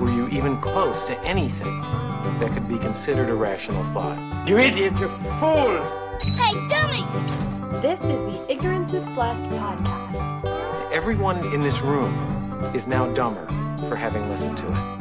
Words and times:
were 0.00 0.10
you 0.10 0.28
even 0.28 0.60
close 0.60 1.02
to 1.04 1.18
anything 1.20 1.80
that 2.40 2.50
could 2.52 2.68
be 2.68 2.78
considered 2.78 3.28
a 3.28 3.34
rational 3.34 3.84
thought. 3.92 4.48
You 4.48 4.58
idiot, 4.58 4.92
you 4.98 5.08
fool! 5.38 5.84
Hey, 6.20 6.52
dummy! 6.68 7.04
This 7.80 8.00
is 8.00 8.06
the 8.06 8.46
Ignorance 8.50 8.92
is 8.92 9.04
Blessed 9.10 9.44
podcast. 9.44 10.92
Everyone 10.92 11.38
in 11.54 11.62
this 11.62 11.80
room 11.80 12.12
is 12.74 12.86
now 12.86 13.12
dumber 13.14 13.46
for 13.88 13.96
having 13.96 14.28
listened 14.28 14.58
to 14.58 14.66
it. 14.66 15.00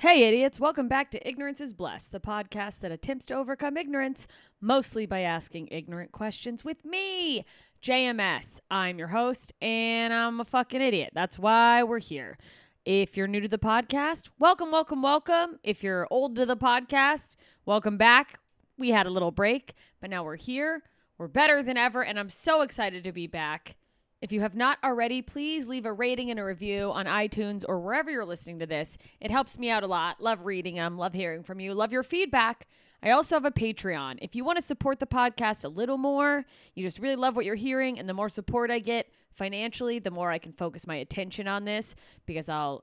Hey, 0.00 0.22
idiots. 0.22 0.60
Welcome 0.60 0.86
back 0.86 1.10
to 1.10 1.28
Ignorance 1.28 1.60
is 1.60 1.72
Blessed, 1.72 2.12
the 2.12 2.20
podcast 2.20 2.78
that 2.80 2.92
attempts 2.92 3.26
to 3.26 3.34
overcome 3.34 3.76
ignorance, 3.76 4.28
mostly 4.60 5.06
by 5.06 5.20
asking 5.20 5.68
ignorant 5.72 6.12
questions 6.12 6.64
with 6.64 6.84
me, 6.84 7.44
JMS. 7.82 8.60
I'm 8.70 8.98
your 8.98 9.08
host, 9.08 9.52
and 9.62 10.12
I'm 10.12 10.40
a 10.40 10.44
fucking 10.44 10.80
idiot. 10.80 11.10
That's 11.14 11.38
why 11.38 11.82
we're 11.84 12.00
here. 12.00 12.36
If 12.84 13.16
you're 13.16 13.28
new 13.28 13.40
to 13.40 13.48
the 13.48 13.58
podcast, 13.58 14.30
welcome, 14.38 14.72
welcome, 14.72 15.00
welcome. 15.00 15.58
If 15.62 15.84
you're 15.84 16.08
old 16.10 16.34
to 16.36 16.46
the 16.46 16.56
podcast, 16.56 17.36
welcome 17.66 17.96
back. 17.96 18.40
We 18.78 18.90
had 18.90 19.06
a 19.06 19.10
little 19.10 19.30
break, 19.30 19.74
but 20.00 20.10
now 20.10 20.24
we're 20.24 20.36
here. 20.36 20.82
We're 21.18 21.28
better 21.28 21.62
than 21.62 21.76
ever, 21.76 22.02
and 22.02 22.18
I'm 22.18 22.30
so 22.30 22.62
excited 22.62 23.04
to 23.04 23.12
be 23.12 23.26
back. 23.26 23.76
If 24.20 24.32
you 24.32 24.40
have 24.40 24.56
not 24.56 24.78
already, 24.82 25.22
please 25.22 25.68
leave 25.68 25.86
a 25.86 25.92
rating 25.92 26.30
and 26.30 26.40
a 26.40 26.44
review 26.44 26.90
on 26.92 27.06
iTunes 27.06 27.64
or 27.68 27.78
wherever 27.78 28.10
you're 28.10 28.24
listening 28.24 28.58
to 28.58 28.66
this. 28.66 28.98
It 29.20 29.30
helps 29.30 29.58
me 29.58 29.70
out 29.70 29.84
a 29.84 29.86
lot. 29.86 30.20
Love 30.20 30.44
reading 30.44 30.74
them, 30.74 30.98
love 30.98 31.14
hearing 31.14 31.44
from 31.44 31.60
you, 31.60 31.72
love 31.72 31.92
your 31.92 32.02
feedback. 32.02 32.66
I 33.00 33.10
also 33.10 33.36
have 33.36 33.44
a 33.44 33.52
Patreon. 33.52 34.18
If 34.20 34.34
you 34.34 34.44
want 34.44 34.58
to 34.58 34.62
support 34.62 34.98
the 34.98 35.06
podcast 35.06 35.64
a 35.64 35.68
little 35.68 35.98
more, 35.98 36.44
you 36.74 36.82
just 36.82 36.98
really 36.98 37.14
love 37.14 37.36
what 37.36 37.44
you're 37.44 37.54
hearing, 37.54 37.96
and 37.96 38.08
the 38.08 38.14
more 38.14 38.28
support 38.28 38.72
I 38.72 38.80
get 38.80 39.06
financially, 39.30 40.00
the 40.00 40.10
more 40.10 40.32
I 40.32 40.38
can 40.38 40.52
focus 40.52 40.84
my 40.84 40.96
attention 40.96 41.46
on 41.46 41.64
this 41.64 41.94
because 42.26 42.48
I'll 42.48 42.82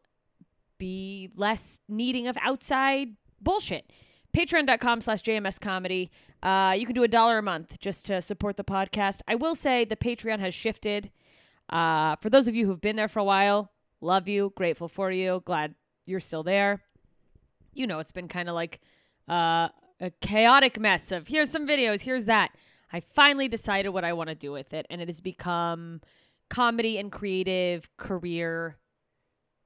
be 0.77 1.31
less 1.35 1.81
needing 1.89 2.27
of 2.27 2.37
outside 2.41 3.09
bullshit. 3.41 3.91
Patreon.com 4.35 5.01
slash 5.01 5.21
JMS 5.21 5.59
comedy. 5.59 6.11
Uh, 6.41 6.75
you 6.77 6.85
can 6.85 6.95
do 6.95 7.03
a 7.03 7.07
dollar 7.07 7.37
a 7.37 7.41
month 7.41 7.79
just 7.79 8.05
to 8.05 8.21
support 8.21 8.55
the 8.55 8.63
podcast. 8.63 9.21
I 9.27 9.35
will 9.35 9.55
say 9.55 9.83
the 9.83 9.95
Patreon 9.95 10.39
has 10.39 10.53
shifted. 10.53 11.11
Uh, 11.69 12.15
for 12.17 12.29
those 12.29 12.47
of 12.47 12.55
you 12.55 12.65
who've 12.65 12.81
been 12.81 12.95
there 12.95 13.07
for 13.07 13.19
a 13.19 13.23
while, 13.23 13.71
love 14.01 14.27
you, 14.27 14.53
grateful 14.55 14.87
for 14.87 15.11
you, 15.11 15.41
glad 15.45 15.75
you're 16.05 16.19
still 16.19 16.43
there. 16.43 16.81
You 17.73 17.87
know, 17.87 17.99
it's 17.99 18.11
been 18.11 18.27
kind 18.27 18.49
of 18.49 18.55
like 18.55 18.79
uh, 19.27 19.69
a 19.99 20.11
chaotic 20.21 20.79
mess 20.79 21.11
of 21.11 21.27
here's 21.27 21.49
some 21.49 21.67
videos, 21.67 22.01
here's 22.01 22.25
that. 22.25 22.51
I 22.93 22.99
finally 22.99 23.47
decided 23.47 23.89
what 23.89 24.05
I 24.05 24.13
want 24.13 24.29
to 24.29 24.35
do 24.35 24.51
with 24.51 24.73
it, 24.73 24.85
and 24.89 25.01
it 25.01 25.09
has 25.09 25.19
become 25.19 26.01
comedy 26.49 26.97
and 26.97 27.11
creative 27.11 27.89
career 27.97 28.77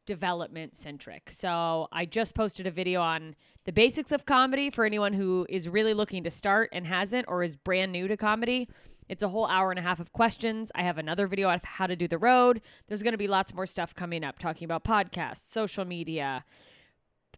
development 0.05 0.75
centric. 0.75 1.29
So 1.29 1.87
I 1.91 2.05
just 2.05 2.33
posted 2.33 2.65
a 2.65 2.71
video 2.71 3.01
on 3.01 3.35
the 3.65 3.71
basics 3.71 4.11
of 4.11 4.25
comedy 4.25 4.71
for 4.71 4.83
anyone 4.83 5.13
who 5.13 5.45
is 5.49 5.69
really 5.69 5.93
looking 5.93 6.23
to 6.23 6.31
start 6.31 6.69
and 6.73 6.87
hasn't 6.87 7.25
or 7.27 7.43
is 7.43 7.55
brand 7.55 7.91
new 7.91 8.07
to 8.07 8.17
comedy. 8.17 8.69
It's 9.09 9.23
a 9.23 9.27
whole 9.29 9.47
hour 9.47 9.71
and 9.71 9.79
a 9.79 9.81
half 9.81 9.99
of 9.99 10.13
questions. 10.13 10.71
I 10.75 10.83
have 10.83 10.97
another 10.97 11.27
video 11.27 11.49
on 11.49 11.59
how 11.63 11.87
to 11.87 11.95
do 11.95 12.07
the 12.07 12.17
road. 12.17 12.61
There's 12.87 13.03
going 13.03 13.13
to 13.13 13.17
be 13.17 13.27
lots 13.27 13.53
more 13.53 13.65
stuff 13.65 13.95
coming 13.95 14.23
up 14.23 14.39
talking 14.39 14.65
about 14.65 14.83
podcasts, 14.83 15.49
social 15.49 15.83
media, 15.83 16.45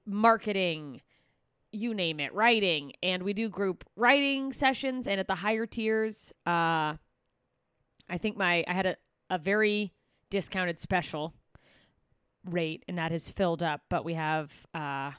marketing, 0.05 1.01
you 1.71 1.93
name 1.93 2.19
it, 2.19 2.33
writing. 2.33 2.91
And 3.01 3.23
we 3.23 3.33
do 3.33 3.49
group 3.49 3.85
writing 3.95 4.51
sessions. 4.51 5.07
And 5.07 5.19
at 5.19 5.27
the 5.27 5.35
higher 5.35 5.65
tiers, 5.65 6.33
uh, 6.45 6.95
I 8.09 8.17
think 8.19 8.37
my 8.37 8.65
I 8.67 8.73
had 8.73 8.85
a, 8.85 8.97
a 9.29 9.37
very 9.37 9.93
discounted 10.29 10.79
special 10.79 11.33
rate 12.45 12.83
and 12.87 12.97
that 12.97 13.11
has 13.11 13.29
filled 13.29 13.61
up 13.61 13.81
but 13.89 14.03
we 14.03 14.15
have 14.15 14.51
uh, 14.73 15.11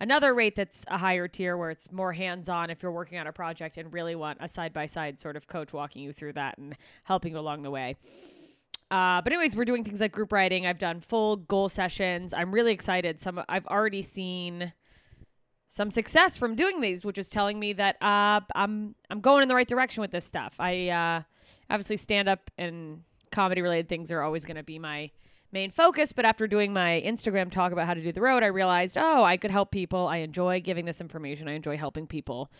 another 0.00 0.34
rate 0.34 0.56
that's 0.56 0.84
a 0.88 0.98
higher 0.98 1.28
tier 1.28 1.56
where 1.56 1.70
it's 1.70 1.90
more 1.92 2.12
hands-on 2.12 2.70
if 2.70 2.82
you're 2.82 2.92
working 2.92 3.18
on 3.18 3.26
a 3.26 3.32
project 3.32 3.76
and 3.76 3.92
really 3.92 4.14
want 4.14 4.38
a 4.40 4.48
side-by-side 4.48 5.18
sort 5.18 5.36
of 5.36 5.46
coach 5.46 5.72
walking 5.72 6.02
you 6.02 6.12
through 6.12 6.32
that 6.32 6.58
and 6.58 6.76
helping 7.04 7.32
you 7.32 7.38
along 7.38 7.62
the 7.62 7.70
way. 7.70 7.96
Uh, 8.90 9.20
but 9.20 9.32
anyways 9.32 9.54
we're 9.54 9.66
doing 9.66 9.84
things 9.84 10.00
like 10.00 10.12
group 10.12 10.32
writing. 10.32 10.66
I've 10.66 10.78
done 10.78 11.00
full 11.00 11.36
goal 11.36 11.68
sessions. 11.68 12.32
I'm 12.32 12.52
really 12.52 12.72
excited. 12.72 13.20
Some 13.20 13.42
i've 13.48 13.66
already 13.66 14.02
seen 14.02 14.72
some 15.68 15.90
success 15.90 16.38
from 16.38 16.54
doing 16.54 16.80
these 16.80 17.04
which 17.04 17.18
is 17.18 17.28
telling 17.28 17.60
me 17.60 17.74
that 17.74 17.96
uh, 18.02 18.40
i'm 18.54 18.94
i'm 19.10 19.20
going 19.20 19.42
in 19.42 19.48
the 19.48 19.54
right 19.54 19.68
direction 19.68 20.00
with 20.00 20.10
this 20.10 20.24
stuff. 20.24 20.54
I 20.58 20.88
uh, 20.88 21.22
obviously 21.68 21.98
stand 21.98 22.28
up 22.28 22.50
and 22.56 23.02
comedy 23.30 23.60
related 23.60 23.88
things 23.88 24.10
are 24.10 24.22
always 24.22 24.46
going 24.46 24.56
to 24.56 24.62
be 24.62 24.78
my 24.78 25.10
main 25.52 25.70
focus. 25.70 26.12
But 26.12 26.24
after 26.24 26.46
doing 26.46 26.72
my 26.72 27.02
Instagram 27.04 27.50
talk 27.50 27.72
about 27.72 27.86
how 27.86 27.94
to 27.94 28.00
do 28.00 28.12
the 28.12 28.20
road, 28.20 28.42
I 28.42 28.46
realized, 28.46 28.96
oh, 28.98 29.24
I 29.24 29.36
could 29.36 29.50
help 29.50 29.70
people. 29.70 30.06
I 30.06 30.18
enjoy 30.18 30.60
giving 30.60 30.84
this 30.84 31.00
information. 31.00 31.48
I 31.48 31.52
enjoy 31.52 31.76
helping 31.76 32.06
people 32.06 32.50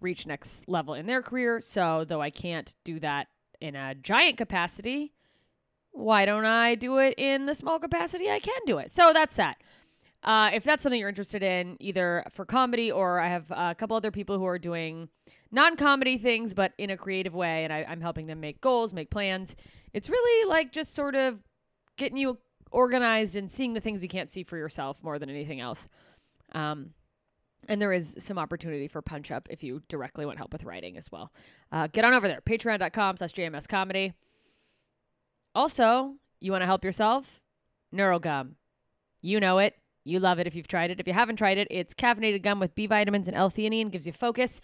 reach 0.00 0.26
next 0.26 0.68
level 0.68 0.94
in 0.94 1.06
their 1.06 1.22
career. 1.22 1.60
So 1.60 2.04
though 2.06 2.20
I 2.20 2.30
can't 2.30 2.74
do 2.84 3.00
that 3.00 3.28
in 3.60 3.74
a 3.74 3.94
giant 3.94 4.36
capacity, 4.36 5.12
why 5.92 6.26
don't 6.26 6.44
I 6.44 6.74
do 6.74 6.98
it 6.98 7.14
in 7.16 7.46
the 7.46 7.54
small 7.54 7.78
capacity 7.78 8.30
I 8.30 8.38
can 8.38 8.60
do 8.66 8.78
it? 8.78 8.92
So 8.92 9.12
that's 9.12 9.36
that. 9.36 9.56
Uh, 10.22 10.50
if 10.52 10.64
that's 10.64 10.82
something 10.82 10.98
you're 10.98 11.08
interested 11.08 11.42
in, 11.42 11.76
either 11.78 12.24
for 12.30 12.44
comedy 12.44 12.90
or 12.90 13.20
I 13.20 13.28
have 13.28 13.50
a 13.50 13.74
couple 13.74 13.96
other 13.96 14.10
people 14.10 14.38
who 14.38 14.44
are 14.44 14.58
doing 14.58 15.08
non 15.52 15.76
comedy 15.76 16.18
things, 16.18 16.52
but 16.52 16.72
in 16.78 16.90
a 16.90 16.96
creative 16.96 17.34
way, 17.34 17.64
and 17.64 17.72
I, 17.72 17.86
I'm 17.88 18.00
helping 18.00 18.26
them 18.26 18.40
make 18.40 18.60
goals, 18.60 18.92
make 18.92 19.10
plans. 19.10 19.54
It's 19.92 20.10
really 20.10 20.48
like 20.48 20.72
just 20.72 20.94
sort 20.94 21.14
of 21.14 21.38
getting 21.96 22.18
you 22.18 22.38
organized 22.70 23.36
and 23.36 23.50
seeing 23.50 23.74
the 23.74 23.80
things 23.80 24.02
you 24.02 24.08
can't 24.08 24.30
see 24.30 24.42
for 24.42 24.56
yourself 24.56 25.02
more 25.02 25.18
than 25.18 25.30
anything 25.30 25.60
else. 25.60 25.88
Um, 26.52 26.90
and 27.68 27.80
there 27.80 27.92
is 27.92 28.16
some 28.18 28.38
opportunity 28.38 28.88
for 28.88 29.02
punch 29.02 29.30
up 29.30 29.48
if 29.50 29.62
you 29.62 29.82
directly 29.88 30.26
want 30.26 30.38
help 30.38 30.52
with 30.52 30.64
writing 30.64 30.96
as 30.96 31.10
well. 31.10 31.32
Uh, 31.72 31.88
get 31.88 32.04
on 32.04 32.14
over 32.14 32.28
there, 32.28 32.40
patreon.com 32.40 33.16
slash 33.16 33.32
JMS 33.32 33.66
comedy. 33.66 34.12
Also, 35.54 36.14
you 36.40 36.52
want 36.52 36.62
to 36.62 36.66
help 36.66 36.84
yourself? 36.84 37.40
Neurogum. 37.94 38.52
You 39.20 39.40
know 39.40 39.58
it. 39.58 39.74
You 40.04 40.20
love 40.20 40.38
it 40.38 40.46
if 40.46 40.54
you've 40.54 40.68
tried 40.68 40.90
it. 40.90 41.00
If 41.00 41.08
you 41.08 41.12
haven't 41.12 41.36
tried 41.36 41.58
it, 41.58 41.66
it's 41.70 41.92
caffeinated 41.92 42.42
gum 42.42 42.60
with 42.60 42.74
B 42.74 42.86
vitamins 42.86 43.26
and 43.26 43.36
L-theanine. 43.36 43.90
Gives 43.90 44.06
you 44.06 44.12
focus 44.12 44.60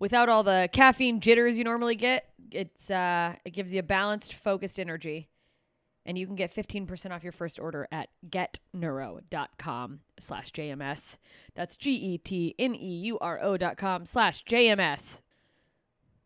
without 0.00 0.28
all 0.28 0.42
the 0.42 0.68
caffeine 0.72 1.20
jitters 1.20 1.56
you 1.56 1.62
normally 1.62 1.94
get. 1.94 2.30
It's 2.50 2.90
uh, 2.90 3.34
it 3.44 3.50
gives 3.50 3.72
you 3.72 3.80
a 3.80 3.84
balanced, 3.84 4.34
focused 4.34 4.80
energy 4.80 5.28
and 6.06 6.18
you 6.18 6.26
can 6.26 6.36
get 6.36 6.54
15% 6.54 7.10
off 7.10 7.22
your 7.22 7.32
first 7.32 7.58
order 7.58 7.86
at 7.92 8.08
getneuro.com 8.28 10.00
slash 10.18 10.52
jms 10.52 11.18
that's 11.54 11.76
g-e-t-n-e-u-r-o 11.76 13.56
dot 13.56 13.76
com 13.76 14.06
slash 14.06 14.44
jms 14.44 15.20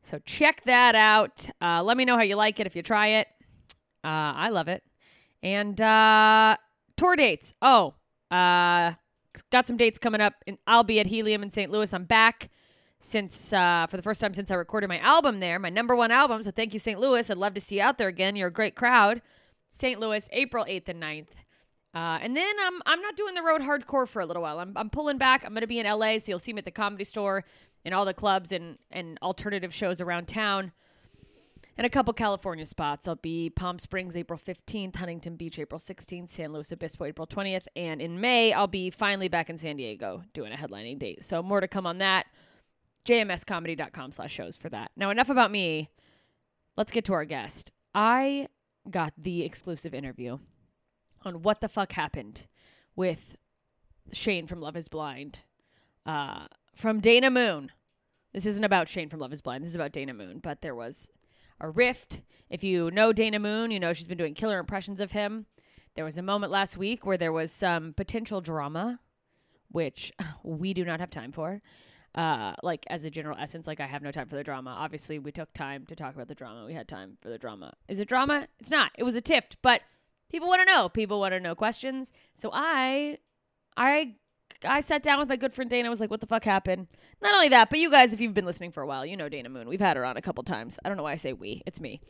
so 0.04 0.18
check 0.26 0.62
that 0.66 0.94
out. 0.94 1.48
Uh, 1.62 1.82
let 1.82 1.96
me 1.96 2.04
know 2.04 2.16
how 2.16 2.22
you 2.22 2.36
like 2.36 2.60
it 2.60 2.66
if 2.66 2.76
you 2.76 2.82
try 2.82 3.08
it. 3.08 3.28
Uh, 4.04 4.36
i 4.36 4.50
love 4.50 4.68
it. 4.68 4.82
And 5.42 5.80
uh, 5.80 6.58
tour 6.96 7.16
dates. 7.16 7.54
Oh 7.62 7.94
uh, 8.30 8.92
got 9.50 9.66
some 9.66 9.76
dates 9.76 9.98
coming 9.98 10.20
up 10.20 10.34
and 10.46 10.58
i'll 10.66 10.84
be 10.84 11.00
at 11.00 11.06
helium 11.06 11.42
in 11.42 11.50
st 11.50 11.70
louis. 11.70 11.92
I'm 11.92 12.04
back 12.04 12.50
since 13.00 13.52
uh, 13.52 13.86
for 13.88 13.96
the 13.96 14.02
first 14.02 14.20
time 14.20 14.32
since 14.32 14.50
i 14.50 14.54
recorded 14.54 14.88
my 14.88 14.98
album 14.98 15.40
there 15.40 15.58
my 15.58 15.70
number 15.70 15.96
one 15.96 16.10
album. 16.10 16.42
So 16.42 16.50
thank 16.50 16.74
you 16.74 16.78
st 16.78 17.00
louis. 17.00 17.30
I'd 17.30 17.38
love 17.38 17.54
to 17.54 17.60
see 17.60 17.76
you 17.76 17.82
out 17.82 17.96
there 17.98 18.08
again. 18.08 18.36
You're 18.36 18.48
a 18.48 18.52
great 18.52 18.76
crowd 18.76 19.22
St. 19.68 19.98
Louis, 20.00 20.28
April 20.32 20.64
8th 20.64 20.88
and 20.88 21.02
9th. 21.02 21.28
Uh, 21.94 22.18
and 22.20 22.36
then 22.36 22.54
I'm 22.60 22.82
I'm 22.86 23.00
not 23.00 23.16
doing 23.16 23.34
the 23.34 23.42
road 23.42 23.60
hardcore 23.60 24.08
for 24.08 24.20
a 24.20 24.26
little 24.26 24.42
while. 24.42 24.58
I'm 24.58 24.72
I'm 24.76 24.90
pulling 24.90 25.16
back. 25.16 25.44
I'm 25.44 25.54
gonna 25.54 25.68
be 25.68 25.78
in 25.78 25.86
LA, 25.86 26.18
so 26.18 26.32
you'll 26.32 26.40
see 26.40 26.52
me 26.52 26.58
at 26.58 26.64
the 26.64 26.72
comedy 26.72 27.04
store 27.04 27.44
and 27.84 27.94
all 27.94 28.04
the 28.04 28.14
clubs 28.14 28.50
and 28.50 28.78
and 28.90 29.16
alternative 29.22 29.72
shows 29.72 30.00
around 30.00 30.26
town. 30.26 30.72
And 31.76 31.86
a 31.86 31.90
couple 31.90 32.12
California 32.12 32.66
spots. 32.66 33.08
I'll 33.08 33.16
be 33.16 33.50
Palm 33.50 33.80
Springs 33.80 34.16
April 34.16 34.38
15th, 34.38 34.94
Huntington 34.94 35.34
Beach 35.36 35.58
April 35.58 35.80
16th, 35.80 36.28
San 36.28 36.52
Luis 36.52 36.70
Obispo 36.72 37.04
April 37.04 37.26
20th, 37.26 37.66
and 37.74 38.00
in 38.00 38.20
May 38.20 38.52
I'll 38.52 38.68
be 38.68 38.90
finally 38.90 39.28
back 39.28 39.48
in 39.50 39.56
San 39.56 39.76
Diego 39.76 40.22
doing 40.32 40.52
a 40.52 40.56
headlining 40.56 40.98
date. 40.98 41.24
So 41.24 41.42
more 41.42 41.60
to 41.60 41.68
come 41.68 41.86
on 41.86 41.98
that. 41.98 42.26
jmscomedy.com 43.06 44.12
slash 44.12 44.32
shows 44.32 44.56
for 44.56 44.68
that. 44.70 44.90
Now 44.96 45.10
enough 45.10 45.30
about 45.30 45.50
me. 45.50 45.90
Let's 46.76 46.92
get 46.92 47.04
to 47.06 47.12
our 47.12 47.24
guest. 47.24 47.70
I 47.94 48.48
got 48.90 49.12
the 49.16 49.44
exclusive 49.44 49.94
interview 49.94 50.38
on 51.24 51.42
what 51.42 51.60
the 51.60 51.68
fuck 51.68 51.92
happened 51.92 52.46
with 52.96 53.36
Shane 54.12 54.46
from 54.46 54.60
Love 54.60 54.76
is 54.76 54.88
Blind 54.88 55.42
uh, 56.06 56.46
from 56.74 57.00
Dana 57.00 57.30
Moon. 57.30 57.72
This 58.32 58.46
isn't 58.46 58.64
about 58.64 58.88
Shane 58.88 59.08
from 59.08 59.20
Love 59.20 59.32
is 59.32 59.40
Blind. 59.40 59.62
This 59.62 59.70
is 59.70 59.74
about 59.74 59.92
Dana 59.92 60.12
Moon, 60.12 60.40
but 60.42 60.60
there 60.60 60.74
was 60.74 61.10
a 61.60 61.70
rift. 61.70 62.20
If 62.50 62.64
you 62.64 62.90
know 62.90 63.12
Dana 63.12 63.38
Moon, 63.38 63.70
you 63.70 63.80
know 63.80 63.92
she's 63.92 64.06
been 64.06 64.18
doing 64.18 64.34
killer 64.34 64.58
impressions 64.58 65.00
of 65.00 65.12
him. 65.12 65.46
There 65.94 66.04
was 66.04 66.18
a 66.18 66.22
moment 66.22 66.52
last 66.52 66.76
week 66.76 67.06
where 67.06 67.16
there 67.16 67.32
was 67.32 67.52
some 67.52 67.94
potential 67.94 68.40
drama, 68.40 69.00
which 69.70 70.12
we 70.42 70.74
do 70.74 70.84
not 70.84 71.00
have 71.00 71.10
time 71.10 71.32
for. 71.32 71.62
Uh, 72.14 72.54
like 72.62 72.84
as 72.88 73.04
a 73.04 73.10
general 73.10 73.36
essence, 73.40 73.66
like 73.66 73.80
I 73.80 73.86
have 73.86 74.02
no 74.02 74.12
time 74.12 74.28
for 74.28 74.36
the 74.36 74.44
drama. 74.44 74.70
Obviously, 74.78 75.18
we 75.18 75.32
took 75.32 75.52
time 75.52 75.84
to 75.86 75.96
talk 75.96 76.14
about 76.14 76.28
the 76.28 76.34
drama. 76.34 76.64
We 76.64 76.74
had 76.74 76.86
time 76.86 77.18
for 77.20 77.28
the 77.28 77.38
drama. 77.38 77.74
Is 77.88 77.98
it 77.98 78.06
drama? 78.08 78.46
It's 78.60 78.70
not. 78.70 78.92
It 78.96 79.02
was 79.02 79.16
a 79.16 79.22
tift, 79.22 79.56
but 79.62 79.80
people 80.30 80.46
want 80.46 80.60
to 80.60 80.72
know. 80.72 80.88
People 80.88 81.18
want 81.18 81.32
to 81.32 81.40
know 81.40 81.56
questions. 81.56 82.12
So 82.36 82.50
I, 82.52 83.18
I, 83.76 84.14
I 84.64 84.80
sat 84.80 85.02
down 85.02 85.18
with 85.18 85.28
my 85.28 85.34
good 85.34 85.52
friend 85.52 85.68
Dana. 85.68 85.88
I 85.88 85.90
was 85.90 85.98
like, 85.98 86.10
"What 86.10 86.20
the 86.20 86.26
fuck 86.26 86.44
happened?" 86.44 86.86
Not 87.20 87.34
only 87.34 87.48
that, 87.48 87.68
but 87.68 87.80
you 87.80 87.90
guys, 87.90 88.12
if 88.12 88.20
you've 88.20 88.34
been 88.34 88.46
listening 88.46 88.70
for 88.70 88.82
a 88.82 88.86
while, 88.86 89.04
you 89.04 89.16
know 89.16 89.28
Dana 89.28 89.48
Moon. 89.48 89.68
We've 89.68 89.80
had 89.80 89.96
her 89.96 90.04
on 90.04 90.16
a 90.16 90.22
couple 90.22 90.44
times. 90.44 90.78
I 90.84 90.88
don't 90.88 90.96
know 90.96 91.02
why 91.02 91.12
I 91.12 91.16
say 91.16 91.32
we. 91.32 91.62
It's 91.66 91.80
me. 91.80 92.00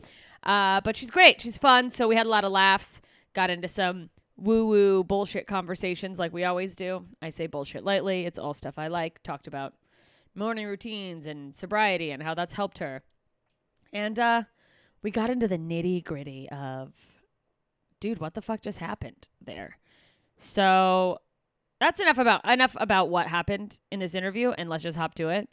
Uh, 0.43 0.81
but 0.81 0.95
she's 0.95 1.09
great. 1.09 1.41
She's 1.41 1.57
fun. 1.57 1.89
So 1.89 2.07
we 2.07 2.15
had 2.15 2.27
a 2.27 2.29
lot 2.29 2.43
of 2.43 2.51
laughs. 2.51 3.01
Got 3.33 3.49
into 3.49 3.67
some 3.67 4.11
woo 4.37 4.67
woo 4.67 5.03
bullshit 5.03 5.47
conversations 5.47 6.19
like 6.19 6.31
we 6.31 6.43
always 6.43 6.75
do. 6.75 7.05
I 7.21 7.29
say 7.29 7.47
bullshit 7.47 7.83
lightly. 7.83 8.25
It's 8.25 8.37
all 8.37 8.53
stuff 8.53 8.77
I 8.77 8.87
like. 8.87 9.23
Talked 9.23 9.47
about 9.47 9.73
morning 10.35 10.67
routines 10.67 11.25
and 11.25 11.55
sobriety 11.55 12.11
and 12.11 12.21
how 12.21 12.33
that's 12.33 12.53
helped 12.53 12.79
her. 12.79 13.01
And 13.93 14.19
uh, 14.19 14.43
we 15.01 15.11
got 15.11 15.29
into 15.29 15.47
the 15.47 15.57
nitty 15.57 16.03
gritty 16.03 16.49
of, 16.49 16.93
dude, 17.99 18.19
what 18.19 18.33
the 18.33 18.41
fuck 18.41 18.61
just 18.61 18.79
happened 18.79 19.27
there? 19.41 19.77
So 20.37 21.19
that's 21.79 22.01
enough 22.01 22.17
about 22.17 22.47
enough 22.49 22.75
about 22.79 23.09
what 23.09 23.27
happened 23.27 23.79
in 23.91 23.99
this 23.99 24.15
interview, 24.15 24.51
and 24.51 24.69
let's 24.69 24.83
just 24.83 24.97
hop 24.97 25.15
to 25.15 25.29
it. 25.29 25.49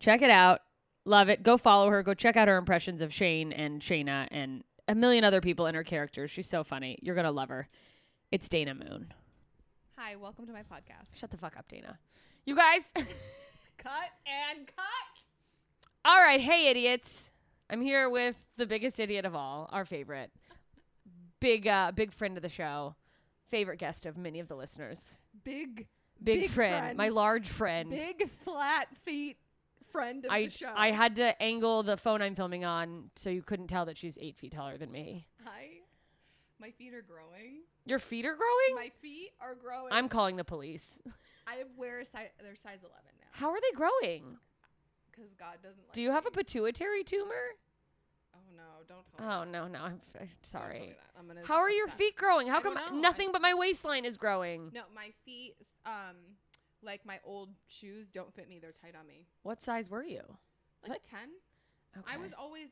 Check 0.00 0.22
it 0.22 0.30
out, 0.30 0.60
love 1.04 1.28
it. 1.28 1.42
Go 1.42 1.58
follow 1.58 1.88
her. 1.90 2.02
Go 2.02 2.14
check 2.14 2.36
out 2.36 2.48
her 2.48 2.56
impressions 2.56 3.02
of 3.02 3.12
Shane 3.12 3.52
and 3.52 3.82
Shayna 3.82 4.28
and 4.30 4.64
a 4.88 4.94
million 4.94 5.24
other 5.24 5.40
people 5.40 5.66
in 5.66 5.74
her 5.74 5.84
characters. 5.84 6.30
She's 6.30 6.48
so 6.48 6.64
funny. 6.64 6.98
You're 7.02 7.14
gonna 7.14 7.30
love 7.30 7.50
her. 7.50 7.68
It's 8.30 8.48
Dana 8.48 8.74
Moon. 8.74 9.12
Hi, 9.98 10.16
welcome 10.16 10.46
to 10.46 10.52
my 10.52 10.62
podcast. 10.62 11.14
Shut 11.14 11.30
the 11.30 11.36
fuck 11.36 11.56
up, 11.58 11.68
Dana. 11.68 11.98
You 12.46 12.56
guys. 12.56 12.92
Cut 13.82 14.10
and 14.26 14.66
cut. 14.66 15.24
All 16.04 16.18
right, 16.20 16.40
hey 16.40 16.68
idiots. 16.68 17.30
I'm 17.70 17.80
here 17.80 18.08
with 18.08 18.36
the 18.56 18.66
biggest 18.66 19.00
idiot 19.00 19.24
of 19.24 19.34
all, 19.34 19.68
our 19.72 19.84
favorite. 19.84 20.30
Big 21.40 21.66
uh 21.66 21.90
big 21.92 22.12
friend 22.12 22.36
of 22.36 22.42
the 22.42 22.48
show. 22.48 22.94
Favorite 23.48 23.78
guest 23.78 24.06
of 24.06 24.16
many 24.16 24.40
of 24.40 24.48
the 24.48 24.54
listeners. 24.54 25.18
Big, 25.44 25.86
Big, 26.22 26.40
Big 26.42 26.50
friend, 26.50 26.82
friend. 26.84 26.98
my 26.98 27.08
large 27.08 27.48
friend. 27.48 27.90
big 27.90 28.28
flat 28.44 28.86
feet 29.04 29.36
friend 29.90 30.24
of 30.24 30.30
I 30.30 30.44
the 30.44 30.50
show. 30.50 30.72
I 30.74 30.90
had 30.92 31.16
to 31.16 31.42
angle 31.42 31.82
the 31.82 31.96
phone 31.96 32.22
I'm 32.22 32.34
filming 32.34 32.64
on 32.64 33.10
so 33.16 33.28
you 33.30 33.42
couldn't 33.42 33.66
tell 33.66 33.84
that 33.86 33.98
she's 33.98 34.16
eight 34.20 34.36
feet 34.36 34.52
taller 34.52 34.78
than 34.78 34.90
me. 34.92 35.26
Hi. 35.44 35.66
My 36.60 36.70
feet 36.70 36.94
are 36.94 37.02
growing. 37.02 37.62
Your 37.84 37.98
feet 37.98 38.24
are 38.24 38.36
growing? 38.36 38.76
My 38.76 38.92
feet 39.02 39.30
are 39.40 39.56
growing. 39.56 39.88
I'm 39.92 40.08
calling 40.08 40.36
the 40.36 40.44
police. 40.44 41.00
I 41.46 41.64
wear 41.76 42.00
a 42.00 42.04
size. 42.04 42.28
They're 42.40 42.56
size 42.56 42.78
11 42.82 42.90
now. 43.20 43.26
How 43.32 43.50
are 43.50 43.60
they 43.60 43.76
growing? 43.76 44.36
Because 45.10 45.32
God 45.38 45.56
doesn't. 45.62 45.82
Like 45.82 45.92
Do 45.92 46.02
you 46.02 46.10
have 46.10 46.26
a 46.26 46.30
pituitary 46.30 47.04
tumor? 47.04 47.34
Oh 48.34 48.38
no! 48.56 48.62
Don't 48.88 49.04
tell 49.16 49.26
me. 49.26 49.34
Oh 49.34 49.44
that. 49.44 49.50
no, 49.50 49.68
no, 49.68 49.84
I'm 49.84 50.00
f- 50.14 50.22
me 50.22 50.28
sorry. 50.42 50.94
I'm 51.18 51.26
gonna. 51.26 51.40
How 51.44 51.56
are 51.56 51.70
your 51.70 51.86
upset. 51.86 51.98
feet 51.98 52.16
growing? 52.16 52.48
How 52.48 52.58
I 52.58 52.62
come 52.62 53.00
nothing 53.00 53.30
but 53.32 53.42
my 53.42 53.54
waistline 53.54 54.04
is 54.04 54.16
growing? 54.16 54.70
No, 54.72 54.82
my 54.94 55.10
feet. 55.24 55.54
Um, 55.84 56.16
like 56.82 57.04
my 57.06 57.18
old 57.24 57.50
shoes 57.68 58.08
don't 58.08 58.34
fit 58.34 58.48
me. 58.48 58.58
They're 58.58 58.72
tight 58.72 58.94
on 58.98 59.06
me. 59.06 59.26
What 59.42 59.62
size 59.62 59.88
were 59.88 60.04
you? 60.04 60.22
Like 60.86 60.98
a 60.98 61.08
10. 61.08 61.18
I 62.06 62.16
was 62.16 62.30
always, 62.38 62.68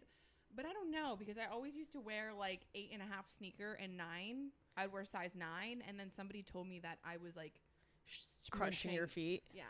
but 0.56 0.64
I 0.64 0.72
don't 0.72 0.90
know 0.90 1.14
because 1.16 1.36
I 1.38 1.52
always 1.52 1.76
used 1.76 1.92
to 1.92 2.00
wear 2.00 2.30
like 2.36 2.62
eight 2.74 2.90
and 2.92 3.02
a 3.02 3.04
half 3.04 3.30
sneaker 3.30 3.78
and 3.80 3.96
nine. 3.96 4.48
I'd 4.76 4.92
wear 4.92 5.04
size 5.04 5.32
nine, 5.36 5.82
and 5.86 5.98
then 5.98 6.10
somebody 6.10 6.42
told 6.42 6.68
me 6.68 6.80
that 6.80 6.98
I 7.04 7.18
was 7.18 7.36
like 7.36 7.60
sh- 8.06 8.48
crunching 8.50 8.92
your 8.92 9.06
feet. 9.06 9.42
Yeah, 9.52 9.62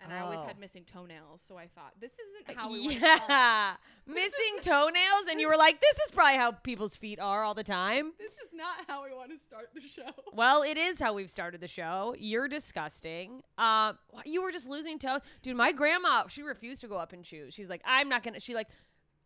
and 0.00 0.12
I 0.12 0.20
always 0.20 0.40
Oh. 0.40 0.46
had 0.46 0.58
missing 0.58 0.84
toenails, 0.84 1.42
so 1.46 1.56
I 1.56 1.68
thought 1.68 1.92
this 1.98 2.12
isn't 2.18 2.56
how 2.56 2.70
we 2.70 2.80
want 2.80 2.92
to 2.92 2.98
start. 3.00 3.22
yeah, 3.28 3.76
missing 4.06 4.58
toenails, 4.60 5.26
and 5.30 5.40
you 5.40 5.48
were 5.48 5.56
like, 5.56 5.80
"This 5.80 5.98
is 6.00 6.10
probably 6.10 6.36
how 6.36 6.52
people's 6.52 6.96
feet 6.96 7.18
are 7.18 7.42
all 7.42 7.54
the 7.54 7.64
time." 7.64 8.12
This 8.18 8.32
is 8.32 8.52
not 8.54 8.84
how 8.86 9.04
we 9.04 9.14
want 9.14 9.30
to 9.32 9.38
start 9.38 9.70
the 9.74 9.80
show. 9.80 10.02
Well, 10.32 10.62
it 10.62 10.76
is 10.76 11.00
how 11.00 11.14
we've 11.14 11.30
started 11.30 11.60
the 11.62 11.68
show. 11.68 12.14
You're 12.18 12.46
disgusting. 12.48 13.42
Um, 13.56 13.98
you 14.26 14.42
were 14.42 14.52
just 14.52 14.68
losing 14.68 14.98
toes, 14.98 15.22
dude. 15.42 15.56
My 15.56 15.72
grandma, 15.72 16.26
she 16.28 16.42
refused 16.42 16.82
to 16.82 16.88
go 16.88 16.96
up 16.98 17.14
in 17.14 17.22
shoes. 17.22 17.54
She's 17.54 17.70
like, 17.70 17.80
"I'm 17.86 18.08
not 18.10 18.22
gonna." 18.22 18.38
She 18.40 18.54
like, 18.54 18.68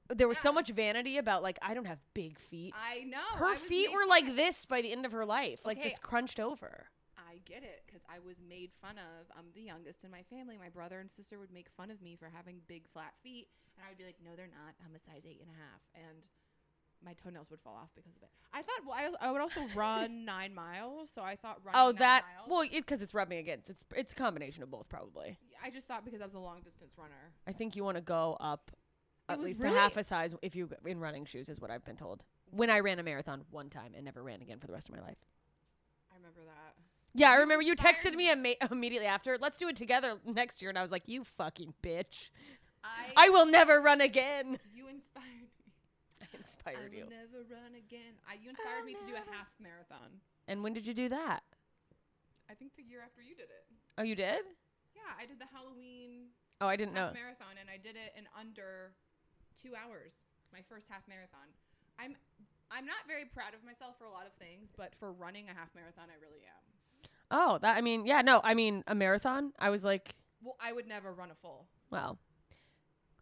there 0.08 0.26
was 0.28 0.38
so 0.38 0.52
much 0.52 0.70
vanity 0.70 1.18
about 1.18 1.40
like, 1.42 1.56
I 1.62 1.72
don't 1.74 1.84
have 1.86 1.98
big 2.14 2.38
feet. 2.38 2.74
I 2.76 3.04
know 3.04 3.18
her 3.38 3.50
was 3.50 3.58
feet 3.60 3.92
were 3.92 4.06
like 4.08 4.26
of. 4.28 4.34
this 4.36 4.64
by 4.64 4.82
the 4.82 4.90
end 4.92 5.04
of 5.06 5.12
her 5.12 5.24
life, 5.24 5.64
like 5.64 5.82
just 5.82 6.00
crunched 6.02 6.38
over. 6.40 6.86
I 7.30 7.38
get 7.46 7.62
it 7.62 7.86
because 7.86 8.02
I 8.10 8.18
was 8.18 8.36
made 8.42 8.70
fun 8.82 8.98
of. 8.98 9.30
I'm 9.38 9.54
the 9.54 9.62
youngest 9.62 10.02
in 10.02 10.10
my 10.10 10.22
family. 10.26 10.58
My 10.58 10.68
brother 10.68 10.98
and 10.98 11.08
sister 11.08 11.38
would 11.38 11.52
make 11.52 11.68
fun 11.70 11.90
of 11.90 12.02
me 12.02 12.16
for 12.16 12.26
having 12.26 12.58
big 12.66 12.88
flat 12.92 13.14
feet, 13.22 13.46
and 13.76 13.86
I 13.86 13.90
would 13.90 13.98
be 13.98 14.04
like, 14.04 14.18
"No, 14.18 14.34
they're 14.34 14.50
not. 14.50 14.74
I'm 14.84 14.94
a 14.94 14.98
size 14.98 15.22
eight 15.22 15.38
and 15.40 15.50
a 15.50 15.54
half," 15.54 15.80
and 15.94 16.26
my 17.04 17.14
toenails 17.14 17.50
would 17.50 17.60
fall 17.60 17.78
off 17.80 17.90
because 17.94 18.16
of 18.16 18.22
it. 18.22 18.30
I 18.52 18.62
thought 18.62 18.82
well, 18.84 18.96
I, 18.96 19.28
I 19.28 19.30
would 19.30 19.40
also 19.40 19.60
run 19.74 20.24
nine 20.24 20.54
miles, 20.54 21.10
so 21.14 21.22
I 21.22 21.36
thought 21.36 21.58
running. 21.64 21.80
Oh, 21.80 21.92
that 21.92 22.24
miles, 22.24 22.50
well, 22.50 22.68
because 22.70 23.00
it's 23.00 23.14
rubbing 23.14 23.38
against. 23.38 23.70
It's 23.70 23.84
it's 23.94 24.12
a 24.12 24.16
combination 24.16 24.62
of 24.62 24.70
both, 24.70 24.88
probably. 24.88 25.38
I 25.64 25.70
just 25.70 25.86
thought 25.86 26.04
because 26.04 26.20
I 26.20 26.24
was 26.24 26.34
a 26.34 26.40
long 26.40 26.62
distance 26.62 26.94
runner. 26.98 27.32
I 27.46 27.52
think 27.52 27.76
you 27.76 27.84
want 27.84 27.96
to 27.96 28.02
go 28.02 28.36
up 28.40 28.72
It 29.28 29.34
at 29.34 29.40
least 29.40 29.62
a 29.62 29.68
half 29.68 29.96
a 29.96 30.02
size 30.02 30.34
if 30.42 30.56
you 30.56 30.68
in 30.84 30.98
running 30.98 31.24
shoes 31.26 31.48
is 31.48 31.60
what 31.60 31.70
I've 31.70 31.84
been 31.84 31.96
told. 31.96 32.24
When 32.50 32.70
I 32.70 32.80
ran 32.80 32.98
a 32.98 33.04
marathon 33.04 33.44
one 33.50 33.70
time 33.70 33.92
and 33.94 34.04
never 34.04 34.22
ran 34.24 34.42
again 34.42 34.58
for 34.58 34.66
the 34.66 34.72
rest 34.72 34.88
of 34.88 34.96
my 34.96 35.02
life. 35.02 35.18
I. 37.14 37.18
Yeah, 37.18 37.30
I 37.30 37.34
remember 37.36 37.62
you 37.62 37.74
texted 37.76 38.14
me 38.14 38.30
immediately 38.70 39.06
after. 39.06 39.36
Let's 39.40 39.58
do 39.58 39.68
it 39.68 39.76
together 39.76 40.14
next 40.24 40.62
year, 40.62 40.68
and 40.68 40.78
I 40.78 40.82
was 40.82 40.92
like, 40.92 41.02
"You 41.06 41.24
fucking 41.24 41.74
bitch! 41.82 42.30
I 42.84 43.26
I 43.26 43.28
will 43.30 43.46
never 43.46 43.80
run 43.80 44.00
again." 44.00 44.58
You 44.74 44.88
inspired 44.88 45.50
me. 45.58 45.72
I 46.22 46.26
I 46.34 46.38
inspired 46.38 46.90
will 46.92 46.98
you. 46.98 47.04
never 47.10 47.44
run 47.50 47.74
again. 47.76 48.14
I, 48.28 48.34
you 48.42 48.50
inspired 48.50 48.84
me 48.84 48.94
to 48.94 49.04
do 49.06 49.14
a 49.14 49.24
half 49.34 49.48
marathon. 49.60 50.20
And 50.48 50.62
when 50.62 50.72
did 50.72 50.86
you 50.86 50.94
do 50.94 51.08
that? 51.10 51.42
I 52.50 52.54
think 52.54 52.74
the 52.76 52.82
year 52.82 53.00
after 53.04 53.22
you 53.22 53.34
did 53.34 53.46
it. 53.50 53.64
Oh, 53.98 54.02
you 54.02 54.14
did? 54.16 54.42
Yeah, 54.94 55.06
I 55.18 55.26
did 55.26 55.38
the 55.38 55.46
Halloween 55.54 56.34
Oh, 56.60 56.66
I 56.68 56.76
didn't 56.76 56.92
know. 56.94 57.08
marathon, 57.14 57.56
and 57.56 57.70
I 57.72 57.78
did 57.80 57.96
it 57.96 58.12
in 58.18 58.26
under 58.36 58.92
two 59.56 59.72
hours. 59.78 60.12
My 60.52 60.60
first 60.68 60.86
half 60.90 61.06
marathon. 61.08 61.46
I'm 61.98 62.16
I'm 62.70 62.86
not 62.86 63.02
very 63.06 63.24
proud 63.26 63.54
of 63.54 63.62
myself 63.66 63.98
for 63.98 64.04
a 64.06 64.10
lot 64.14 64.26
of 64.26 64.34
things, 64.38 64.70
but 64.76 64.94
for 64.98 65.10
running 65.12 65.48
a 65.50 65.54
half 65.54 65.70
marathon, 65.74 66.06
I 66.10 66.18
really 66.22 66.42
am. 66.46 66.64
Oh, 67.30 67.58
that 67.62 67.76
I 67.76 67.80
mean, 67.80 68.06
yeah, 68.06 68.22
no, 68.22 68.40
I 68.42 68.54
mean 68.54 68.82
a 68.86 68.94
marathon. 68.94 69.52
I 69.58 69.70
was 69.70 69.84
like, 69.84 70.14
Well, 70.42 70.56
I 70.60 70.72
would 70.72 70.86
never 70.88 71.12
run 71.12 71.30
a 71.30 71.34
full. 71.34 71.66
well, 71.90 72.18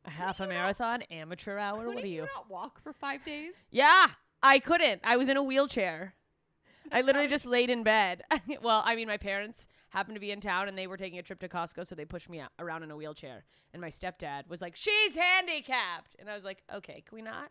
a 0.05 0.11
half 0.11 0.41
a 0.41 0.45
you 0.45 0.49
not- 0.49 0.55
marathon, 0.55 1.03
amateur 1.11 1.59
hour. 1.59 1.79
Couldn't 1.79 1.95
What 1.97 2.05
are 2.05 2.07
you? 2.07 2.23
Could 2.23 2.31
not 2.35 2.51
walk 2.51 2.81
for 2.83 2.93
five 2.93 3.25
days? 3.25 3.53
Yeah, 3.71 4.07
I 4.43 4.59
couldn't. 4.59 5.01
I 5.05 5.17
was 5.17 5.29
in 5.29 5.37
a 5.37 5.43
wheelchair. 5.43 6.15
I 6.93 7.03
literally 7.03 7.29
just 7.29 7.45
laid 7.45 7.69
in 7.69 7.83
bed. 7.83 8.23
well, 8.63 8.83
I 8.87 8.97
mean, 8.97 9.09
my 9.09 9.19
parents 9.19 9.69
happened 9.91 10.17
to 10.17 10.21
be 10.21 10.31
in 10.31 10.41
town 10.41 10.69
and 10.69 10.79
they 10.79 10.87
were 10.87 10.97
taking 10.97 11.19
a 11.19 11.23
trip 11.23 11.41
to 11.41 11.49
Costco, 11.49 11.87
so 11.87 11.95
they 11.95 12.07
pushed 12.07 12.31
me 12.31 12.41
out, 12.41 12.51
around 12.59 12.83
in 12.83 12.91
a 12.91 12.97
wheelchair. 12.97 13.45
And 13.75 13.83
my 13.83 13.89
stepdad 13.91 14.49
was 14.49 14.63
like, 14.63 14.75
"She's 14.75 15.15
handicapped," 15.17 16.17
and 16.19 16.31
I 16.31 16.35
was 16.35 16.45
like, 16.45 16.63
"Okay, 16.75 17.03
can 17.07 17.17
we 17.17 17.21
not?" 17.23 17.51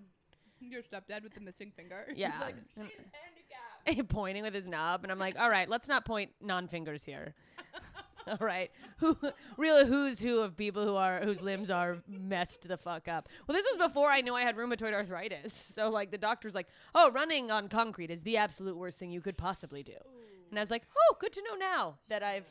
Your 0.59 0.81
stepdad 0.81 1.21
with 1.21 1.35
the 1.35 1.41
missing 1.41 1.71
finger. 1.75 2.05
He's 2.09 2.17
Yeah. 2.17 2.31
like, 2.41 2.55
she's 2.73 2.77
handicapped. 2.83 3.13
pointing 4.09 4.43
with 4.43 4.53
his 4.53 4.67
knob, 4.67 5.03
and 5.03 5.11
I'm 5.11 5.19
like, 5.19 5.39
"All 5.39 5.49
right, 5.49 5.69
let's 5.69 5.87
not 5.87 6.05
point 6.05 6.31
non-fingers 6.41 7.03
here." 7.03 7.33
All 8.27 8.45
right, 8.45 8.69
who 8.97 9.17
really 9.57 9.87
who's 9.87 10.19
who 10.21 10.39
of 10.39 10.57
people 10.57 10.83
who 10.83 10.95
are 10.95 11.21
whose 11.21 11.41
limbs 11.41 11.69
are 11.71 11.97
messed 12.09 12.67
the 12.67 12.75
fuck 12.77 13.07
up. 13.07 13.29
Well, 13.47 13.55
this 13.55 13.65
was 13.65 13.77
before 13.87 14.09
I 14.09 14.19
knew 14.19 14.35
I 14.35 14.41
had 14.41 14.57
rheumatoid 14.57 14.93
arthritis, 14.93 15.53
so 15.73 15.89
like 15.89 16.11
the 16.11 16.17
doctor's 16.17 16.53
like, 16.53 16.67
"Oh, 16.93 17.09
running 17.11 17.51
on 17.51 17.69
concrete 17.69 18.11
is 18.11 18.23
the 18.23 18.35
absolute 18.37 18.75
worst 18.75 18.99
thing 18.99 19.11
you 19.11 19.21
could 19.21 19.37
possibly 19.37 19.81
do," 19.81 19.97
and 20.49 20.59
I 20.59 20.61
was 20.61 20.71
like, 20.71 20.83
"Oh, 20.97 21.15
good 21.19 21.31
to 21.33 21.41
know 21.43 21.55
now 21.55 21.99
that 22.09 22.21
I've 22.21 22.47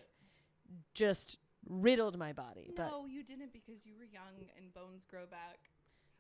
just 0.95 1.37
riddled 1.69 2.17
my 2.17 2.33
body." 2.33 2.73
But 2.75 2.87
No, 2.87 3.05
you 3.05 3.23
didn't 3.23 3.53
because 3.53 3.85
you 3.85 3.95
were 3.99 4.05
young 4.05 4.49
and 4.57 4.73
bones 4.73 5.05
grow 5.05 5.27
back. 5.27 5.59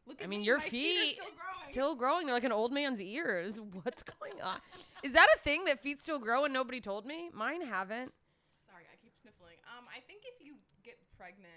Look 0.06 0.22
I 0.22 0.26
mean, 0.26 0.40
me, 0.40 0.46
your 0.46 0.60
feet, 0.60 0.70
feet 0.72 1.18
are 1.20 1.24
still 1.24 1.34
growing. 1.34 1.64
still 1.64 1.94
growing. 1.94 2.26
They're 2.26 2.34
like 2.34 2.44
an 2.44 2.52
old 2.52 2.72
man's 2.72 3.00
ears. 3.00 3.58
What's 3.82 4.02
going 4.02 4.40
on? 4.42 4.58
Is 5.02 5.12
that 5.14 5.26
a 5.34 5.38
thing 5.40 5.64
that 5.64 5.80
feet 5.80 5.98
still 6.00 6.18
grow 6.18 6.44
and 6.44 6.54
nobody 6.54 6.80
told 6.80 7.06
me? 7.06 7.30
Mine 7.32 7.60
haven't. 7.62 8.12
Sorry, 8.70 8.84
I 8.92 8.96
keep 9.02 9.12
sniffling. 9.20 9.56
Um, 9.76 9.84
I 9.90 10.00
think 10.06 10.22
if 10.24 10.44
you 10.44 10.54
get 10.84 10.96
pregnant, 11.18 11.50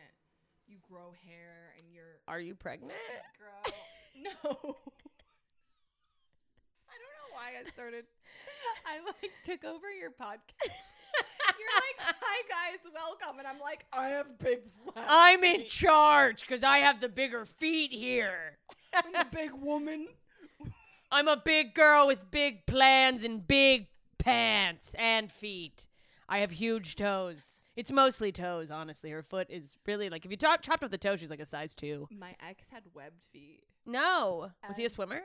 you 0.68 0.78
grow 0.90 1.14
hair 1.28 1.74
and 1.78 1.88
you're. 1.94 2.20
Are 2.28 2.40
you 2.40 2.56
pregnant? 2.56 2.94
grow. 3.38 3.74
no. 4.24 4.30
I 6.90 6.96
don't 6.98 7.14
know 7.14 7.30
why 7.34 7.54
I 7.60 7.70
started. 7.72 8.06
I 8.86 9.00
like 9.06 9.32
took 9.46 9.64
over 9.64 9.92
your 9.92 10.12
podcast. 10.12 10.74
You're 11.60 12.08
like, 12.08 12.16
hi 12.22 12.42
guys, 12.48 12.92
welcome, 12.94 13.40
and 13.40 13.48
I'm 13.48 13.60
like, 13.60 13.86
I 13.92 14.08
have 14.10 14.38
big 14.40 14.60
flat. 14.84 15.06
I'm 15.10 15.44
in 15.44 15.66
charge 15.68 16.42
because 16.42 16.64
I 16.64 16.78
have 16.80 17.02
the 17.02 17.10
bigger 17.10 17.46
feet 17.46 17.92
here. 17.92 18.58
I'm 18.94 19.14
a 19.16 19.26
big 19.26 19.52
woman. 19.54 20.08
I'm 21.12 21.28
a 21.28 21.38
big 21.38 21.74
girl 21.74 22.08
with 22.08 22.30
big 22.32 22.66
plans 22.66 23.24
and 23.24 23.46
big 23.48 23.88
pants 24.20 24.96
and 24.98 25.32
feet. 25.32 25.88
I 26.28 26.40
have 26.40 26.52
huge 26.52 26.96
toes. 26.96 27.60
It's 27.76 27.92
mostly 27.92 28.32
toes, 28.32 28.70
honestly. 28.72 29.10
Her 29.10 29.24
foot 29.24 29.48
is 29.50 29.76
really 29.86 30.10
like 30.10 30.26
if 30.26 30.32
you 30.32 30.38
chop, 30.38 30.62
chopped 30.62 30.84
off 30.84 30.92
the 30.92 30.98
toe, 30.98 31.16
she's 31.16 31.30
like 31.32 31.40
a 31.40 31.46
size 31.46 31.74
two. 31.74 32.08
My 32.12 32.36
ex 32.48 32.66
had 32.72 32.84
webbed 32.94 33.24
feet. 33.32 33.64
No, 33.86 34.52
was 34.68 34.78
he 34.78 34.86
a 34.86 34.90
swimmer? 34.90 35.22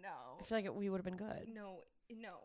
No. 0.00 0.38
I 0.40 0.44
feel 0.44 0.58
like 0.58 0.64
it, 0.64 0.74
we 0.74 0.88
would 0.88 0.98
have 0.98 1.04
been 1.04 1.16
good. 1.16 1.48
No, 1.52 1.80
no. 2.10 2.36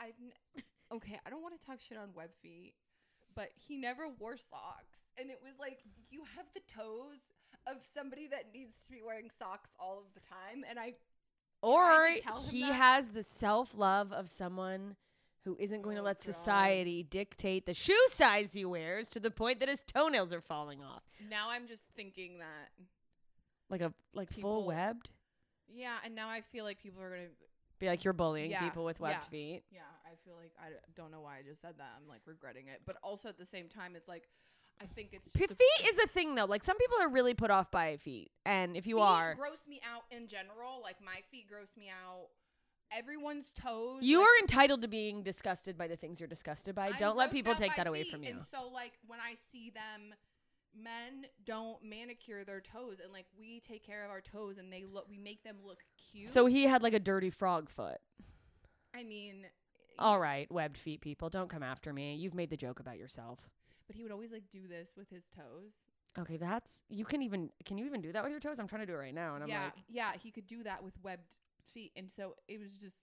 I've 0.00 0.14
n- 0.20 0.62
okay. 0.92 1.18
I 1.26 1.30
don't 1.30 1.42
want 1.42 1.58
to 1.58 1.66
talk 1.66 1.80
shit 1.80 1.98
on 1.98 2.08
web 2.14 2.30
feet, 2.42 2.74
but 3.34 3.48
he 3.54 3.76
never 3.76 4.08
wore 4.18 4.36
socks, 4.36 4.98
and 5.18 5.30
it 5.30 5.40
was 5.42 5.54
like 5.58 5.80
you 6.10 6.22
have 6.36 6.46
the 6.54 6.60
toes 6.72 7.30
of 7.66 7.76
somebody 7.94 8.26
that 8.28 8.46
needs 8.52 8.74
to 8.86 8.92
be 8.92 9.00
wearing 9.04 9.30
socks 9.38 9.70
all 9.78 9.98
of 9.98 10.12
the 10.14 10.20
time, 10.20 10.64
and 10.68 10.78
I. 10.78 10.94
Or 11.62 11.82
tried 11.82 12.16
to 12.16 12.22
tell 12.22 12.42
him 12.42 12.50
he 12.50 12.60
that. 12.62 12.72
has 12.74 13.08
the 13.10 13.22
self 13.22 13.76
love 13.78 14.12
of 14.12 14.28
someone 14.28 14.96
who 15.46 15.56
isn't 15.58 15.80
going 15.82 15.96
to 15.96 16.02
Oh, 16.02 16.04
let 16.06 16.18
God. 16.18 16.24
society 16.24 17.02
dictate 17.02 17.64
the 17.66 17.72
shoe 17.74 17.96
size 18.08 18.52
he 18.52 18.64
wears 18.66 19.08
to 19.10 19.20
the 19.20 19.30
point 19.30 19.60
that 19.60 19.68
his 19.70 19.82
toenails 19.82 20.30
are 20.32 20.40
falling 20.42 20.82
off. 20.82 21.02
Now 21.30 21.48
I'm 21.50 21.66
just 21.66 21.84
thinking 21.96 22.38
that. 22.38 22.68
Like 23.70 23.80
a 23.80 23.94
like 24.12 24.30
full 24.30 24.66
webbed. 24.66 25.08
Yeah, 25.74 25.94
and 26.04 26.14
now 26.14 26.28
I 26.28 26.42
feel 26.42 26.64
like 26.64 26.78
people 26.78 27.02
are 27.02 27.08
gonna. 27.10 27.28
Be 27.78 27.88
like 27.88 28.04
you're 28.04 28.12
bullying 28.12 28.50
Yeah, 28.50 28.60
people 28.62 28.84
with 28.84 29.00
webbed 29.00 29.24
yeah. 29.24 29.28
feet. 29.30 29.62
Yeah, 29.72 29.80
I 30.14 30.24
feel 30.24 30.34
like 30.40 30.52
I 30.58 30.70
don't 30.94 31.10
know 31.10 31.20
why 31.20 31.38
I 31.38 31.42
just 31.42 31.60
said 31.60 31.74
that. 31.78 31.92
I'm 32.00 32.08
like 32.08 32.20
regretting 32.26 32.68
it, 32.68 32.82
but 32.86 32.96
also 33.02 33.28
at 33.28 33.38
the 33.38 33.46
same 33.46 33.68
time, 33.68 33.96
it's 33.96 34.08
like 34.08 34.28
I 34.80 34.86
think 34.86 35.10
it's 35.12 35.24
just 35.24 35.48
the 35.48 35.54
feet 35.54 35.88
is 35.88 35.98
a 35.98 36.06
thing 36.06 36.34
though. 36.34 36.44
Like 36.44 36.62
some 36.62 36.78
people 36.78 36.98
are 37.00 37.08
really 37.08 37.34
put 37.34 37.50
off 37.50 37.70
by 37.70 37.96
feet, 37.96 38.30
and 38.46 38.76
if 38.76 38.86
you 38.86 38.96
feet 38.96 39.02
are, 39.02 39.34
gross 39.34 39.66
me 39.68 39.80
out 39.84 40.04
in 40.10 40.28
general. 40.28 40.80
Like 40.82 40.96
my 41.04 41.20
feet 41.30 41.48
gross 41.48 41.70
me 41.76 41.88
out. 41.88 42.28
Everyone's 42.92 43.46
toes. 43.60 44.02
you 44.02 44.18
like, 44.18 44.26
are 44.26 44.42
entitled 44.42 44.82
to 44.82 44.88
being 44.88 45.22
disgusted 45.22 45.76
by 45.76 45.88
the 45.88 45.96
things 45.96 46.20
you're 46.20 46.28
disgusted 46.28 46.74
by. 46.74 46.88
I'm 46.88 46.96
Don't 46.98 47.16
let 47.16 47.30
grossed 47.30 47.32
people 47.32 47.52
out 47.52 47.58
take 47.58 47.70
by 47.70 47.76
that 47.78 47.86
away 47.88 48.04
feet, 48.04 48.12
from 48.12 48.22
you. 48.22 48.30
And 48.30 48.42
so 48.42 48.68
like 48.72 48.92
when 49.06 49.18
I 49.18 49.34
see 49.50 49.70
them, 49.70 50.14
men 50.76 51.26
don't 51.44 51.82
manicure 51.82 52.44
their 52.44 52.60
toes, 52.60 52.98
and 53.02 53.12
like 53.12 53.26
we 53.38 53.60
take 53.60 53.84
care 53.84 54.04
of 54.04 54.10
our 54.10 54.20
toes, 54.20 54.58
and 54.58 54.72
they 54.72 54.84
look. 54.84 55.06
We 55.08 55.18
make 55.18 55.42
them 55.42 55.56
look 55.64 55.78
cute. 56.12 56.28
So 56.28 56.46
he 56.46 56.64
had 56.64 56.82
like 56.82 56.94
a 56.94 57.00
dirty 57.00 57.30
frog 57.30 57.68
foot. 57.68 57.98
I 58.96 59.02
mean, 59.02 59.46
All 59.98 60.18
right, 60.18 60.50
webbed 60.50 60.76
feet 60.78 61.00
people, 61.00 61.28
don't 61.30 61.48
come 61.48 61.62
after 61.62 61.92
me. 61.92 62.14
You've 62.16 62.34
made 62.34 62.50
the 62.50 62.56
joke 62.56 62.80
about 62.80 62.98
yourself. 62.98 63.38
but 63.86 63.94
he 63.96 64.02
would 64.02 64.12
always 64.12 64.32
like 64.32 64.48
do 64.50 64.66
this 64.68 64.90
with 64.96 65.08
his 65.10 65.24
toes. 65.30 65.84
Okay, 66.18 66.36
that's 66.36 66.82
you 66.88 67.04
can 67.04 67.22
even 67.22 67.50
can 67.64 67.76
you 67.78 67.86
even 67.86 68.00
do 68.00 68.12
that 68.12 68.22
with 68.22 68.30
your 68.30 68.40
toes? 68.40 68.58
I'm 68.58 68.68
trying 68.68 68.82
to 68.82 68.86
do 68.86 68.94
it 68.94 68.98
right 68.98 69.14
now, 69.14 69.34
and 69.34 69.42
I'm 69.44 69.48
yeah, 69.48 69.64
like, 69.64 69.72
yeah, 69.88 70.12
he 70.20 70.30
could 70.30 70.46
do 70.46 70.62
that 70.62 70.82
with 70.82 70.94
webbed 71.02 71.36
feet, 71.72 71.92
and 71.96 72.10
so 72.10 72.34
it 72.48 72.58
was 72.60 72.74
just. 72.74 72.96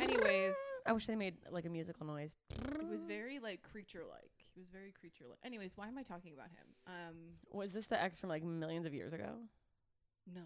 Anyways, 0.00 0.54
I 0.86 0.92
wish 0.92 1.06
they 1.06 1.16
made 1.16 1.34
like 1.50 1.66
a 1.66 1.68
musical 1.68 2.06
noise. 2.06 2.32
it 2.80 2.88
was 2.88 3.04
very 3.04 3.38
like 3.38 3.62
creature 3.62 4.02
like. 4.10 4.30
He 4.54 4.60
was 4.60 4.70
very 4.70 4.92
creature 4.98 5.24
like. 5.28 5.38
Anyways, 5.44 5.76
why 5.76 5.88
am 5.88 5.98
I 5.98 6.02
talking 6.02 6.32
about 6.32 6.46
him? 6.48 6.66
Um, 6.86 7.16
Was 7.52 7.72
this 7.72 7.86
the 7.86 8.02
ex 8.02 8.18
from 8.18 8.30
like 8.30 8.42
millions 8.42 8.86
of 8.86 8.94
years 8.94 9.12
ago? 9.12 9.36
no, 10.34 10.40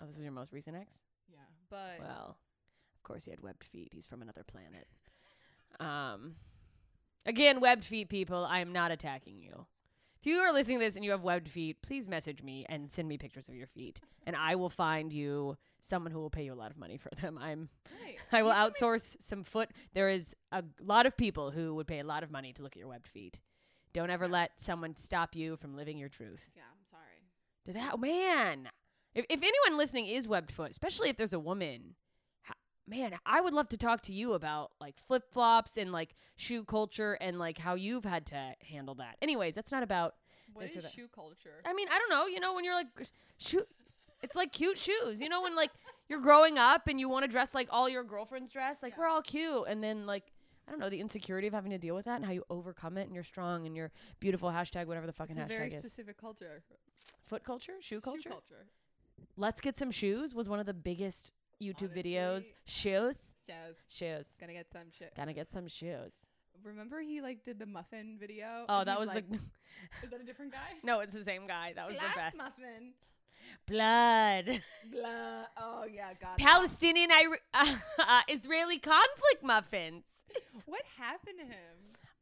Oh, 0.00 0.06
this 0.06 0.16
is 0.16 0.22
your 0.22 0.32
most 0.32 0.52
recent 0.52 0.76
ex. 0.76 1.02
yeah, 1.28 1.38
but 1.70 2.00
Well, 2.00 2.36
of 3.02 3.08
course 3.08 3.24
he 3.24 3.30
had 3.32 3.40
webbed 3.40 3.64
feet. 3.64 3.90
He's 3.92 4.06
from 4.06 4.22
another 4.22 4.44
planet. 4.44 4.86
Um, 5.80 6.36
again, 7.26 7.60
webbed 7.60 7.82
feet 7.84 8.08
people. 8.08 8.46
I 8.48 8.60
am 8.60 8.72
not 8.72 8.92
attacking 8.92 9.40
you. 9.40 9.66
If 10.20 10.26
you 10.26 10.38
are 10.38 10.52
listening 10.52 10.78
to 10.78 10.84
this 10.84 10.94
and 10.94 11.04
you 11.04 11.10
have 11.10 11.24
webbed 11.24 11.48
feet, 11.48 11.82
please 11.82 12.08
message 12.08 12.44
me 12.44 12.64
and 12.68 12.92
send 12.92 13.08
me 13.08 13.18
pictures 13.18 13.48
of 13.48 13.56
your 13.56 13.66
feet, 13.66 14.00
and 14.24 14.36
I 14.36 14.54
will 14.54 14.70
find 14.70 15.12
you 15.12 15.56
someone 15.80 16.12
who 16.12 16.20
will 16.20 16.30
pay 16.30 16.44
you 16.44 16.52
a 16.52 16.54
lot 16.54 16.70
of 16.70 16.76
money 16.78 16.96
for 16.96 17.10
them. 17.20 17.36
I'm 17.40 17.70
Right. 18.04 18.18
I 18.30 18.42
will 18.44 18.52
outsource 18.52 19.20
some 19.20 19.42
foot. 19.42 19.70
There 19.94 20.08
is 20.08 20.36
a 20.52 20.62
lot 20.80 21.06
of 21.06 21.16
people 21.16 21.50
who 21.50 21.74
would 21.74 21.88
pay 21.88 21.98
a 21.98 22.04
lot 22.04 22.22
of 22.22 22.30
money 22.30 22.52
to 22.52 22.62
look 22.62 22.76
at 22.76 22.78
your 22.78 22.88
webbed 22.88 23.08
feet. 23.08 23.40
Don't 23.92 24.10
ever 24.10 24.28
let 24.28 24.60
someone 24.60 24.94
stop 24.94 25.34
you 25.34 25.56
from 25.56 25.74
living 25.74 25.98
your 25.98 26.08
truth. 26.08 26.50
Yeah, 26.54 26.62
I'm 26.70 26.84
sorry. 26.88 27.22
Do 27.66 27.72
that, 27.72 27.98
man. 27.98 28.70
If, 29.12 29.26
if 29.28 29.42
anyone 29.42 29.76
listening 29.76 30.06
is 30.06 30.28
webbed 30.28 30.52
foot, 30.52 30.70
especially 30.70 31.08
if 31.08 31.16
there's 31.16 31.32
a 31.32 31.40
woman, 31.40 31.96
man, 32.86 33.14
I 33.24 33.40
would 33.40 33.54
love 33.54 33.68
to 33.70 33.76
talk 33.76 34.02
to 34.02 34.12
you 34.12 34.32
about 34.32 34.72
like 34.80 34.96
flip 34.96 35.24
flops 35.32 35.76
and 35.76 35.92
like 35.92 36.14
shoe 36.36 36.64
culture 36.64 37.14
and 37.20 37.38
like 37.38 37.58
how 37.58 37.74
you've 37.74 38.04
had 38.04 38.26
to 38.26 38.54
handle 38.62 38.94
that. 38.96 39.16
Anyways, 39.22 39.54
that's 39.54 39.72
not 39.72 39.82
about. 39.82 40.14
What 40.54 40.66
is 40.66 40.86
shoe 40.92 41.08
culture? 41.14 41.62
I 41.64 41.72
mean, 41.72 41.88
I 41.90 41.98
don't 41.98 42.10
know. 42.10 42.26
You 42.26 42.40
know, 42.40 42.54
when 42.54 42.64
you're 42.64 42.74
like 42.74 42.88
shoe, 43.38 43.64
it's 44.22 44.36
like 44.36 44.52
cute 44.52 44.76
shoes. 44.76 45.20
You 45.20 45.28
know, 45.28 45.42
when 45.42 45.56
like 45.56 45.70
you're 46.08 46.20
growing 46.20 46.58
up 46.58 46.88
and 46.88 47.00
you 47.00 47.08
want 47.08 47.24
to 47.24 47.28
dress 47.28 47.54
like 47.54 47.68
all 47.70 47.88
your 47.88 48.04
girlfriends 48.04 48.52
dress, 48.52 48.82
like 48.82 48.98
we're 48.98 49.08
all 49.08 49.22
cute, 49.22 49.64
and 49.68 49.82
then 49.82 50.06
like. 50.06 50.24
I 50.64 50.70
don't 50.70 50.78
know 50.78 50.88
the 50.88 51.00
insecurity 51.00 51.48
of 51.48 51.54
having 51.54 51.72
to 51.72 51.78
deal 51.78 51.96
with 51.96 52.04
that 52.04 52.14
and 52.14 52.24
how 52.24 52.30
you 52.30 52.44
overcome 52.48 52.96
it 52.96 53.02
and 53.02 53.14
you're 53.16 53.24
strong 53.24 53.66
and 53.66 53.74
you're 53.74 53.90
beautiful 54.20 54.48
hashtag 54.48 54.86
whatever 54.86 55.08
the 55.08 55.12
fucking 55.12 55.36
it's 55.36 55.52
a 55.52 55.54
very 55.54 55.70
hashtag 55.70 55.72
is 55.72 55.78
specific 55.80 56.16
culture. 56.16 56.62
foot 57.26 57.42
culture 57.42 57.72
shoe 57.80 58.00
culture 58.00 58.22
Shoe 58.22 58.28
culture. 58.28 58.66
Let's 59.36 59.60
Get 59.60 59.76
Some 59.76 59.90
Shoes 59.90 60.36
was 60.36 60.48
one 60.48 60.60
of 60.60 60.66
the 60.66 60.72
biggest 60.72 61.32
YouTube 61.62 61.96
videos. 61.96 62.44
Shoes. 62.64 63.16
Shoes? 63.46 63.76
Shoes. 63.88 64.26
Gonna 64.40 64.52
get 64.52 64.66
some 64.72 64.90
shit. 64.96 65.12
Gotta 65.16 65.32
get 65.32 65.50
some 65.52 65.68
shoes. 65.68 66.12
Remember 66.64 67.00
he 67.00 67.20
like 67.20 67.44
did 67.44 67.58
the 67.58 67.66
muffin 67.66 68.16
video? 68.20 68.64
Oh, 68.68 68.84
that 68.84 68.98
was 69.00 69.08
like, 69.08 69.28
the. 69.30 69.36
Is 70.04 70.10
that 70.10 70.20
a 70.20 70.24
different 70.24 70.52
guy? 70.52 70.58
no, 70.84 71.00
it's 71.00 71.14
the 71.14 71.24
same 71.24 71.46
guy. 71.46 71.72
That 71.74 71.88
was 71.88 71.96
Glass 71.96 72.14
the 72.14 72.20
best. 72.20 72.36
muffin. 72.38 72.92
Blood. 73.66 74.62
Blood. 74.92 75.46
Oh 75.60 75.84
yeah, 75.92 76.12
got 76.20 76.38
it. 76.38 76.44
Palestinian 76.44 77.10
Iri- 77.10 77.38
uh, 77.54 78.20
Israeli 78.28 78.78
conflict 78.78 79.42
muffins. 79.42 80.04
What 80.66 80.82
happened 80.98 81.38
to 81.40 81.44
him? 81.44 81.76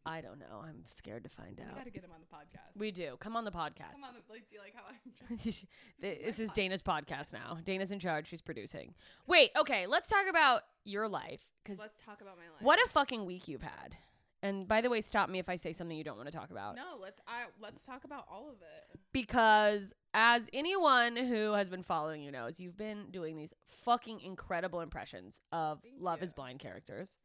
I 0.07 0.21
don't 0.23 0.39
know. 0.39 0.63
I'm 0.65 0.83
scared 0.89 1.25
to 1.25 1.29
find 1.29 1.61
out. 1.61 1.69
We 1.75 1.79
gotta 1.79 1.91
get 1.91 2.05
him 2.05 2.11
on 2.15 2.21
the 2.21 2.35
podcast. 2.35 2.79
We 2.79 2.91
do. 2.91 3.17
Come 3.21 3.37
on 3.37 3.45
the 3.45 3.51
podcast. 3.51 3.93
Come 3.95 4.05
on, 4.05 4.15
the, 4.15 4.33
like, 4.33 4.49
do 4.49 4.55
you 4.57 4.61
like 4.61 4.75
how 4.75 4.83
I'm 4.89 5.37
just 5.43 5.65
this 6.01 6.41
is 6.41 6.51
Dana's 6.53 6.83
podcast 6.83 7.33
now. 7.33 7.59
Dana's 7.65 7.93
in 7.93 7.99
charge. 7.99 8.27
She's 8.29 8.41
producing. 8.41 8.95
Wait, 9.27 9.51
okay. 9.59 9.87
Let's 9.87 10.09
talk 10.09 10.25
about 10.29 10.63
your 10.85 11.07
life. 11.07 11.43
Because 11.63 11.79
Let's 11.79 11.99
talk 12.05 12.23
about 12.23 12.37
my 12.39 12.45
life. 12.45 12.63
what 12.63 12.79
a 12.85 12.89
fucking 12.89 13.27
week 13.27 13.47
you've 13.49 13.63
had. 13.63 13.97
And 14.43 14.67
by 14.67 14.81
the 14.81 14.89
way, 14.89 15.03
stop 15.03 15.29
me 15.29 15.39
if 15.39 15.51
I 15.51 15.57
say 15.57 15.75
something 15.75 15.95
you 15.95 16.03
don't 16.03 16.17
want 16.17 16.33
to 16.33 16.37
talk 16.37 16.51
about. 16.51 16.75
No, 16.77 16.97
let's 16.99 17.21
I 17.29 17.43
let's 17.61 17.85
talk 17.85 18.05
about 18.05 18.25
all 18.33 18.49
of 18.49 18.57
it. 18.63 18.99
because 19.13 19.93
as 20.15 20.49
anyone 20.55 21.15
who 21.15 21.53
has 21.53 21.69
been 21.69 21.83
following 21.83 22.23
you 22.23 22.31
knows, 22.33 22.59
you've 22.59 22.79
been 22.79 23.11
doing 23.11 23.37
these 23.37 23.53
fucking 23.69 24.23
incredible 24.23 24.81
impressions 24.81 25.43
of 25.53 25.83
Thank 25.83 25.97
Love 26.01 26.23
is. 26.23 26.33
Blind 26.33 26.59
characters. 26.59 27.19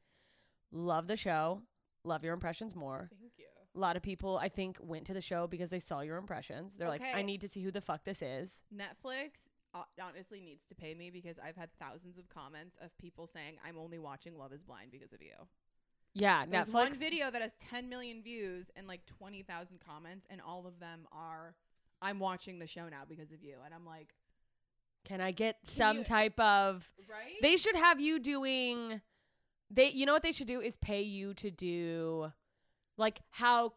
Love 0.73 1.07
the 1.07 1.15
show. 1.15 1.61
Love 2.05 2.23
your 2.23 2.33
impressions 2.33 2.75
more. 2.75 3.09
Thank 3.19 3.33
you. 3.37 3.45
A 3.75 3.79
lot 3.79 3.97
of 3.97 4.01
people, 4.03 4.37
I 4.37 4.47
think, 4.47 4.77
went 4.79 5.05
to 5.07 5.13
the 5.13 5.19
show 5.21 5.47
because 5.47 5.69
they 5.69 5.79
saw 5.79 5.99
your 6.01 6.17
impressions. 6.17 6.75
They're 6.77 6.87
like, 6.87 7.01
I 7.01 7.21
need 7.23 7.41
to 7.41 7.49
see 7.49 7.61
who 7.61 7.71
the 7.71 7.81
fuck 7.81 8.05
this 8.05 8.21
is. 8.21 8.61
Netflix 8.73 9.31
uh, 9.73 9.83
honestly 10.01 10.39
needs 10.39 10.65
to 10.67 10.75
pay 10.75 10.93
me 10.93 11.09
because 11.09 11.35
I've 11.45 11.57
had 11.57 11.69
thousands 11.77 12.17
of 12.17 12.29
comments 12.29 12.77
of 12.81 12.97
people 12.97 13.27
saying 13.27 13.57
I'm 13.67 13.77
only 13.77 13.99
watching 13.99 14.37
Love 14.37 14.53
Is 14.53 14.63
Blind 14.63 14.91
because 14.91 15.11
of 15.11 15.21
you. 15.21 15.33
Yeah, 16.13 16.45
There's 16.49 16.67
Netflix. 16.69 16.73
one 16.73 16.93
video 16.93 17.29
that 17.31 17.41
has 17.41 17.51
10 17.69 17.89
million 17.89 18.21
views 18.23 18.69
and 18.77 18.87
like 18.87 19.05
20,000 19.05 19.79
comments, 19.85 20.25
and 20.29 20.39
all 20.39 20.65
of 20.65 20.79
them 20.79 21.07
are 21.11 21.55
I'm 22.01 22.19
watching 22.19 22.59
the 22.59 22.67
show 22.67 22.87
now 22.87 23.01
because 23.07 23.31
of 23.33 23.43
you. 23.43 23.55
And 23.65 23.73
I'm 23.73 23.85
like, 23.85 24.13
Can 25.03 25.19
I 25.19 25.31
get 25.31 25.57
some 25.63 25.97
you- 25.97 26.03
type 26.05 26.39
of. 26.39 26.89
right? 27.09 27.33
They 27.41 27.57
should 27.57 27.75
have 27.75 27.99
you 27.99 28.19
doing. 28.19 29.01
They, 29.69 29.89
you 29.89 30.05
know 30.05 30.13
what 30.13 30.23
they 30.23 30.31
should 30.31 30.47
do 30.47 30.61
is 30.61 30.75
pay 30.77 31.01
you 31.01 31.33
to 31.35 31.49
do, 31.51 32.31
like 32.97 33.21
how 33.31 33.73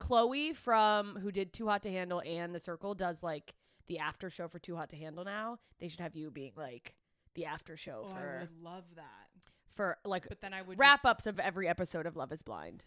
Chloe 0.00 0.52
from 0.52 1.16
who 1.16 1.30
did 1.32 1.52
Too 1.52 1.66
Hot 1.66 1.82
to 1.84 1.90
Handle 1.90 2.22
and 2.24 2.54
The 2.54 2.58
Circle 2.58 2.94
does 2.94 3.22
like 3.22 3.54
the 3.86 3.98
after 3.98 4.30
show 4.30 4.48
for 4.48 4.58
Too 4.58 4.76
Hot 4.76 4.90
to 4.90 4.96
Handle 4.96 5.24
now. 5.24 5.58
They 5.78 5.88
should 5.88 6.00
have 6.00 6.14
you 6.16 6.30
being 6.30 6.52
like 6.56 6.94
the 7.34 7.46
after 7.46 7.76
show 7.76 8.06
oh, 8.06 8.12
I 8.14 8.40
would 8.40 8.62
love 8.62 8.84
that. 8.96 9.48
for 9.70 9.98
like 10.04 10.28
But 10.28 10.40
then 10.40 10.54
I 10.54 10.62
would 10.62 10.78
wrap 10.78 11.04
ups 11.04 11.26
of 11.26 11.40
every 11.40 11.68
episode 11.68 12.06
of 12.06 12.16
Love 12.16 12.32
Is 12.32 12.42
Blind. 12.42 12.84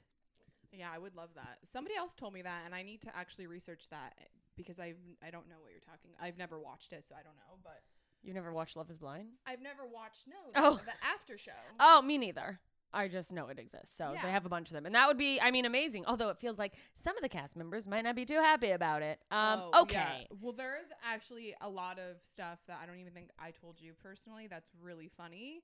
Yeah, 0.71 0.89
I 0.93 0.99
would 0.99 1.15
love 1.15 1.29
that. 1.35 1.57
Somebody 1.71 1.95
else 1.95 2.13
told 2.13 2.33
me 2.33 2.43
that, 2.43 2.61
and 2.65 2.75
I 2.75 2.83
need 2.83 3.01
to 3.01 3.15
actually 3.15 3.47
research 3.47 3.85
that 3.89 4.13
eh, 4.19 4.25
because 4.55 4.79
I've 4.79 4.99
I 5.25 5.31
don't 5.31 5.49
know 5.49 5.55
what 5.61 5.71
you're 5.71 5.81
talking. 5.81 6.11
I've 6.21 6.37
never 6.37 6.59
watched 6.59 6.93
it, 6.93 7.05
so 7.07 7.15
I 7.15 7.23
don't 7.23 7.35
know. 7.35 7.57
But 7.63 7.81
You 8.27 8.33
never 8.33 8.51
watched 8.51 8.75
Love 8.75 8.89
Is 8.89 8.97
Blind? 8.97 9.29
I've 9.45 9.61
never 9.61 9.83
watched 9.85 10.25
no 10.27 10.35
Oh. 10.55 10.75
the, 10.83 10.91
after 11.13 11.37
show. 11.37 11.51
Oh, 11.79 12.01
me 12.01 12.17
neither. 12.17 12.59
I 12.93 13.07
just 13.07 13.31
know 13.31 13.47
it 13.47 13.57
exists. 13.57 13.95
So 13.95 14.11
Yeah. 14.13 14.21
they 14.21 14.31
have 14.31 14.45
a 14.45 14.49
bunch 14.49 14.67
of 14.67 14.73
them. 14.73 14.85
And 14.85 14.93
that 14.95 15.07
would 15.07 15.17
be, 15.17 15.39
I 15.39 15.49
mean, 15.49 15.63
amazing. 15.65 16.03
Although 16.05 16.27
it 16.29 16.37
feels 16.37 16.57
like 16.59 16.73
some 17.01 17.15
of 17.15 17.21
the 17.23 17.29
cast 17.29 17.55
members 17.55 17.87
might 17.87 18.01
not 18.03 18.15
be 18.17 18.25
too 18.25 18.39
happy 18.39 18.71
about 18.71 19.01
it. 19.01 19.19
Um, 19.31 19.69
Oh, 19.73 19.81
okay. 19.83 19.95
yeah. 19.95 20.37
Well, 20.41 20.51
there 20.51 20.75
is 20.77 20.87
actually 21.09 21.55
a 21.61 21.69
lot 21.69 21.99
of 21.99 22.17
stuff 22.33 22.59
that 22.67 22.79
I 22.83 22.85
don't 22.85 22.99
even 22.99 23.13
think 23.13 23.29
I 23.39 23.51
told 23.51 23.79
you 23.79 23.93
personally. 24.03 24.47
That's 24.49 24.67
really 24.81 25.09
funny. 25.15 25.63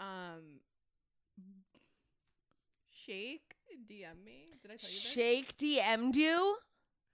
Um, 0.00 0.58
Shane 2.90 3.38
DM 3.88 4.24
me. 4.24 4.48
Did 4.62 4.72
I 4.72 4.76
tell 4.76 4.90
you 4.90 4.96
this? 5.00 5.12
Shane 5.12 5.44
DM'd 5.58 6.16
you? 6.16 6.56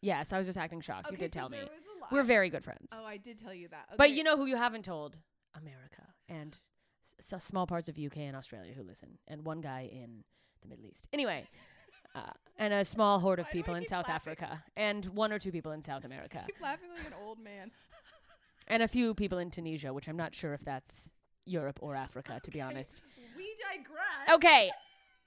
Yes, 0.07 0.33
I 0.33 0.39
was 0.39 0.47
just 0.47 0.57
acting 0.59 0.81
shocked. 0.81 1.11
you 1.11 1.17
Okay, 1.17 1.25
did 1.27 1.33
so 1.35 1.41
tell 1.41 1.49
me. 1.49 1.59
there 1.59 1.67
was 1.67 1.81
a 1.97 2.01
lot- 2.01 2.13
We're 2.13 2.23
very 2.23 2.49
good 2.49 2.63
friends. 2.65 2.91
Oh, 2.93 3.05
I 3.05 3.17
did 3.17 3.39
tell 3.41 3.53
you 3.53 3.67
that. 3.69 3.87
But 3.97 4.05
Okay. 4.07 4.15
you 4.15 4.23
know 4.23 4.37
who 4.37 4.47
you 4.47 4.57
haven't 4.57 4.85
told? 4.85 5.21
America 5.55 6.15
and 6.29 6.59
s- 7.05 7.15
so 7.21 7.39
small 7.39 7.67
parts 7.67 7.89
of 7.89 7.99
UK 7.99 8.19
and 8.19 8.37
Australia 8.37 8.73
who 8.75 8.83
listen, 8.83 9.19
and 9.27 9.45
one 9.45 9.61
guy 9.61 9.89
in 9.91 10.23
the 10.63 10.69
Middle 10.69 10.87
East. 10.87 11.09
Anyway, 11.13 11.49
uh, 12.15 12.31
and 12.57 12.73
a 12.73 12.85
small 12.85 13.19
horde 13.21 13.39
of 13.41 13.47
Why 13.47 13.53
do 13.53 13.59
I 13.59 13.63
people 13.63 13.75
in 13.75 13.83
keep 13.83 13.89
South 13.89 14.09
laughing? 14.09 14.33
Africa, 14.35 14.65
and 14.77 15.07
one 15.07 15.33
or 15.33 15.39
two 15.41 15.51
people 15.51 15.73
in 15.73 15.83
South 15.83 16.05
America, 16.05 16.43
keep 16.47 16.61
laughing 16.61 16.91
like 16.97 17.07
an 17.07 17.15
old 17.25 17.39
man. 17.41 17.73
and 18.69 18.83
a 18.83 18.89
few 18.89 19.15
people 19.15 19.39
in 19.39 19.51
Tunisia, 19.51 19.93
which 19.93 20.09
I'm 20.09 20.17
not 20.17 20.35
sure 20.35 20.53
if 20.55 20.65
that's 20.65 21.11
Europe 21.47 21.79
or 21.83 21.97
Africa, 21.97 22.39
to 22.43 22.51
be 22.51 22.61
honest. 22.61 23.03
We 23.37 23.55
digress. 23.73 24.29
Okay. 24.37 24.71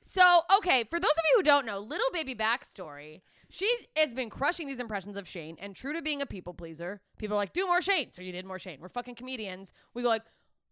So, 0.02 0.44
okay, 0.60 0.86
for 0.86 0.98
those 1.00 1.12
of 1.12 1.24
you 1.32 1.38
who 1.38 1.44
don't 1.44 1.65
know, 1.65 1.80
little 1.80 2.10
baby 2.13 2.34
backstory, 2.36 3.22
she 3.49 3.69
has 3.95 4.13
been 4.13 4.29
crushing 4.29 4.67
these 4.67 4.79
impressions 4.79 5.17
of 5.17 5.27
Shane, 5.27 5.57
and 5.59 5.75
true 5.75 5.93
to 5.93 6.01
being 6.01 6.21
a 6.21 6.25
people 6.25 6.53
pleaser, 6.53 7.01
people 7.17 7.35
are 7.35 7.39
like, 7.39 7.53
do 7.53 7.65
more 7.65 7.81
Shane. 7.81 8.12
So 8.12 8.21
you 8.21 8.31
did 8.31 8.45
more 8.45 8.59
Shane. 8.59 8.79
We're 8.79 8.89
fucking 8.89 9.15
comedians. 9.15 9.73
We 9.93 10.03
go 10.03 10.09
like, 10.09 10.23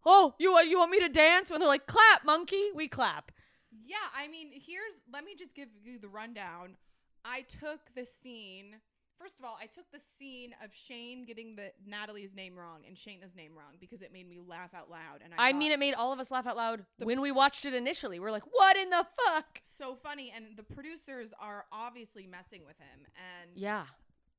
oh, 0.05 0.35
you 0.39 0.51
want 0.51 0.69
you 0.69 0.77
want 0.79 0.91
me 0.91 0.99
to 0.99 1.09
dance? 1.09 1.49
When 1.49 1.59
they're 1.59 1.67
like, 1.67 1.87
clap, 1.87 2.23
monkey, 2.25 2.69
we 2.75 2.87
clap. 2.87 3.31
Yeah, 3.71 3.97
I 4.15 4.27
mean, 4.27 4.49
here's 4.51 4.93
let 5.11 5.23
me 5.25 5.35
just 5.37 5.55
give 5.55 5.69
you 5.83 5.99
the 5.99 6.07
rundown. 6.07 6.77
I 7.25 7.41
took 7.41 7.79
the 7.95 8.05
scene. 8.05 8.75
First 9.19 9.39
of 9.39 9.45
all, 9.45 9.57
I 9.61 9.65
took 9.65 9.89
the 9.91 9.99
scene 10.19 10.53
of 10.63 10.71
Shane 10.73 11.25
getting 11.25 11.55
the 11.55 11.71
Natalie's 11.85 12.35
name 12.35 12.55
wrong 12.55 12.81
and 12.87 12.95
Shayna's 12.95 13.35
name 13.35 13.51
wrong 13.57 13.75
because 13.79 14.01
it 14.01 14.13
made 14.13 14.29
me 14.29 14.39
laugh 14.45 14.73
out 14.75 14.89
loud. 14.91 15.21
And 15.23 15.33
I, 15.37 15.49
I 15.49 15.53
mean, 15.53 15.71
it 15.71 15.79
made 15.79 15.95
all 15.95 16.13
of 16.13 16.19
us 16.19 16.29
laugh 16.29 16.45
out 16.45 16.55
loud 16.55 16.85
when 16.99 17.19
we 17.21 17.31
watched 17.31 17.65
it 17.65 17.73
initially. 17.73 18.19
We're 18.19 18.31
like, 18.31 18.43
what 18.51 18.77
in 18.77 18.89
the 18.91 19.05
fuck? 19.25 19.61
so 19.77 19.95
funny. 19.95 20.31
And 20.35 20.55
the 20.55 20.63
producers 20.63 21.33
are 21.39 21.65
obviously 21.71 22.27
messing 22.27 22.61
with 22.65 22.77
him. 22.77 23.05
And 23.15 23.51
Yeah. 23.55 23.85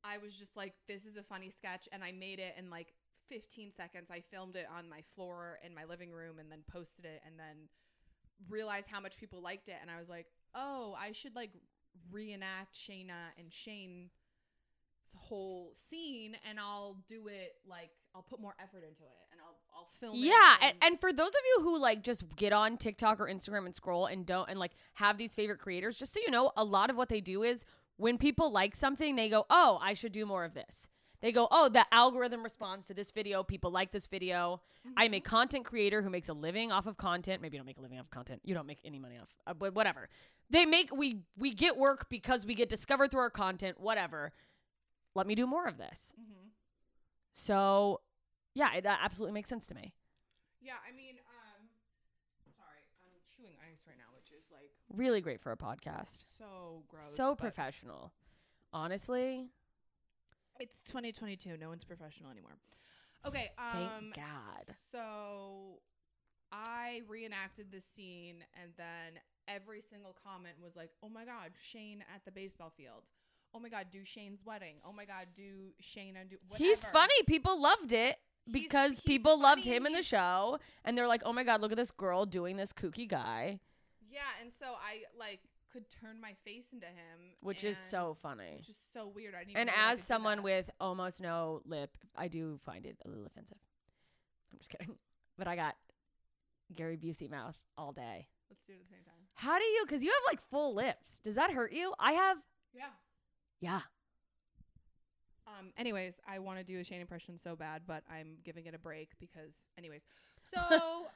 I 0.04 0.18
was 0.18 0.32
just 0.34 0.56
like, 0.56 0.74
this 0.86 1.04
is 1.04 1.16
a 1.16 1.22
funny 1.22 1.50
sketch. 1.50 1.88
And 1.92 2.04
I 2.04 2.12
made 2.12 2.38
it 2.38 2.54
in 2.56 2.70
like 2.70 2.94
15 3.28 3.72
seconds. 3.76 4.10
I 4.12 4.20
filmed 4.20 4.54
it 4.56 4.66
on 4.76 4.88
my 4.88 5.02
floor 5.14 5.58
in 5.66 5.74
my 5.74 5.84
living 5.84 6.12
room 6.12 6.38
and 6.38 6.50
then 6.52 6.60
posted 6.70 7.04
it 7.04 7.20
and 7.26 7.38
then 7.38 7.68
realized 8.48 8.88
how 8.88 9.00
much 9.00 9.18
people 9.18 9.42
liked 9.42 9.68
it. 9.68 9.76
And 9.80 9.90
I 9.90 9.98
was 9.98 10.08
like, 10.08 10.26
oh, 10.54 10.96
I 10.98 11.12
should 11.12 11.34
like 11.34 11.50
reenact 12.10 12.74
Shayna 12.76 13.34
and 13.38 13.52
Shane's 13.52 14.12
whole 15.16 15.74
scene 15.90 16.36
and 16.48 16.58
I'll 16.58 16.96
do 17.08 17.28
it 17.28 17.56
like, 17.68 17.90
I'll 18.14 18.22
put 18.22 18.40
more 18.40 18.54
effort 18.60 18.78
into 18.78 19.02
it 19.02 19.18
and 19.32 19.40
I'll, 19.40 19.56
I'll 19.74 19.88
film 20.00 20.16
it. 20.16 20.26
Yeah, 20.26 20.56
and, 20.62 20.74
and 20.82 21.00
for 21.00 21.12
those 21.12 21.30
of 21.30 21.40
you 21.56 21.64
who 21.64 21.80
like 21.80 22.02
just 22.02 22.24
get 22.36 22.52
on 22.52 22.76
TikTok 22.76 23.20
or 23.20 23.26
Instagram 23.26 23.66
and 23.66 23.74
scroll 23.74 24.06
and 24.06 24.26
don't 24.26 24.48
and 24.48 24.58
like 24.58 24.72
have 24.94 25.18
these 25.18 25.34
favorite 25.34 25.58
creators, 25.58 25.98
just 25.98 26.12
so 26.12 26.20
you 26.24 26.30
know, 26.30 26.52
a 26.56 26.64
lot 26.64 26.90
of 26.90 26.96
what 26.96 27.08
they 27.08 27.20
do 27.20 27.42
is 27.42 27.64
when 27.96 28.16
people 28.16 28.50
like 28.50 28.74
something, 28.74 29.16
they 29.16 29.28
go, 29.28 29.44
"Oh, 29.50 29.78
I 29.82 29.94
should 29.94 30.12
do 30.12 30.24
more 30.24 30.44
of 30.44 30.54
this." 30.54 30.88
They 31.20 31.32
go, 31.32 31.48
"Oh, 31.50 31.68
the 31.68 31.84
algorithm 31.92 32.44
responds 32.44 32.86
to 32.86 32.94
this 32.94 33.10
video. 33.10 33.42
People 33.42 33.70
like 33.70 33.90
this 33.90 34.06
video." 34.06 34.60
I'm 34.96 35.12
a 35.14 35.20
content 35.20 35.64
creator 35.64 36.00
who 36.00 36.08
makes 36.08 36.28
a 36.28 36.32
living 36.32 36.72
off 36.72 36.86
of 36.86 36.96
content. 36.96 37.42
Maybe 37.42 37.56
you 37.56 37.58
don't 37.58 37.66
make 37.66 37.78
a 37.78 37.82
living 37.82 37.98
off 37.98 38.06
of 38.06 38.10
content. 38.10 38.40
You 38.44 38.54
don't 38.54 38.66
make 38.66 38.78
any 38.84 38.98
money 38.98 39.16
off, 39.20 39.28
uh, 39.46 39.52
but 39.52 39.74
whatever. 39.74 40.08
They 40.50 40.64
make 40.64 40.94
we 40.94 41.22
we 41.36 41.52
get 41.52 41.76
work 41.76 42.08
because 42.08 42.46
we 42.46 42.54
get 42.54 42.68
discovered 42.68 43.10
through 43.10 43.20
our 43.20 43.30
content. 43.30 43.80
Whatever. 43.80 44.32
Let 45.18 45.26
me 45.26 45.34
do 45.34 45.48
more 45.48 45.66
of 45.66 45.78
this. 45.78 46.14
Mhm. 46.16 46.50
So, 47.32 48.00
yeah, 48.54 48.74
it, 48.74 48.82
that 48.84 49.00
absolutely 49.02 49.32
makes 49.34 49.48
sense 49.48 49.66
to 49.66 49.74
me. 49.74 49.92
Yeah, 50.60 50.74
I 50.88 50.92
mean, 50.94 51.16
um, 51.18 51.68
sorry, 52.56 52.78
I'm 53.04 53.10
chewing 53.36 53.56
ice 53.68 53.82
right 53.88 53.96
now, 53.98 54.14
which 54.14 54.30
is 54.30 54.44
like 54.52 54.70
Really 54.88 55.20
great 55.20 55.40
for 55.40 55.50
a 55.50 55.56
podcast. 55.56 56.22
so 56.38 56.84
gross. 56.88 57.12
so 57.16 57.34
professional. 57.34 58.12
Honestly, 58.72 59.48
It's 60.60 60.82
2022. 60.84 61.56
No 61.56 61.68
one's 61.68 61.84
professional 61.84 62.30
anymore. 62.30 62.58
Okay. 63.24 63.50
Um, 63.58 63.72
Thank 63.72 64.14
God. 64.14 64.74
So 64.92 65.80
I 66.52 67.02
reenacted 67.08 67.72
the 67.72 67.80
scene, 67.80 68.44
and 68.62 68.72
then 68.76 69.20
every 69.48 69.80
single 69.80 70.12
comment 70.24 70.56
was 70.62 70.76
like, 70.76 70.90
"Oh 71.02 71.08
my 71.08 71.24
God, 71.24 71.52
Shane 71.60 72.04
at 72.14 72.24
the 72.24 72.30
baseball 72.32 72.70
field. 72.70 73.04
Oh 73.54 73.60
my 73.60 73.68
God, 73.68 73.86
do 73.90 74.04
Shane's 74.04 74.40
wedding. 74.44 74.76
Oh 74.86 74.92
my 74.92 75.04
God, 75.04 75.28
do 75.36 75.72
Shane 75.80 76.16
and 76.16 76.30
do." 76.30 76.36
Whatever. 76.48 76.68
he's 76.68 76.86
funny. 76.86 77.22
People 77.26 77.60
loved 77.60 77.92
it 77.92 78.18
because 78.50 78.92
he's 78.92 79.00
people 79.00 79.40
loved 79.40 79.64
him 79.64 79.86
in 79.86 79.92
the 79.92 80.02
show, 80.02 80.58
and 80.84 80.96
they're 80.96 81.06
like, 81.08 81.22
"Oh 81.24 81.32
my 81.32 81.44
god, 81.44 81.60
look 81.60 81.72
at 81.72 81.78
this 81.78 81.90
girl 81.90 82.26
doing 82.26 82.56
this 82.56 82.72
kooky 82.72 83.08
guy," 83.08 83.60
Yeah, 84.10 84.20
and 84.40 84.50
so 84.52 84.66
I 84.66 85.02
like 85.18 85.40
could 85.72 85.84
turn 85.90 86.20
my 86.20 86.34
face 86.44 86.72
into 86.72 86.86
him, 86.86 87.36
which 87.40 87.62
is 87.62 87.76
so 87.78 88.16
funny. 88.20 88.56
Which 88.58 88.70
is 88.70 88.78
so 88.92 89.06
weird. 89.08 89.34
I 89.34 89.44
didn't 89.44 89.58
And 89.58 89.70
as 89.70 90.02
someone 90.02 90.42
with 90.42 90.70
almost 90.80 91.20
no 91.20 91.60
lip, 91.64 91.96
I 92.16 92.28
do 92.28 92.58
find 92.64 92.86
it 92.86 92.96
a 93.04 93.08
little 93.08 93.26
offensive. 93.26 93.58
I'm 94.52 94.58
just 94.58 94.70
kidding, 94.70 94.96
but 95.38 95.46
I 95.46 95.56
got 95.56 95.76
Gary 96.74 96.96
Busey 96.96 97.30
mouth 97.30 97.56
all 97.76 97.92
day. 97.92 98.28
let's 98.50 98.62
do 98.66 98.72
it 98.72 98.76
at 98.76 98.88
the 98.88 98.94
same 98.94 99.04
time. 99.04 99.14
How 99.34 99.58
do 99.58 99.64
you? 99.64 99.84
Because 99.86 100.02
you 100.02 100.10
have 100.10 100.22
like 100.32 100.40
full 100.50 100.74
lips. 100.74 101.20
Does 101.22 101.34
that 101.34 101.50
hurt 101.52 101.72
you? 101.72 101.94
I 101.98 102.12
have. 102.12 102.38
Yeah. 102.74 102.86
Yeah. 103.60 103.80
Um. 105.46 105.72
Anyways, 105.76 106.20
I 106.28 106.38
want 106.38 106.58
to 106.58 106.64
do 106.64 106.78
a 106.78 106.84
Shane 106.84 107.00
impression 107.00 107.38
so 107.38 107.56
bad, 107.56 107.82
but 107.86 108.02
I'm 108.10 108.36
giving 108.44 108.66
it 108.66 108.74
a 108.74 108.78
break 108.78 109.10
because, 109.18 109.54
anyways. 109.76 110.02
So 110.54 111.06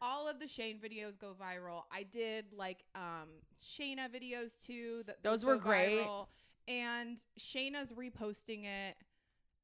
all 0.00 0.26
of 0.28 0.40
the 0.40 0.48
Shane 0.48 0.78
videos 0.78 1.18
go 1.18 1.34
viral. 1.38 1.82
I 1.92 2.04
did 2.04 2.46
like 2.56 2.84
um 2.94 3.28
Shayna 3.60 4.08
videos 4.08 4.56
too. 4.64 5.02
That 5.06 5.22
Those 5.22 5.44
were 5.44 5.56
great. 5.58 6.06
viral. 6.06 6.26
And 6.68 7.18
Shayna's 7.38 7.92
reposting 7.92 8.64
it 8.64 8.96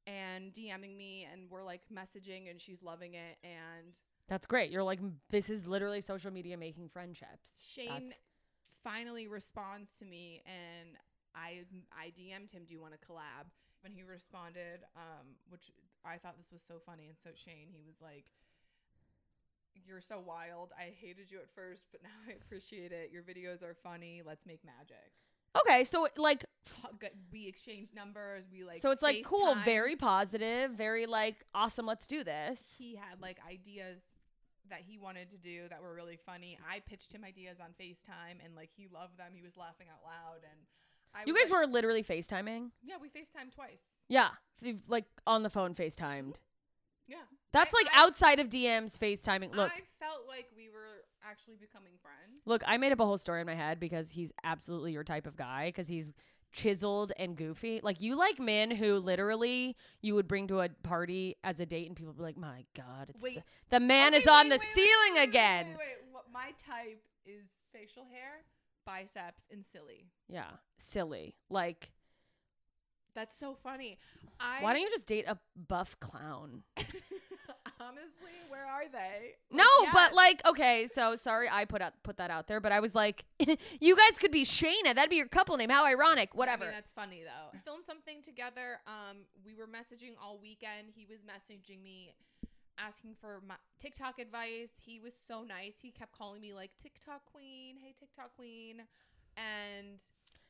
and 0.05 0.53
DMing 0.53 0.95
me, 0.97 1.27
and 1.31 1.49
we're 1.49 1.63
like 1.63 1.81
messaging, 1.91 2.49
and 2.51 2.59
she's 2.61 2.83
loving 2.83 3.13
it. 3.15 3.37
And 3.43 3.93
That's 4.27 4.45
great. 4.45 4.69
You're 4.69 4.83
like, 4.83 4.99
this 5.31 5.49
is 5.49 5.65
literally 5.65 6.01
social 6.01 6.29
media 6.31 6.55
making 6.57 6.89
friendships. 6.89 7.61
Shane 7.67 7.87
That's- 7.89 8.19
finally 8.83 9.27
responds 9.27 9.91
to 9.99 10.05
me 10.05 10.41
and 10.45 10.89
I 11.35 11.65
I 11.91 12.11
DM'd 12.11 12.51
him, 12.51 12.65
"Do 12.65 12.73
you 12.73 12.81
want 12.81 12.93
to 12.93 12.99
collab?" 12.99 13.49
And 13.83 13.93
he 13.93 14.03
responded, 14.03 14.83
um, 14.95 15.37
which 15.49 15.71
I 16.03 16.17
thought 16.17 16.37
this 16.37 16.51
was 16.51 16.61
so 16.61 16.79
funny. 16.85 17.07
And 17.07 17.17
so 17.17 17.29
Shane, 17.33 17.69
he 17.71 17.81
was 17.85 18.01
like, 18.01 18.25
"You're 19.73 20.01
so 20.01 20.19
wild. 20.19 20.71
I 20.77 20.93
hated 20.99 21.31
you 21.31 21.39
at 21.39 21.49
first, 21.49 21.85
but 21.91 22.03
now 22.03 22.09
I 22.27 22.33
appreciate 22.33 22.91
it. 22.91 23.11
Your 23.11 23.23
videos 23.23 23.63
are 23.63 23.73
funny. 23.73 24.21
Let's 24.25 24.45
make 24.45 24.63
magic." 24.65 25.13
okay, 25.55 25.83
so 25.83 26.07
like, 26.17 26.45
We 27.31 27.47
exchanged 27.47 27.95
numbers. 27.95 28.45
We 28.51 28.63
like 28.63 28.77
so 28.81 28.91
it's 28.91 29.01
like 29.01 29.23
cool, 29.23 29.55
FaceTimed. 29.55 29.65
very 29.65 29.95
positive, 29.95 30.71
very 30.71 31.05
like 31.05 31.45
awesome. 31.53 31.85
Let's 31.85 32.07
do 32.07 32.23
this. 32.23 32.75
He 32.77 32.95
had 32.95 33.21
like 33.21 33.39
ideas 33.49 34.01
that 34.69 34.81
he 34.85 34.97
wanted 34.99 35.31
to 35.31 35.37
do 35.37 35.67
that 35.69 35.81
were 35.81 35.93
really 35.93 36.19
funny. 36.25 36.57
I 36.69 36.79
pitched 36.79 37.11
him 37.11 37.23
ideas 37.23 37.57
on 37.59 37.69
FaceTime, 37.79 38.43
and 38.43 38.55
like 38.55 38.69
he 38.75 38.87
loved 38.87 39.17
them. 39.17 39.31
He 39.33 39.41
was 39.41 39.57
laughing 39.57 39.87
out 39.91 40.03
loud, 40.03 40.43
and 40.43 40.59
I 41.13 41.23
You 41.25 41.33
guys 41.35 41.49
like- 41.49 41.61
were 41.61 41.67
literally 41.67 42.03
FaceTiming. 42.03 42.71
Yeah, 42.83 42.95
we 43.01 43.09
FaceTime 43.09 43.53
twice. 43.53 43.81
Yeah, 44.07 44.29
like 44.87 45.05
on 45.27 45.43
the 45.43 45.49
phone 45.49 45.73
FaceTimed. 45.75 46.37
Yeah. 47.07 47.17
That's 47.51 47.73
I- 47.73 47.77
like 47.83 47.93
I- 47.93 48.03
outside 48.03 48.39
of 48.39 48.49
DMs 48.49 48.97
FaceTiming. 48.97 49.55
Look, 49.55 49.71
I 49.71 49.81
felt 49.99 50.27
like 50.27 50.47
we 50.55 50.69
were 50.69 51.03
actually 51.23 51.55
becoming 51.57 51.93
friends. 52.01 52.41
look, 52.45 52.63
I 52.65 52.77
made 52.77 52.91
up 52.91 52.99
a 52.99 53.05
whole 53.05 53.17
story 53.17 53.41
in 53.41 53.47
my 53.47 53.55
head 53.55 53.79
because 53.79 54.11
he's 54.11 54.31
absolutely 54.43 54.93
your 54.93 55.03
type 55.03 55.25
of 55.27 55.35
guy 55.35 55.67
because 55.69 55.87
he's 55.87 56.13
chiseled 56.51 57.11
and 57.17 57.35
goofy. 57.35 57.79
Like 57.83 58.01
you 58.01 58.15
like 58.15 58.39
men 58.39 58.71
who 58.71 58.95
literally 58.99 59.75
you 60.01 60.15
would 60.15 60.27
bring 60.27 60.47
to 60.47 60.61
a 60.61 60.69
party 60.83 61.35
as 61.43 61.59
a 61.59 61.65
date 61.65 61.87
and 61.87 61.95
people 61.95 62.13
would 62.13 62.17
be 62.17 62.23
like, 62.23 62.37
"My 62.37 62.65
god, 62.75 63.09
it's 63.09 63.21
Wait. 63.21 63.35
the, 63.35 63.43
the 63.77 63.79
man 63.79 64.13
is 64.13 64.25
Okay, 64.25 64.31
on 64.35 64.49
wait, 64.49 64.57
the 64.59 64.65
wait, 64.65 64.73
ceiling 64.73 65.27
again." 65.29 65.67
Wait, 65.69 65.77
wait, 65.77 65.97
What 66.11 66.25
my 66.31 66.51
type 66.65 67.03
is 67.25 67.45
facial 67.71 68.05
hair, 68.11 68.45
biceps, 68.89 69.43
and 69.51 69.63
silly. 69.65 70.07
Yeah, 70.27 70.49
silly. 70.77 71.35
Like, 71.49 71.91
That's 73.15 73.37
so 73.37 73.53
funny. 73.53 73.99
I 74.39 74.61
why 74.63 74.73
don't 74.73 74.81
you 74.81 74.89
just 74.89 75.07
date 75.07 75.25
a 75.27 75.37
buff 75.55 75.99
clown? 75.99 76.63
Honestly, 77.81 78.33
where 78.49 78.65
are 78.65 78.89
they? 78.91 79.35
No, 79.51 79.63
Like, 79.83 79.93
but 79.93 80.13
like, 80.13 80.41
okay, 80.47 80.87
so 80.87 81.15
sorry 81.15 81.47
I 81.51 81.65
put 81.65 81.81
out 81.81 81.93
put 82.03 82.17
that 82.17 82.29
out 82.29 82.47
there, 82.47 82.59
but 82.59 82.71
I 82.71 82.79
was 82.81 82.93
like, 82.93 83.25
you 83.39 83.95
guys 83.95 84.19
could 84.19 84.31
be 84.31 84.43
Shayna. 84.43 84.93
That'd 84.95 85.09
be 85.09 85.15
your 85.15 85.27
couple 85.27 85.55
name. 85.57 85.69
How 85.69 85.85
ironic. 85.85 86.35
Whatever. 86.35 86.63
I 86.63 86.67
mean, 86.67 86.75
that's 86.75 86.91
funny 86.91 87.21
though. 87.23 87.49
We 87.53 87.59
filmed 87.59 87.85
something 87.85 88.21
together. 88.21 88.79
Um, 88.85 89.19
we 89.45 89.55
were 89.55 89.67
messaging 89.67 90.13
all 90.21 90.39
weekend. 90.41 90.89
He 90.93 91.05
was 91.09 91.19
messaging 91.19 91.81
me, 91.81 92.13
asking 92.85 93.15
for 93.19 93.41
my 93.47 93.55
TikTok 93.79 94.19
advice. 94.19 94.71
He 94.79 94.99
was 94.99 95.13
so 95.27 95.43
nice. 95.43 95.75
He 95.81 95.91
kept 95.91 96.11
calling 96.11 96.41
me 96.41 96.53
like 96.53 96.71
TikTok 96.81 97.21
queen. 97.31 97.75
Hey, 97.77 97.93
TikTok 97.99 98.35
queen, 98.35 98.81
and 99.37 99.99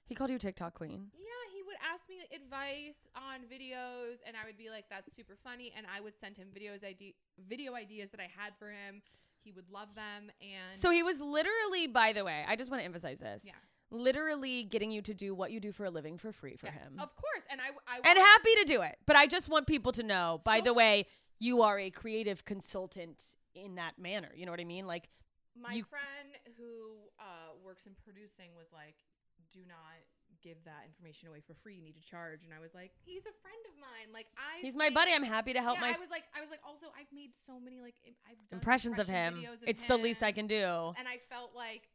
he 0.06 0.16
called 0.16 0.30
you 0.30 0.38
TikTok 0.40 0.74
queen. 0.74 1.12
yeah, 1.18 1.54
he 1.54 1.62
would 1.64 1.78
ask 1.94 2.04
me 2.10 2.18
advice 2.36 2.96
on 3.16 3.42
videos, 3.52 4.18
and 4.26 4.36
I 4.42 4.46
would 4.46 4.58
be 4.58 4.70
like, 4.70 4.86
"That's 4.90 5.14
super 5.16 5.36
funny," 5.44 5.72
and 5.76 5.86
I 5.94 6.02
would 6.02 6.16
send 6.18 6.38
him 6.38 6.48
videos, 6.56 6.84
ide- 6.84 7.14
video 7.48 7.76
ideas 7.76 8.10
that 8.12 8.20
I 8.20 8.30
had 8.36 8.54
for 8.58 8.70
him. 8.72 9.02
He 9.44 9.52
would 9.52 9.70
love 9.70 9.96
them, 9.96 10.32
and 10.42 10.76
So 10.76 10.92
he 10.92 11.02
was 11.04 11.20
literally, 11.22 11.88
by 11.88 12.12
the 12.14 12.26
way, 12.26 12.44
I 12.48 12.56
just 12.56 12.70
want 12.70 12.82
to 12.82 12.86
emphasize 12.86 13.20
this. 13.20 13.46
Yeah. 13.46 13.54
Literally 13.92 14.64
getting 14.66 14.92
you 14.92 15.02
to 15.02 15.14
do 15.16 15.34
what 15.34 15.52
you 15.52 15.60
do 15.60 15.72
for 15.72 15.86
a 15.86 15.90
living 15.90 16.18
for 16.18 16.32
free 16.32 16.56
for 16.58 16.68
Yes, 16.68 16.76
him. 16.76 17.00
of 17.00 17.16
course, 17.16 17.44
and 17.50 17.60
I, 17.60 17.70
I 17.88 17.98
and 18.08 18.18
happy 18.20 18.54
to 18.60 18.64
do 18.66 18.82
it. 18.84 18.98
But 19.08 19.16
I 19.16 19.26
just 19.28 19.50
want 19.50 19.66
people 19.66 19.92
to 19.94 20.04
know, 20.04 20.42
by 20.44 20.58
So- 20.60 20.66
the 20.66 20.74
way, 20.74 21.06
you 21.40 21.62
are 21.62 21.80
a 21.80 21.90
creative 21.90 22.46
consultant 22.46 23.36
in 23.56 23.76
that 23.76 23.98
manner. 23.98 24.30
You 24.36 24.46
know 24.46 24.52
what 24.52 24.60
I 24.60 24.66
mean? 24.66 24.86
Like, 24.86 25.10
my 25.60 25.74
you- 25.74 25.86
friend 25.86 26.36
who 26.58 27.10
uh, 27.20 27.56
works 27.64 27.86
in 27.86 27.94
producing 28.04 28.52
was 28.56 28.68
like, 28.74 28.96
"Do 29.52 29.62
not 29.68 30.00
give 30.42 30.64
that 30.64 30.84
information 30.86 31.28
away 31.28 31.42
for 31.42 31.54
free. 31.54 31.76
You 31.76 31.82
need 31.82 31.96
to 31.96 32.08
charge." 32.08 32.44
And 32.44 32.54
I 32.54 32.60
was 32.60 32.74
like, 32.74 32.92
"He's 33.04 33.24
a 33.24 33.36
friend 33.42 33.64
of 33.68 33.76
mine. 33.80 34.14
Like 34.14 34.28
I." 34.38 34.62
he's 34.62 34.76
my 34.76 34.90
buddy. 34.90 35.12
I'm 35.14 35.24
happy 35.24 35.54
to 35.54 35.62
help 35.62 35.76
yeah, 35.78 35.82
my 35.82 35.96
I 35.96 36.00
was 36.00 36.10
like, 36.10 36.24
I 36.36 36.42
was 36.42 36.50
like, 36.50 36.62
also, 36.68 36.88
I've 36.98 37.12
made 37.14 37.32
so 37.46 37.60
many 37.60 37.82
like 37.82 37.96
I've 38.30 38.38
impressions 38.52 39.00
of 39.00 39.08
him. 39.08 39.44
of 39.52 39.64
It's 39.66 39.84
the 39.84 39.98
least 39.98 40.22
I 40.24 40.32
can 40.32 40.48
do. 40.48 40.94
And 40.98 41.08
I 41.08 41.20
felt 41.30 41.52
like, 41.56 41.90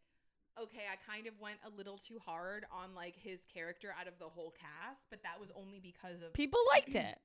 okay, 0.61 0.85
I 0.90 0.96
kind 1.11 1.26
of 1.26 1.35
went 1.40 1.59
a 1.66 1.70
little 1.76 1.98
too 1.98 2.18
hard 2.24 2.64
on 2.70 2.94
like 2.94 3.16
his 3.16 3.40
character 3.52 3.94
out 3.98 4.09
of 4.09 4.18
the 4.18 4.26
whole 4.28 4.52
cast, 4.52 5.00
but 5.11 5.22
that 5.22 5.40
was 5.40 5.50
only 5.57 5.80
because 5.80 6.22
of 6.22 6.33
People 6.33 6.61
liked 6.72 6.94
it. 6.94 7.18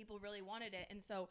People 0.00 0.18
really 0.18 0.42
wanted 0.42 0.74
it, 0.74 0.86
and 0.90 1.02
so. 1.02 1.28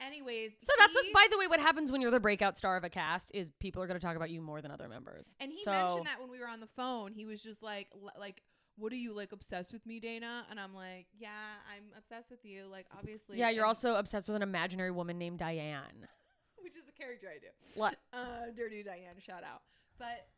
Anyways, 0.00 0.54
So 0.58 0.72
that's 0.76 0.96
what's 0.96 1.08
by 1.10 1.24
the 1.30 1.38
way 1.38 1.46
what 1.46 1.60
happens 1.60 1.92
when 1.92 2.00
you're 2.00 2.10
the 2.10 2.18
breakout 2.18 2.58
star 2.58 2.76
of 2.76 2.82
a 2.82 2.90
cast 2.90 3.30
is 3.32 3.52
people 3.60 3.80
are 3.80 3.86
going 3.86 3.98
to 3.98 4.04
talk 4.04 4.16
about 4.16 4.28
you 4.28 4.40
more 4.42 4.60
than 4.60 4.72
other 4.72 4.88
members. 4.88 5.36
And 5.38 5.52
he 5.52 5.62
so, 5.62 5.70
mentioned 5.70 6.06
that 6.06 6.20
when 6.20 6.28
we 6.28 6.40
were 6.40 6.48
on 6.48 6.58
the 6.58 6.66
phone. 6.66 7.12
He 7.12 7.26
was 7.26 7.40
just 7.40 7.62
like, 7.62 7.86
like, 8.18 8.42
what 8.76 8.92
are 8.92 8.96
you 8.96 9.12
like 9.14 9.30
obsessed 9.30 9.72
with 9.72 9.86
me, 9.86 10.00
Dana? 10.00 10.46
And 10.50 10.58
I'm 10.58 10.74
like, 10.74 11.06
yeah, 11.16 11.28
I'm 11.72 11.84
obsessed 11.96 12.28
with 12.28 12.44
you. 12.44 12.66
Like, 12.68 12.86
obviously. 12.98 13.38
Yeah, 13.38 13.50
you're 13.50 13.64
also 13.64 13.94
obsessed 13.94 14.28
with 14.28 14.34
an 14.34 14.42
imaginary 14.42 14.90
woman 14.90 15.16
named 15.16 15.38
Diane. 15.38 16.08
which 16.64 16.76
is 16.76 16.88
a 16.88 16.92
character 16.92 17.28
I 17.28 17.38
do. 17.38 17.48
What? 17.78 17.96
Uh, 18.12 18.50
Dirty 18.56 18.82
Diane, 18.82 19.16
shout 19.18 19.42
out. 19.42 19.62
But, 19.98 20.28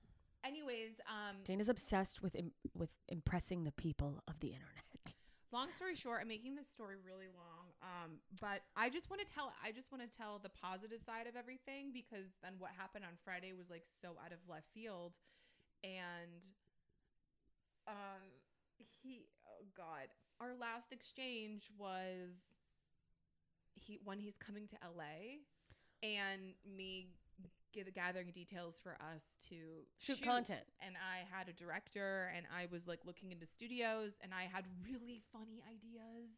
anyways, 0.45 0.93
um, 1.09 1.37
Dana's 1.45 1.69
obsessed 1.69 2.23
with 2.23 2.35
Im- 2.35 2.53
with 2.75 2.91
impressing 3.09 3.65
the 3.65 3.73
people 3.73 4.23
of 4.27 4.41
the 4.41 4.49
internet. 4.49 4.86
Long 5.57 5.73
story 5.73 5.97
short, 5.97 6.21
I'm 6.21 6.29
making 6.29 6.55
this 6.55 6.69
story 6.69 6.97
really 7.01 7.33
long. 7.33 7.73
Um, 7.81 8.21
but 8.41 8.61
I 8.77 8.91
just 8.93 9.09
want 9.09 9.25
to 9.25 9.29
tell, 9.29 9.53
I 9.65 9.73
just 9.73 9.91
want 9.91 10.05
to 10.05 10.13
tell 10.13 10.39
the 10.39 10.53
positive 10.53 11.01
side 11.01 11.27
of 11.27 11.35
everything 11.35 11.97
because 11.97 12.37
then 12.45 12.53
what 12.59 12.73
happened 12.77 13.09
on 13.09 13.17
Friday 13.25 13.57
was 13.57 13.71
like 13.71 13.85
so 13.89 14.21
out 14.21 14.33
of 14.33 14.39
left 14.49 14.69
field, 14.75 15.17
and 15.83 16.45
um, 17.89 18.21
he, 19.03 19.25
oh 19.49 19.65
god, 19.75 20.13
our 20.41 20.53
last 20.53 20.93
exchange 20.93 21.71
was 21.79 22.53
he 23.75 23.99
when 24.05 24.21
he's 24.21 24.37
coming 24.37 24.67
to 24.69 24.77
LA, 24.85 25.41
and 26.03 26.53
me 26.69 27.09
get 27.77 27.95
gathering 27.95 28.31
details 28.33 28.81
for 28.83 28.93
us 29.13 29.23
to 29.49 29.85
Shoot 29.99 30.23
content. 30.23 30.65
and 30.81 30.97
I 30.97 31.29
had 31.31 31.49
a 31.49 31.53
director 31.53 32.33
and 32.35 32.47
I 32.49 32.67
was 32.73 32.87
like 32.89 33.01
looking 33.05 33.31
into 33.33 33.47
studios 33.47 34.13
and 34.23 34.33
I 34.35 34.45
had 34.53 34.65
really 34.83 35.21
funny 35.33 35.63
ideas. 35.69 36.31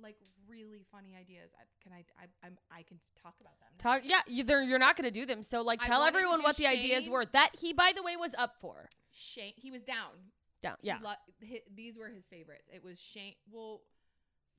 Like 0.00 0.16
really 0.48 0.86
funny 0.90 1.16
ideas. 1.18 1.50
I, 1.58 1.64
can 1.82 1.92
I 1.92 2.04
I 2.16 2.46
I'm, 2.46 2.56
I 2.70 2.82
can 2.82 2.98
talk 3.20 3.34
about 3.40 3.58
them. 3.60 3.68
now. 3.76 3.90
Talk, 3.90 4.02
yeah, 4.04 4.22
you, 4.26 4.44
you're 4.64 4.78
not 4.78 4.96
going 4.96 5.04
to 5.04 5.10
do 5.10 5.26
them. 5.26 5.42
So, 5.42 5.60
like, 5.62 5.82
tell 5.82 6.04
everyone 6.04 6.42
what 6.42 6.56
the 6.56 6.66
ideas 6.68 7.08
were. 7.08 7.26
That 7.26 7.50
he, 7.60 7.72
by 7.74 7.92
the 7.94 8.02
way, 8.02 8.16
was 8.16 8.32
up 8.38 8.54
for. 8.60 8.88
Shane 9.10 9.52
he 9.56 9.70
was 9.70 9.82
down. 9.82 10.30
Down, 10.62 10.76
yeah. 10.80 10.98
lo- 11.02 11.20
hi- 11.42 11.66
these 11.74 11.98
were 11.98 12.08
his 12.08 12.24
favorites. 12.24 12.68
It 12.72 12.84
was 12.84 12.98
Shane. 13.00 13.34
Well, 13.50 13.82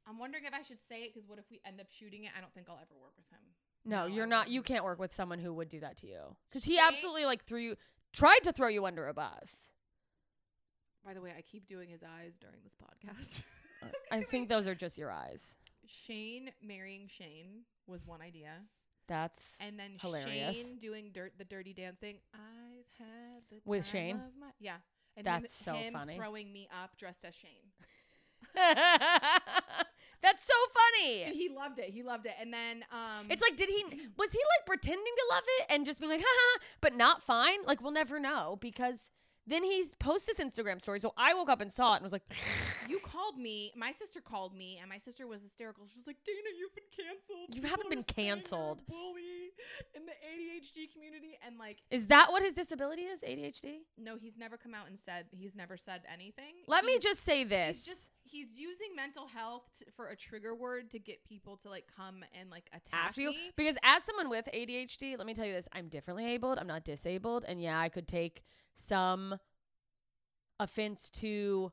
I'm 0.06 0.20
wondering 0.20 0.44
if 0.46 0.54
I 0.54 0.62
should 0.64 0.80
say 0.90 1.04
it 1.04 1.14
because 1.14 1.28
what 1.30 1.40
if 1.40 1.46
we 1.50 1.62
end 1.66 1.80
up 1.80 1.88
shooting 1.90 2.26
it? 2.26 2.32
I 2.38 2.42
don't 2.42 2.54
think 2.54 2.68
I'll 2.70 2.82
ever 2.82 2.94
work 3.02 3.14
with 3.18 3.30
him. 3.32 3.42
No, 3.86 4.06
you're 4.06 4.28
not. 4.28 4.50
You 4.50 4.60
um, 4.60 4.64
can't 4.64 4.84
work 4.84 5.00
with 5.00 5.14
someone 5.14 5.40
who 5.40 5.54
would 5.54 5.70
do 5.70 5.80
that 5.80 5.98
to 5.98 6.08
you 6.08 6.36
because 6.50 6.64
he 6.64 6.80
absolutely 6.80 7.26
like 7.26 7.44
threw 7.44 7.60
you, 7.60 7.76
tried 8.14 8.40
to 8.44 8.52
throw 8.52 8.68
you 8.68 8.86
under 8.86 9.08
a 9.08 9.14
bus. 9.14 9.72
By 11.06 11.14
the 11.14 11.22
way, 11.22 11.34
I 11.36 11.42
keep 11.42 11.68
doing 11.68 11.90
his 11.90 12.04
eyes 12.04 12.34
during 12.40 12.58
this 12.64 12.76
podcast. 12.76 13.44
Uh, 13.82 13.88
I 14.12 14.22
think 14.22 14.50
those 14.50 14.68
are 14.68 14.76
just 14.76 14.98
your 14.98 15.12
eyes. 15.12 15.58
Shane 15.86 16.52
marrying 16.62 17.08
Shane 17.08 17.64
was 17.88 18.06
one 18.06 18.22
idea. 18.22 18.52
That's 19.08 19.58
And 19.60 19.78
then 19.78 19.98
Hilarious. 20.00 20.56
Shane 20.56 20.78
doing 20.78 21.10
dirt 21.12 21.34
the 21.38 21.44
dirty 21.44 21.74
dancing. 21.74 22.18
I've 22.34 23.06
had 23.06 23.42
the 23.50 23.62
With 23.66 23.84
time 23.84 23.92
Shane? 23.92 24.16
of 24.16 24.22
my 24.40 24.48
yeah. 24.60 24.78
And 25.18 25.26
That's 25.26 25.52
so 25.54 25.74
him, 25.74 25.84
him 25.84 25.94
funny. 25.94 26.16
Throwing 26.18 26.54
me 26.54 26.70
up 26.84 26.98
dressed 26.98 27.26
as 27.26 27.34
Shane. 27.36 27.72
That's 30.22 30.44
so 30.46 30.54
And 30.54 31.32
funny. 31.32 31.38
he 31.38 31.50
loved 31.50 31.80
it. 31.80 31.90
He 31.90 32.04
loved 32.04 32.26
it. 32.26 32.34
And 32.40 32.54
then 32.54 32.84
um 32.92 33.28
It's 33.30 33.42
like, 33.42 33.56
did 33.58 33.70
he? 33.70 33.84
Was 34.18 34.32
he 34.32 34.40
like 34.40 34.66
pretending 34.66 35.02
to 35.18 35.26
love 35.36 35.44
it 35.60 35.66
and 35.74 35.86
just 35.86 36.00
being 36.00 36.12
like, 36.12 36.22
ha, 36.24 36.60
but 36.82 36.96
not 36.96 37.24
fine? 37.24 37.64
Like, 37.66 37.82
we'll 37.82 37.92
never 37.92 38.20
know 38.20 38.58
because 38.62 39.12
then 39.48 39.64
he 39.64 39.84
posts 40.00 40.28
this 40.28 40.38
Instagram 40.40 40.80
story. 40.80 41.00
So 41.00 41.14
I 41.18 41.34
woke 41.34 41.50
up 41.50 41.62
and 41.62 41.72
saw 41.74 41.94
it 41.94 41.98
and 41.98 42.04
was 42.04 42.12
like, 42.14 42.22
you 42.88 43.00
called 43.00 43.38
me. 43.40 43.72
My 43.76 43.92
sister 43.92 44.22
called 44.22 44.56
me, 44.56 44.78
and 44.80 44.88
my 44.88 45.00
sister 45.00 45.26
was 45.26 45.42
hysterical. 45.42 45.88
She's 45.92 46.06
like, 46.06 46.18
"Dana, 46.24 46.38
you've 46.58 46.76
been 46.76 47.06
canceled. 47.06 47.56
You 47.56 47.64
haven't 47.64 47.90
been 47.90 48.00
are 48.00 48.16
saying 48.16 48.28
you're 48.28 48.36
a 48.36 48.40
canceled." 48.40 48.86
Bully 48.88 49.52
in 49.96 50.06
the 50.06 50.12
ADHD 50.12 50.94
community." 50.94 51.40
And 51.46 51.58
like, 51.58 51.80
is 51.90 52.06
that 52.08 52.32
what 52.32 52.44
his 52.44 52.54
disability 52.54 53.02
is? 53.04 53.22
ADHD? 53.24 53.80
no, 53.98 54.16
he's 54.16 54.38
never 54.38 54.58
come 54.58 54.76
out 54.76 54.88
and 54.88 55.00
said. 55.00 55.26
He's 55.32 55.56
never 55.56 55.76
said 55.76 56.02
anything. 56.12 56.54
Let 56.68 56.86
me 56.86 56.94
He's- 56.94 57.04
just 57.04 57.22
say 57.24 57.44
this. 57.44 57.86
He's 57.86 57.96
just 57.96 58.12
he's 58.32 58.48
using 58.56 58.96
mental 58.96 59.28
health 59.28 59.64
t- 59.78 59.86
for 59.96 60.08
a 60.08 60.16
trigger 60.16 60.56
word 60.56 60.90
to 60.92 61.00
get 61.00 61.24
people 61.26 61.58
to 61.58 61.70
like 61.70 61.86
come 61.96 62.24
and 62.40 62.50
like 62.50 62.68
attack 62.74 63.08
after 63.08 63.22
you 63.22 63.32
me. 63.32 63.52
because 63.56 63.76
as 63.84 64.04
someone 64.04 64.30
with 64.30 64.48
ADHD, 64.54 65.18
let 65.18 65.28
me 65.28 65.34
tell 65.34 65.46
you 65.46 65.54
this: 65.54 65.68
I'm 65.74 65.88
differently 65.90 66.26
abled. 66.26 66.58
I'm 66.58 66.68
not 66.68 66.84
disabled, 66.84 67.46
and 67.48 67.62
yeah, 67.62 67.80
I 67.80 67.90
could 67.90 68.08
take 68.08 68.44
some 68.74 69.38
offense 70.60 71.10
to 71.10 71.72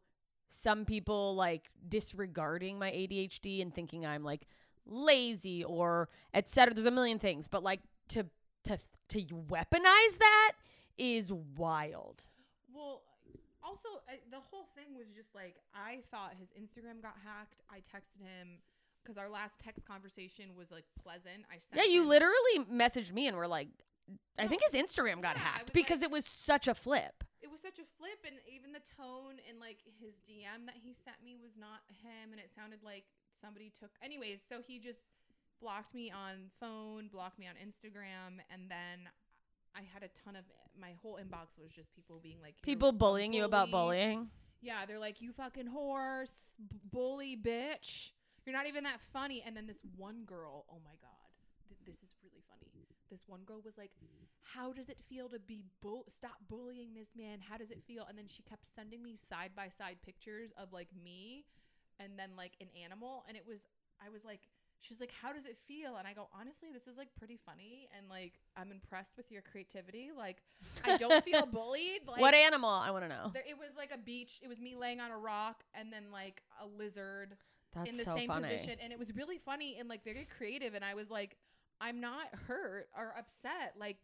some 0.48 0.84
people 0.84 1.34
like 1.34 1.70
disregarding 1.88 2.78
my 2.78 2.90
ADHD 2.90 3.62
and 3.62 3.72
thinking 3.72 4.04
I'm 4.04 4.24
like 4.24 4.46
lazy 4.86 5.62
or 5.62 6.08
etc. 6.34 6.74
There's 6.74 6.86
a 6.86 6.90
million 6.90 7.18
things, 7.18 7.48
but 7.48 7.62
like 7.62 7.80
to 8.08 8.26
to 8.64 8.78
to 9.10 9.20
weaponize 9.22 10.18
that 10.18 10.52
is 10.96 11.32
wild. 11.32 12.26
Well, 12.74 13.02
also 13.68 14.00
uh, 14.08 14.16
the 14.30 14.40
whole 14.40 14.66
thing 14.74 14.96
was 14.96 15.08
just 15.14 15.34
like 15.34 15.56
I 15.74 16.00
thought 16.10 16.32
his 16.40 16.48
Instagram 16.56 17.02
got 17.02 17.14
hacked. 17.22 17.60
I 17.70 17.78
texted 17.84 18.24
him 18.24 18.58
because 19.04 19.18
our 19.18 19.28
last 19.28 19.60
text 19.60 19.84
conversation 19.86 20.56
was 20.56 20.70
like 20.70 20.84
pleasant. 21.02 21.44
I 21.52 21.58
sent 21.60 21.76
Yeah, 21.84 21.84
you 21.92 22.02
him- 22.02 22.08
literally 22.08 22.56
messaged 22.72 23.12
me 23.12 23.26
and 23.28 23.36
were 23.36 23.46
like, 23.46 23.68
I 24.38 24.46
think 24.48 24.62
his 24.64 24.72
Instagram 24.72 25.20
got 25.20 25.36
Yeah, 25.36 25.44
I 25.44 25.48
hacked 25.60 25.64
was 25.70 25.76
because 25.76 26.00
like- 26.00 26.08
it 26.08 26.12
was 26.12 26.24
such 26.24 26.66
a 26.68 26.74
flip. 26.74 27.24
It 27.40 27.50
was 27.50 27.60
such 27.60 27.78
a 27.78 27.86
flip, 27.96 28.18
and 28.26 28.36
even 28.50 28.72
the 28.72 28.82
tone 28.96 29.36
and 29.48 29.60
like 29.60 29.78
his 30.00 30.16
DM 30.26 30.66
that 30.66 30.74
he 30.82 30.92
sent 30.92 31.16
me 31.24 31.36
was 31.40 31.56
not 31.56 31.84
him, 32.02 32.32
and 32.32 32.40
it 32.40 32.50
sounded 32.54 32.80
like 32.82 33.04
somebody 33.40 33.70
took. 33.70 33.90
Anyways, 34.02 34.40
so 34.48 34.60
he 34.66 34.78
just 34.78 35.00
blocked 35.60 35.94
me 35.94 36.10
on 36.10 36.50
phone, 36.60 37.08
blocked 37.08 37.38
me 37.38 37.46
on 37.46 37.54
Instagram, 37.54 38.40
and 38.50 38.68
then 38.70 39.08
I 39.78 39.82
had 39.94 40.02
a 40.02 40.08
ton 40.24 40.34
of 40.34 40.44
my 40.80 40.92
whole 41.00 41.18
inbox 41.22 41.54
was 41.60 41.70
just 41.70 41.94
people 41.94 42.18
being 42.20 42.38
like 42.42 42.54
People 42.62 42.90
bullying 42.90 43.32
you 43.32 43.44
about 43.44 43.70
bullying. 43.70 44.28
Yeah, 44.60 44.84
they're 44.86 44.98
like, 44.98 45.20
you 45.22 45.32
fucking 45.32 45.66
horse, 45.66 46.56
bully, 46.90 47.38
bitch. 47.40 48.10
You're 48.44 48.56
not 48.56 48.66
even 48.66 48.82
that 48.84 49.00
funny. 49.12 49.42
And 49.46 49.56
then 49.56 49.66
this 49.66 49.78
one 49.96 50.24
girl, 50.26 50.66
oh 50.68 50.80
my 50.84 50.96
God, 51.00 51.30
th- 51.68 51.78
this 51.86 52.02
is 52.02 52.16
really 52.24 52.42
funny. 52.48 52.66
This 53.10 53.20
one 53.28 53.42
girl 53.46 53.60
was 53.64 53.78
like, 53.78 53.92
how 54.42 54.72
does 54.72 54.88
it 54.88 54.98
feel 55.08 55.28
to 55.28 55.38
be 55.38 55.62
bull? 55.80 56.06
Stop 56.08 56.38
bullying 56.48 56.94
this 56.94 57.08
man. 57.16 57.38
How 57.40 57.56
does 57.56 57.70
it 57.70 57.82
feel? 57.86 58.04
And 58.08 58.18
then 58.18 58.26
she 58.26 58.42
kept 58.42 58.64
sending 58.74 59.02
me 59.02 59.16
side 59.28 59.50
by 59.54 59.68
side 59.68 59.98
pictures 60.04 60.50
of 60.58 60.72
like 60.72 60.88
me 61.04 61.44
and 62.00 62.18
then 62.18 62.30
like 62.36 62.52
an 62.60 62.68
animal. 62.82 63.24
And 63.28 63.36
it 63.36 63.44
was, 63.46 63.60
I 64.04 64.08
was 64.10 64.24
like, 64.24 64.40
she's 64.80 65.00
like, 65.00 65.12
how 65.22 65.32
does 65.32 65.44
it 65.44 65.56
feel? 65.66 65.96
And 65.96 66.06
I 66.06 66.12
go, 66.12 66.28
honestly, 66.38 66.68
this 66.72 66.86
is 66.86 66.96
like 66.96 67.08
pretty 67.16 67.38
funny. 67.44 67.88
And 67.96 68.08
like, 68.08 68.34
I'm 68.56 68.70
impressed 68.70 69.16
with 69.16 69.30
your 69.30 69.42
creativity. 69.42 70.10
Like, 70.16 70.42
I 70.84 70.96
don't 70.96 71.24
feel 71.30 71.46
bullied. 71.46 72.02
Like, 72.06 72.20
what 72.20 72.34
animal? 72.34 72.70
I 72.70 72.90
want 72.90 73.04
to 73.04 73.08
know. 73.08 73.30
there, 73.32 73.42
it 73.48 73.58
was 73.58 73.70
like 73.76 73.90
a 73.94 73.98
beach. 73.98 74.40
It 74.42 74.48
was 74.48 74.60
me 74.60 74.74
laying 74.76 75.00
on 75.00 75.10
a 75.10 75.18
rock 75.18 75.62
and 75.74 75.92
then 75.92 76.04
like 76.12 76.42
a 76.62 76.66
lizard 76.66 77.36
That's 77.74 77.90
in 77.90 77.96
the 77.96 78.04
so 78.04 78.14
same 78.14 78.28
funny. 78.28 78.48
position, 78.48 78.78
and 78.82 78.92
it 78.92 78.98
was 78.98 79.14
really 79.14 79.38
funny 79.38 79.76
and 79.78 79.88
like 79.88 80.04
very 80.04 80.26
creative. 80.36 80.74
And 80.74 80.84
I 80.84 80.94
was 80.94 81.10
like, 81.10 81.36
I'm 81.80 82.00
not 82.00 82.26
hurt 82.46 82.88
or 82.96 83.14
upset. 83.18 83.74
Like 83.78 83.98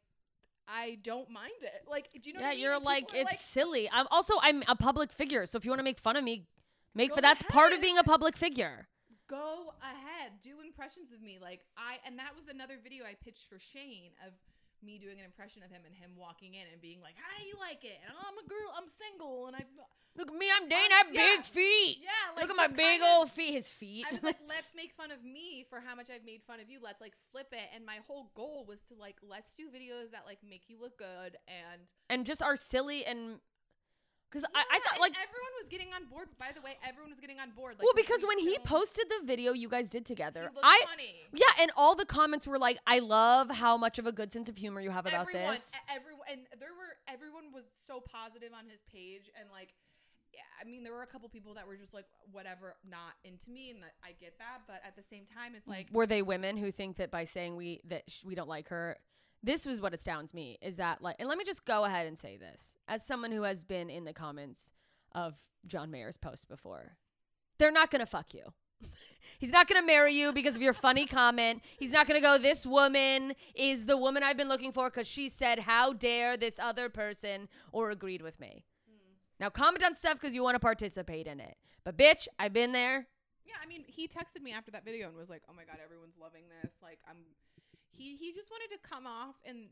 I 0.68 0.98
don't 1.02 1.30
mind 1.30 1.52
it. 1.62 1.84
Like 1.88 2.10
do 2.10 2.18
you 2.30 2.34
know? 2.34 2.40
yeah, 2.40 2.46
what 2.46 2.50
I 2.50 2.54
mean? 2.54 2.62
you're 2.62 2.72
And 2.74 2.84
like 2.84 3.14
it's 3.14 3.44
silly. 3.44 3.88
I'm 3.92 4.06
also 4.10 4.34
I'm 4.42 4.62
a 4.68 4.76
public 4.76 5.12
figure, 5.12 5.46
so 5.46 5.56
if 5.56 5.64
you 5.64 5.70
want 5.70 5.80
to 5.80 5.84
make 5.84 6.00
fun 6.00 6.16
of 6.16 6.24
me, 6.24 6.46
make 6.94 7.14
for 7.14 7.20
that's 7.20 7.42
part 7.44 7.72
of 7.72 7.80
being 7.80 7.98
a 7.98 8.04
public 8.04 8.37
figure. 8.37 8.88
Go 9.34 9.74
ahead 9.82 10.30
do 10.42 10.62
impressions 10.62 11.10
of 11.10 11.18
me 11.20 11.38
like 11.42 11.66
i 11.76 11.98
and 12.06 12.14
that 12.18 12.30
was 12.38 12.46
another 12.46 12.78
video 12.78 13.02
i 13.04 13.14
pitched 13.26 13.50
for 13.50 13.58
shane 13.58 14.14
of 14.26 14.32
me 14.84 14.98
doing 15.00 15.18
an 15.18 15.24
impression 15.24 15.62
of 15.64 15.70
him 15.74 15.80
and 15.88 15.94
him 15.96 16.12
walking 16.14 16.54
in 16.54 16.68
and 16.70 16.78
being 16.80 17.00
like 17.00 17.16
how 17.18 17.34
do 17.40 17.46
you 17.48 17.56
like 17.58 17.82
it 17.82 17.98
and 18.04 18.12
oh, 18.14 18.24
i'm 18.28 18.38
a 18.38 18.46
girl 18.46 18.70
i'm 18.78 18.86
single 18.88 19.46
and 19.50 19.56
i 19.56 19.64
Look 20.16 20.28
at 20.28 20.34
me, 20.34 20.46
I'm 20.46 20.68
dating. 20.68 20.92
I- 20.92 20.96
have 20.98 21.12
yeah. 21.12 21.26
big 21.34 21.44
feet. 21.44 21.98
yeah 22.00 22.30
like 22.36 22.46
Look 22.46 22.56
at 22.56 22.70
my 22.70 22.76
big 22.76 23.00
old 23.02 23.32
feet. 23.32 23.52
His 23.52 23.68
feet. 23.68 24.06
i 24.08 24.14
was 24.14 24.22
like 24.22 24.38
let's 24.48 24.70
make 24.76 24.92
fun 24.92 25.10
of 25.10 25.24
me 25.24 25.66
for 25.68 25.80
how 25.80 25.96
much 25.96 26.06
i've 26.08 26.24
made 26.24 26.40
fun 26.46 26.60
of 26.60 26.70
you 26.70 26.78
let's 26.82 27.00
like 27.00 27.14
flip 27.32 27.48
it 27.50 27.66
and 27.74 27.84
my 27.84 27.98
whole 28.06 28.30
goal 28.36 28.64
was 28.68 28.78
to 28.84 28.94
like 28.94 29.16
let's 29.28 29.54
do 29.56 29.64
videos 29.66 30.12
that 30.12 30.22
like 30.24 30.38
make 30.48 30.62
you 30.68 30.76
look 30.80 30.96
good 30.98 31.36
and 31.48 31.82
and 32.08 32.26
just 32.26 32.42
are 32.42 32.54
silly 32.54 33.04
and 33.04 33.40
because 34.34 34.48
I, 34.54 34.64
I 34.70 34.78
thought 34.80 35.00
like 35.00 35.12
everyone 35.12 35.54
was 35.62 35.68
getting 35.68 35.94
on 35.94 36.06
board 36.10 36.26
by 36.38 36.50
the 36.54 36.60
way 36.60 36.76
everyone 36.82 37.10
was 37.10 37.20
getting 37.20 37.38
on 37.38 37.50
board 37.50 37.74
like 37.78 37.84
well 37.84 37.94
because 37.94 38.26
when 38.26 38.40
he 38.40 38.58
posted 38.64 39.06
the 39.08 39.24
video 39.24 39.52
you 39.52 39.68
guys 39.68 39.88
did 39.88 40.04
together, 40.04 40.50
I 40.62 40.82
funny. 40.90 41.14
yeah, 41.32 41.62
and 41.62 41.70
all 41.76 41.94
the 41.94 42.04
comments 42.04 42.46
were 42.46 42.58
like, 42.58 42.78
"I 42.86 42.98
love 42.98 43.50
how 43.50 43.76
much 43.76 43.98
of 43.98 44.06
a 44.06 44.12
good 44.12 44.32
sense 44.32 44.48
of 44.48 44.56
humor 44.56 44.80
you 44.80 44.90
have 44.90 45.06
about 45.06 45.28
everyone, 45.28 45.54
this." 45.54 45.70
Everyone, 45.94 46.26
and 46.30 46.40
there 46.58 46.74
were 46.74 46.96
everyone 47.06 47.52
was 47.52 47.64
so 47.86 48.00
positive 48.00 48.50
on 48.56 48.66
his 48.68 48.80
page, 48.92 49.30
and 49.38 49.48
like, 49.52 49.74
yeah, 50.32 50.40
I 50.60 50.64
mean, 50.64 50.82
there 50.82 50.92
were 50.92 51.02
a 51.02 51.06
couple 51.06 51.28
people 51.28 51.54
that 51.54 51.66
were 51.66 51.76
just 51.76 51.94
like, 51.94 52.06
whatever, 52.32 52.74
not 52.88 53.14
into 53.24 53.50
me, 53.50 53.70
and 53.70 53.82
that 53.82 53.94
I 54.02 54.12
get 54.20 54.38
that, 54.38 54.62
but 54.66 54.80
at 54.86 54.96
the 54.96 55.02
same 55.02 55.24
time, 55.24 55.54
it's 55.54 55.68
like, 55.68 55.88
were 55.92 56.06
they 56.06 56.22
women 56.22 56.56
who 56.56 56.70
think 56.70 56.96
that 56.96 57.10
by 57.10 57.24
saying 57.24 57.56
we 57.56 57.80
that 57.88 58.02
sh- 58.08 58.24
we 58.24 58.34
don't 58.34 58.48
like 58.48 58.68
her 58.68 58.96
this 59.44 59.66
was 59.66 59.80
what 59.80 59.92
astounds 59.92 60.33
me 60.33 60.59
is 60.62 60.76
that 60.78 61.02
like 61.02 61.16
and 61.18 61.28
let 61.28 61.38
me 61.38 61.44
just 61.44 61.64
go 61.64 61.85
ahead 61.85 62.07
and 62.07 62.18
say 62.18 62.37
this. 62.37 62.76
As 62.88 63.04
someone 63.04 63.30
who 63.30 63.42
has 63.42 63.64
been 63.64 63.90
in 63.90 64.04
the 64.04 64.12
comments 64.12 64.72
of 65.12 65.38
john 65.66 65.90
mayer's 65.90 66.16
post 66.16 66.48
before 66.48 66.96
they're 67.59 67.72
not 67.72 67.90
gonna 67.90 68.07
fuck 68.07 68.35
you. 68.35 68.52
He's 69.38 69.52
not 69.52 69.68
gonna 69.68 69.87
marry 69.87 70.14
you 70.14 70.33
because 70.33 70.57
of 70.57 70.62
your 70.62 70.72
funny 70.72 71.07
comment. 71.20 71.62
He's 71.78 71.92
not 71.92 72.07
gonna 72.07 72.20
go 72.20 72.38
this 72.38 72.66
woman 72.66 73.35
is 73.54 73.87
the 73.87 73.96
woman 73.96 74.22
i've 74.22 74.37
been 74.37 74.48
looking 74.48 74.72
for 74.72 74.90
because 74.90 75.07
she 75.07 75.28
said 75.28 75.61
how 75.61 75.92
dare 75.92 76.37
this 76.37 76.59
other 76.59 76.88
person 76.88 77.48
or 77.72 77.90
agreed 77.90 78.22
with 78.22 78.40
me. 78.40 78.64
Hmm. 78.88 79.14
Now 79.40 79.50
comment 79.50 79.85
on 79.85 79.94
stuff 79.94 80.14
because 80.14 80.35
you 80.35 80.42
want 80.42 80.54
to 80.54 80.61
participate 80.61 81.26
in 81.26 81.40
it. 81.40 81.57
But 81.85 81.96
bitch 81.96 82.26
i've 82.38 82.52
been 82.52 82.72
there. 82.72 83.09
Yeah, 83.44 83.61
I 83.62 83.66
mean, 83.66 83.85
he 83.87 84.09
texted 84.09 84.42
me 84.42 84.52
after 84.52 84.70
that 84.72 84.85
video 84.85 85.09
and 85.09 85.16
was 85.16 85.28
like, 85.28 85.42
oh 85.50 85.52
my 85.54 85.64
god, 85.64 85.76
everyone's 85.85 86.16
loving 86.18 86.44
this. 86.48 86.72
Like, 86.83 86.98
I'm, 87.09 87.16
he 87.96 88.16
he 88.16 88.33
just 88.33 88.50
wanted 88.50 88.70
to 88.74 88.88
come 88.88 89.07
off 89.07 89.37
and. 89.44 89.68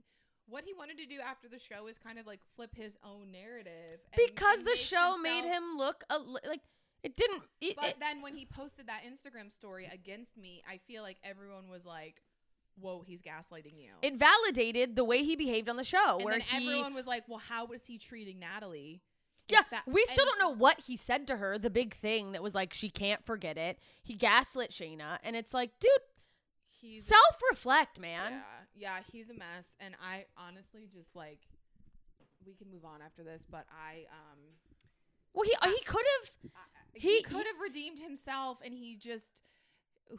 What 0.49 0.65
he 0.65 0.75
wanted 0.75 0.99
to 0.99 1.07
do 1.07 1.21
after 1.21 1.49
the 1.49 1.61
show 1.61 1.87
is 1.87 1.97
kind 1.97 2.19
of 2.19 2.27
like 2.27 2.41
flip 2.57 2.75
his 2.75 2.97
own 3.05 3.31
narrative 3.31 4.01
and- 4.13 4.21
because 4.27 4.59
and 4.59 4.67
the 4.67 4.75
show 4.77 5.17
made 5.17 5.45
him 5.45 5.79
look 5.79 6.03
a, 6.11 6.19
li- 6.19 6.41
like 6.47 6.61
it 7.05 7.15
didn't 7.15 7.45
it, 7.61 7.77
But 7.77 7.91
it- 7.91 8.01
then 8.01 8.21
when 8.23 8.35
he 8.37 8.45
posted 8.45 8.89
that 8.89 9.03
Instagram 9.05 9.53
story 9.55 9.89
against 9.91 10.37
me, 10.37 10.63
I 10.69 10.79
feel 10.79 11.05
like 11.05 11.19
everyone 11.23 11.69
was 11.71 11.87
like, 11.87 12.23
"Whoa, 12.75 13.03
he's 13.07 13.23
gaslighting 13.23 13.79
you." 13.79 13.93
it 14.03 14.17
validated 14.17 14.97
the 14.97 15.05
way 15.05 15.23
he 15.23 15.37
behaved 15.37 15.69
on 15.69 15.77
the 15.77 15.85
show 15.85 16.17
and 16.17 16.25
where 16.25 16.35
then 16.35 16.41
he 16.41 16.67
everyone 16.69 16.93
was 16.93 17.07
like, 17.07 17.23
"Well, 17.29 17.39
how 17.39 17.65
was 17.67 17.87
he 17.87 17.97
treating 17.97 18.41
Natalie?" 18.41 19.01
yeah 19.49 19.61
that- 19.71 19.87
we 19.87 20.05
still 20.07 20.25
don't 20.25 20.39
know 20.41 20.51
what 20.51 20.81
he 20.83 20.97
said 20.97 21.27
to 21.29 21.37
her 21.37 21.57
the 21.57 21.71
big 21.71 21.95
thing 21.95 22.33
that 22.33 22.43
was 22.43 22.55
like 22.55 22.75
she 22.75 22.91
can't 22.91 23.25
forget 23.25 23.57
it 23.57 23.79
he 24.03 24.15
gaslit 24.15 24.71
shayna 24.71 25.19
and 25.23 25.35
it's 25.37 25.53
like 25.55 25.71
dude 25.81 25.91
He's 26.83 27.07
self-reflect 27.07 27.99
man 28.01 28.33
yeah, 28.75 28.99
yeah, 28.99 28.99
he's 29.12 29.31
a 29.31 29.35
mess, 29.35 29.66
and 29.81 29.95
I 30.03 30.27
honestly 30.37 30.88
just 30.92 31.14
like. 31.16 31.38
We 32.45 32.55
can 32.55 32.68
move 32.73 32.85
on 32.85 33.01
after 33.01 33.23
this, 33.23 33.40
but 33.49 33.66
I 33.71 34.07
um 34.11 34.38
well 35.33 35.45
he 35.45 35.55
he 35.71 35.81
could 35.85 36.05
have 36.18 36.51
he, 36.92 37.18
He- 37.18 37.23
could 37.23 37.47
have 37.47 37.61
redeemed 37.62 38.01
himself, 38.01 38.59
and 38.64 38.75
he 38.75 38.97
just 38.97 39.42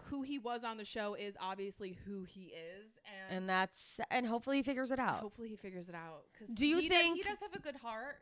who 0.06 0.22
he 0.22 0.40
was 0.40 0.64
on 0.64 0.78
the 0.78 0.86
show 0.86 1.16
is 1.16 1.36
obviously 1.42 1.98
who 2.06 2.24
he 2.24 2.54
is, 2.54 2.94
and, 3.28 3.40
and 3.40 3.50
that's 3.50 4.00
and 4.10 4.26
hopefully 4.26 4.56
he 4.56 4.64
figures 4.64 4.90
it 4.90 5.00
out 5.00 5.20
hopefully 5.20 5.50
he 5.50 5.58
figures 5.58 5.90
it 5.90 5.96
out. 5.96 6.24
'cause 6.40 6.48
Do 6.54 6.66
you 6.66 6.80
he 6.80 6.88
does- 6.88 6.98
think- 6.98 7.18
he 7.18 7.24
does 7.24 7.40
have 7.42 7.54
a 7.54 7.60
good 7.60 7.76
heart? 7.76 8.22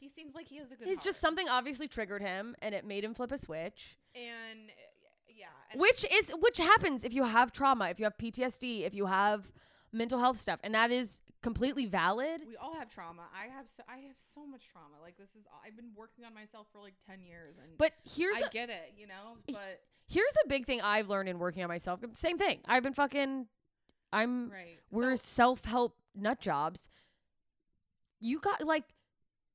He 0.00 0.08
seems 0.08 0.34
like 0.34 0.48
he 0.48 0.56
has 0.56 0.72
a 0.72 0.74
good. 0.74 0.88
it's 0.88 1.04
just 1.04 1.20
something 1.20 1.48
obviously 1.48 1.86
triggered 1.86 2.22
him 2.22 2.56
and 2.60 2.74
it 2.74 2.84
made 2.84 3.04
him 3.04 3.14
flip 3.14 3.30
a 3.30 3.38
switch 3.38 3.96
uh, 4.16 4.18
and 4.18 4.72
which 5.74 6.04
is 6.12 6.30
which 6.40 6.58
happens 6.58 7.04
if 7.04 7.12
you 7.12 7.24
have 7.24 7.52
trauma 7.52 7.88
if 7.90 7.98
you 7.98 8.04
have 8.04 8.16
ptsd 8.16 8.82
if 8.86 8.94
you 8.94 9.06
have 9.06 9.50
mental 9.92 10.18
health 10.18 10.38
stuff 10.40 10.60
and 10.62 10.74
that 10.74 10.90
is 10.90 11.20
completely 11.42 11.86
valid 11.86 12.40
we 12.48 12.56
all 12.56 12.74
have 12.74 12.90
trauma. 12.90 13.22
I 13.34 13.46
have 13.54 13.66
so 13.68 13.82
I 13.88 13.98
have 13.98 14.16
so 14.34 14.44
much 14.46 14.66
trauma. 14.72 14.96
Like 15.00 15.16
this 15.16 15.30
is 15.30 15.44
I've 15.64 15.76
been 15.76 15.90
working 15.94 16.24
on 16.24 16.34
myself 16.34 16.66
for 16.72 16.80
like 16.80 16.94
ten 17.06 17.22
years, 17.22 17.54
and 17.62 17.78
but 17.78 17.92
here's 18.04 18.36
I 18.38 18.46
a, 18.46 18.50
get 18.50 18.68
it, 18.68 18.94
you 18.96 19.06
know. 19.06 19.36
But 19.46 19.80
here's 20.08 20.34
a 20.44 20.48
big 20.48 20.64
thing 20.66 20.80
I've 20.80 21.08
learned 21.08 21.28
in 21.28 21.38
working 21.38 21.62
on 21.62 21.68
myself. 21.68 22.00
Same 22.14 22.36
thing. 22.38 22.60
I've 22.66 22.82
been 22.82 22.94
fucking. 22.94 23.46
I'm. 24.12 24.50
right, 24.50 24.78
We're 24.90 25.16
So- 25.16 25.24
self 25.24 25.64
help 25.66 25.96
nut 26.16 26.40
jobs. 26.40 26.88
You 28.18 28.40
got 28.40 28.66
like, 28.66 28.84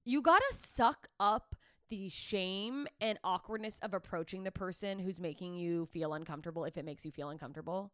you 0.05 0.21
gotta 0.21 0.45
suck 0.51 1.07
up 1.19 1.55
the 1.91 2.09
shame 2.09 2.87
and 3.01 3.19
awkwardness 3.23 3.77
of 3.79 3.93
approaching 3.93 4.43
the 4.43 4.51
person 4.51 4.97
who's 4.97 5.19
making 5.19 5.53
you 5.55 5.85
feel 5.87 6.13
uncomfortable 6.13 6.63
if 6.63 6.77
it 6.77 6.85
makes 6.85 7.03
you 7.05 7.11
feel 7.11 7.29
uncomfortable, 7.29 7.91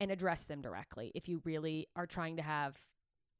and 0.00 0.10
address 0.10 0.44
them 0.44 0.60
directly 0.60 1.12
if 1.14 1.28
you 1.28 1.40
really 1.44 1.86
are 1.96 2.06
trying 2.06 2.36
to 2.36 2.42
have 2.42 2.76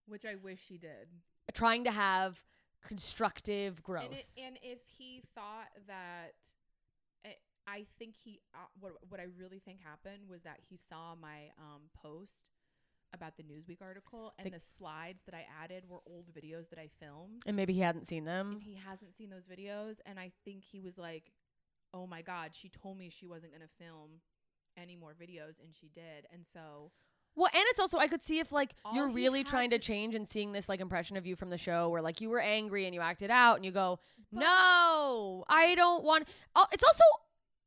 which 0.06 0.24
I 0.24 0.36
wish 0.36 0.60
he 0.68 0.78
did. 0.78 1.08
trying 1.52 1.84
to 1.84 1.90
have 1.90 2.40
constructive 2.82 3.82
growth. 3.82 4.04
And, 4.04 4.14
it, 4.14 4.26
and 4.46 4.58
if 4.62 4.78
he 4.98 5.22
thought 5.34 5.68
that, 5.88 6.34
I- 7.24 7.36
I 7.66 7.86
think 7.98 8.14
he 8.16 8.40
uh, 8.54 8.58
what 8.80 8.92
what 9.08 9.20
I 9.20 9.26
really 9.38 9.58
think 9.58 9.80
happened 9.80 10.28
was 10.28 10.42
that 10.42 10.58
he 10.68 10.76
saw 10.76 11.14
my 11.14 11.50
um, 11.58 11.82
post 12.02 12.46
about 13.12 13.36
the 13.36 13.42
Newsweek 13.42 13.82
article, 13.82 14.32
and 14.38 14.46
The- 14.46 14.50
the 14.52 14.60
slides 14.60 15.22
that 15.24 15.34
I 15.34 15.46
added 15.62 15.88
were 15.88 16.00
old 16.06 16.32
videos 16.32 16.68
that 16.70 16.78
I 16.78 16.88
filmed. 16.88 17.42
and 17.46 17.56
maybe 17.56 17.72
he 17.72 17.80
hadn't 17.80 18.06
seen 18.06 18.24
them. 18.24 18.52
and 18.52 18.62
he 18.62 18.74
hasn't 18.74 19.14
seen 19.16 19.30
those 19.30 19.44
videos 19.46 19.98
and 20.06 20.18
i 20.20 20.30
think 20.44 20.64
he 20.64 20.80
was 20.80 20.96
like 20.98 21.32
oh 21.92 22.06
my 22.06 22.22
god 22.22 22.54
she 22.54 22.68
told 22.68 22.96
me 22.96 23.08
she 23.10 23.26
wasn't 23.26 23.52
going 23.52 23.62
to 23.62 23.84
film 23.84 24.20
any 24.76 24.94
more 24.96 25.12
videos 25.14 25.60
and 25.60 25.74
she 25.74 25.88
did 25.88 26.26
and 26.32 26.46
so 26.46 26.92
Well, 27.34 27.50
and 27.52 27.64
it's 27.70 27.80
also 27.80 27.98
I 27.98 28.06
could 28.08 28.22
see 28.22 28.38
if 28.38 28.52
like 28.52 28.74
you're 28.94 29.08
really 29.10 29.42
trying 29.44 29.70
to 29.70 29.78
change 29.78 30.14
and 30.14 30.26
seeing 30.26 30.52
this 30.52 30.68
like 30.68 30.80
impression 30.80 31.16
of 31.16 31.26
you 31.26 31.34
from 31.36 31.50
the 31.50 31.58
show 31.58 31.88
where 31.88 32.02
like 32.02 32.20
you 32.20 32.28
were 32.30 32.40
angry 32.40 32.84
and 32.86 32.94
you 32.94 33.00
acted 33.00 33.30
out 33.30 33.56
and 33.56 33.64
you 33.64 33.70
go, 33.72 33.98
"No, 34.32 35.44
I 35.48 35.74
don't 35.74 36.04
want." 36.04 36.28
Oh, 36.54 36.66
it's 36.72 36.84
also 36.84 37.04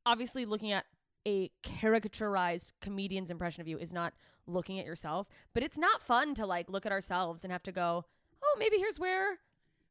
obviously 0.06 0.46
looking 0.46 0.72
at 0.72 0.86
a 1.28 1.50
caricaturized 1.64 2.74
comedian's 2.82 3.32
impression 3.32 3.62
of 3.62 3.68
you 3.68 3.78
is 3.78 3.94
not 3.94 4.14
looking 4.48 4.80
at 4.80 4.86
yourself, 4.86 5.28
but 5.54 5.64
it's 5.64 5.78
not 5.78 6.02
fun 6.02 6.34
to 6.36 6.46
like 6.46 6.70
look 6.70 6.86
at 6.86 6.92
ourselves 6.92 7.44
and 7.44 7.52
have 7.52 7.64
to 7.64 7.72
go, 7.72 8.06
"Oh, 8.44 8.56
maybe 8.60 8.78
here's 8.78 9.00
where 9.00 9.40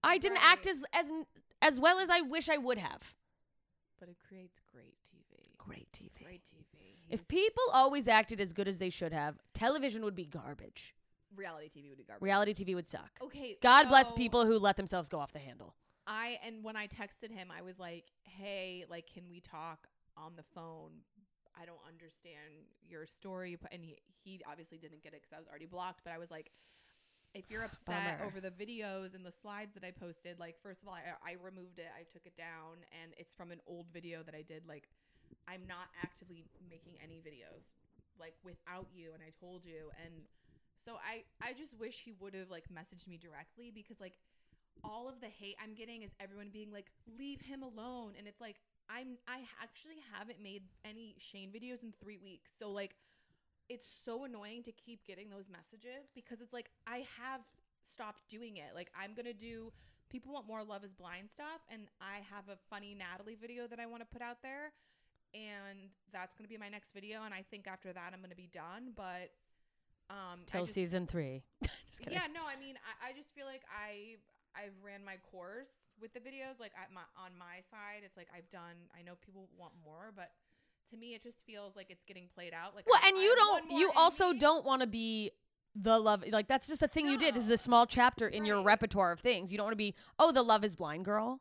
I 0.04 0.18
didn't 0.18 0.44
act 0.44 0.66
as 0.66 0.84
as 0.92 1.10
as 1.60 1.78
well 1.80 1.98
as 1.98 2.10
I 2.10 2.20
wish 2.20 2.48
I 2.48 2.58
would 2.58 2.78
have." 2.78 3.14
but 4.00 4.08
it 4.08 4.16
creates 4.28 4.58
great 4.74 4.96
tv 5.08 5.38
Great 5.58 5.86
TV. 5.92 6.24
great 6.24 6.42
tv 6.42 6.80
If 7.08 7.28
people 7.28 7.62
always 7.72 8.08
acted 8.08 8.40
as 8.40 8.52
good 8.52 8.66
as 8.66 8.80
they 8.80 8.90
should 8.90 9.12
have, 9.12 9.38
television 9.54 10.02
would 10.04 10.16
be 10.16 10.24
garbage. 10.26 10.92
reality 11.36 11.68
tv 11.70 11.88
would 11.90 11.98
be 11.98 12.04
garbage 12.04 12.22
Reality 12.22 12.52
TV 12.52 12.74
would 12.74 12.88
suck. 12.88 13.10
okay 13.22 13.56
God 13.62 13.88
bless 13.88 14.10
people 14.10 14.44
who 14.44 14.58
let 14.58 14.76
themselves 14.76 15.08
go 15.08 15.20
off 15.20 15.32
the 15.32 15.38
handle. 15.38 15.76
i 16.08 16.36
and 16.44 16.64
when 16.64 16.74
i 16.76 16.88
texted 16.88 17.30
him 17.30 17.48
i 17.56 17.62
was 17.62 17.78
like 17.78 18.06
hey 18.24 18.84
like 18.90 19.06
can 19.14 19.22
we 19.30 19.38
talk 19.40 19.86
on 20.16 20.32
the 20.36 20.42
phone 20.54 20.90
i 21.60 21.64
don't 21.64 21.82
understand 21.86 22.66
your 22.88 23.06
story 23.06 23.56
and 23.70 23.82
he, 23.82 23.96
he 24.24 24.40
obviously 24.48 24.78
didn't 24.78 25.02
get 25.02 25.12
it 25.12 25.22
because 25.22 25.32
i 25.34 25.38
was 25.38 25.48
already 25.48 25.66
blocked 25.66 26.00
but 26.04 26.12
i 26.12 26.18
was 26.18 26.30
like 26.30 26.50
if 27.34 27.50
you're 27.50 27.64
upset 27.68 28.18
Bummer. 28.18 28.26
over 28.26 28.40
the 28.40 28.50
videos 28.50 29.14
and 29.14 29.24
the 29.24 29.32
slides 29.32 29.74
that 29.74 29.84
I 29.84 29.90
posted, 29.90 30.38
like 30.38 30.56
first 30.62 30.82
of 30.82 30.88
all, 30.88 30.94
I, 30.94 31.16
I 31.24 31.36
removed 31.42 31.78
it, 31.78 31.88
I 31.96 32.04
took 32.12 32.26
it 32.26 32.36
down, 32.36 32.84
and 33.02 33.12
it's 33.16 33.32
from 33.34 33.50
an 33.50 33.60
old 33.66 33.86
video 33.92 34.22
that 34.22 34.34
I 34.34 34.42
did. 34.42 34.62
Like, 34.68 34.88
I'm 35.48 35.66
not 35.66 35.88
actively 36.02 36.44
making 36.68 36.94
any 37.02 37.24
videos 37.24 37.72
like 38.20 38.34
without 38.44 38.86
you, 38.94 39.10
and 39.14 39.22
I 39.22 39.32
told 39.40 39.64
you, 39.64 39.90
and 40.04 40.12
so 40.84 40.96
I 41.00 41.24
I 41.40 41.52
just 41.52 41.78
wish 41.78 42.02
he 42.04 42.12
would 42.20 42.34
have 42.34 42.50
like 42.50 42.64
messaged 42.68 43.08
me 43.08 43.16
directly 43.16 43.72
because 43.74 44.00
like 44.00 44.14
all 44.84 45.08
of 45.08 45.20
the 45.20 45.28
hate 45.28 45.56
I'm 45.62 45.74
getting 45.74 46.02
is 46.02 46.10
everyone 46.20 46.50
being 46.52 46.72
like, 46.72 46.86
leave 47.18 47.40
him 47.40 47.62
alone, 47.62 48.12
and 48.18 48.26
it's 48.26 48.40
like 48.40 48.56
I'm 48.92 49.16
I 49.26 49.40
actually 49.62 49.96
haven't 50.12 50.42
made 50.42 50.62
any 50.84 51.16
Shane 51.18 51.50
videos 51.50 51.82
in 51.82 51.92
three 52.02 52.18
weeks, 52.22 52.50
so 52.58 52.70
like 52.70 52.94
it's 53.68 53.86
so 54.04 54.24
annoying 54.24 54.62
to 54.64 54.72
keep 54.72 55.06
getting 55.06 55.30
those 55.30 55.48
messages 55.48 56.10
because 56.14 56.40
it's 56.40 56.52
like 56.52 56.70
I 56.86 57.06
have 57.18 57.40
stopped 57.92 58.22
doing 58.28 58.56
it. 58.58 58.74
Like 58.74 58.90
I'm 59.00 59.14
gonna 59.14 59.32
do 59.32 59.72
people 60.10 60.32
want 60.32 60.46
more 60.46 60.62
Love 60.62 60.84
is 60.84 60.92
Blind 60.92 61.30
stuff, 61.32 61.62
and 61.70 61.82
I 62.00 62.16
have 62.30 62.48
a 62.48 62.58
funny 62.68 62.94
Natalie 62.94 63.36
video 63.40 63.66
that 63.66 63.80
I 63.80 63.86
want 63.86 64.02
to 64.02 64.06
put 64.06 64.20
out 64.22 64.38
there. 64.42 64.72
and 65.34 65.88
that's 66.12 66.34
gonna 66.34 66.48
be 66.48 66.58
my 66.58 66.68
next 66.68 66.92
video. 66.92 67.22
And 67.24 67.32
I 67.32 67.42
think 67.50 67.66
after 67.66 67.90
that, 67.92 68.10
I'm 68.12 68.20
gonna 68.20 68.34
be 68.34 68.50
done. 68.52 68.92
But 68.94 69.32
um, 70.10 70.40
Till 70.44 70.62
just- 70.64 70.74
season 70.74 71.06
three. 71.06 71.42
just 71.62 72.02
kidding. 72.02 72.12
Yeah, 72.12 72.26
no, 72.34 72.42
I 72.46 72.60
mean, 72.60 72.76
I, 72.84 73.08
I 73.08 73.12
just 73.14 73.32
feel 73.34 73.46
like 73.46 73.62
I 73.72 74.16
I've 74.56 74.74
ran 74.84 75.04
my 75.04 75.16
course 75.30 75.70
with 76.00 76.12
the 76.14 76.20
videos. 76.20 76.60
Like 76.60 76.72
I, 76.76 76.92
my, 76.92 77.02
on 77.16 77.32
my 77.38 77.60
side, 77.70 78.02
it's 78.04 78.16
like 78.16 78.28
I've 78.36 78.48
done. 78.50 78.76
I 78.98 79.02
know 79.02 79.12
people 79.24 79.48
want 79.58 79.72
more, 79.84 80.12
but 80.14 80.30
to 80.90 80.96
me, 80.96 81.14
it 81.14 81.22
just 81.22 81.44
feels 81.46 81.74
like 81.76 81.86
it's 81.90 82.04
getting 82.04 82.28
played 82.34 82.52
out. 82.52 82.74
Like 82.74 82.86
Well, 82.86 83.00
I- 83.02 83.08
and 83.08 83.16
you 83.18 83.28
have 83.30 83.38
don't. 83.38 83.70
You 83.78 83.92
also 83.96 84.32
don't 84.32 84.64
want 84.64 84.82
to 84.82 84.86
be 84.88 85.30
the 85.74 85.98
love. 85.98 86.24
Like 86.30 86.48
that's 86.48 86.68
just 86.68 86.82
a 86.82 86.88
thing 86.88 87.08
you 87.08 87.16
did. 87.18 87.34
This 87.34 87.44
is 87.44 87.50
a 87.50 87.58
small 87.58 87.86
chapter 87.86 88.28
in 88.28 88.44
your 88.44 88.62
repertoire 88.62 89.12
of 89.12 89.20
things. 89.20 89.50
You 89.52 89.58
don't 89.58 89.64
want 89.66 89.72
to 89.72 89.76
be. 89.76 89.94
Oh, 90.18 90.32
the 90.32 90.42
love 90.42 90.64
is 90.64 90.76
blind 90.76 91.04
girl. 91.04 91.40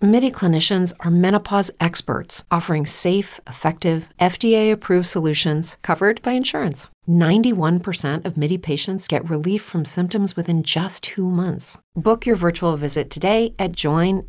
MIDI 0.00 0.30
clinicians 0.30 0.92
are 1.00 1.10
menopause 1.10 1.72
experts, 1.80 2.44
offering 2.52 2.86
safe, 2.86 3.40
effective, 3.48 4.08
FDA 4.20 4.70
approved 4.70 5.08
solutions 5.08 5.76
covered 5.82 6.22
by 6.22 6.34
insurance. 6.34 6.86
91% 7.08 8.24
of 8.24 8.36
MIDI 8.36 8.58
patients 8.58 9.08
get 9.08 9.28
relief 9.28 9.60
from 9.60 9.84
symptoms 9.84 10.36
within 10.36 10.62
just 10.62 11.02
two 11.02 11.28
months. 11.28 11.80
Book 11.96 12.26
your 12.26 12.36
virtual 12.36 12.76
visit 12.76 13.10
today 13.10 13.54
at 13.58 13.72
joinmidi.com. 13.72 14.28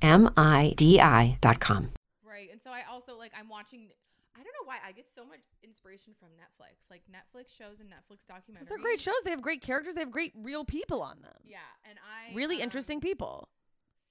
Right. 2.27 2.49
And 2.51 2.59
so 2.59 2.71
I 2.71 2.81
also 2.91 3.15
like 3.15 3.31
I'm 3.39 3.47
watching 3.47 3.89
I 4.35 4.39
don't 4.39 4.45
know 4.45 4.65
why 4.65 4.77
I 4.83 4.91
get 4.91 5.05
so 5.13 5.23
much 5.23 5.41
inspiration 5.63 6.13
from 6.19 6.29
Netflix. 6.29 6.89
Like 6.89 7.03
Netflix 7.11 7.55
shows 7.55 7.79
and 7.79 7.89
Netflix 7.89 8.25
documentaries. 8.27 8.67
They're 8.69 8.79
great 8.79 8.99
shows. 8.99 9.21
They 9.23 9.29
have 9.29 9.43
great 9.43 9.61
characters. 9.61 9.93
They 9.93 10.01
have 10.01 10.09
great 10.09 10.33
real 10.35 10.65
people 10.65 11.03
on 11.03 11.21
them. 11.21 11.37
Yeah, 11.45 11.59
and 11.87 11.99
I 11.99 12.33
Really 12.33 12.55
um, 12.55 12.63
interesting 12.63 12.99
people. 13.01 13.49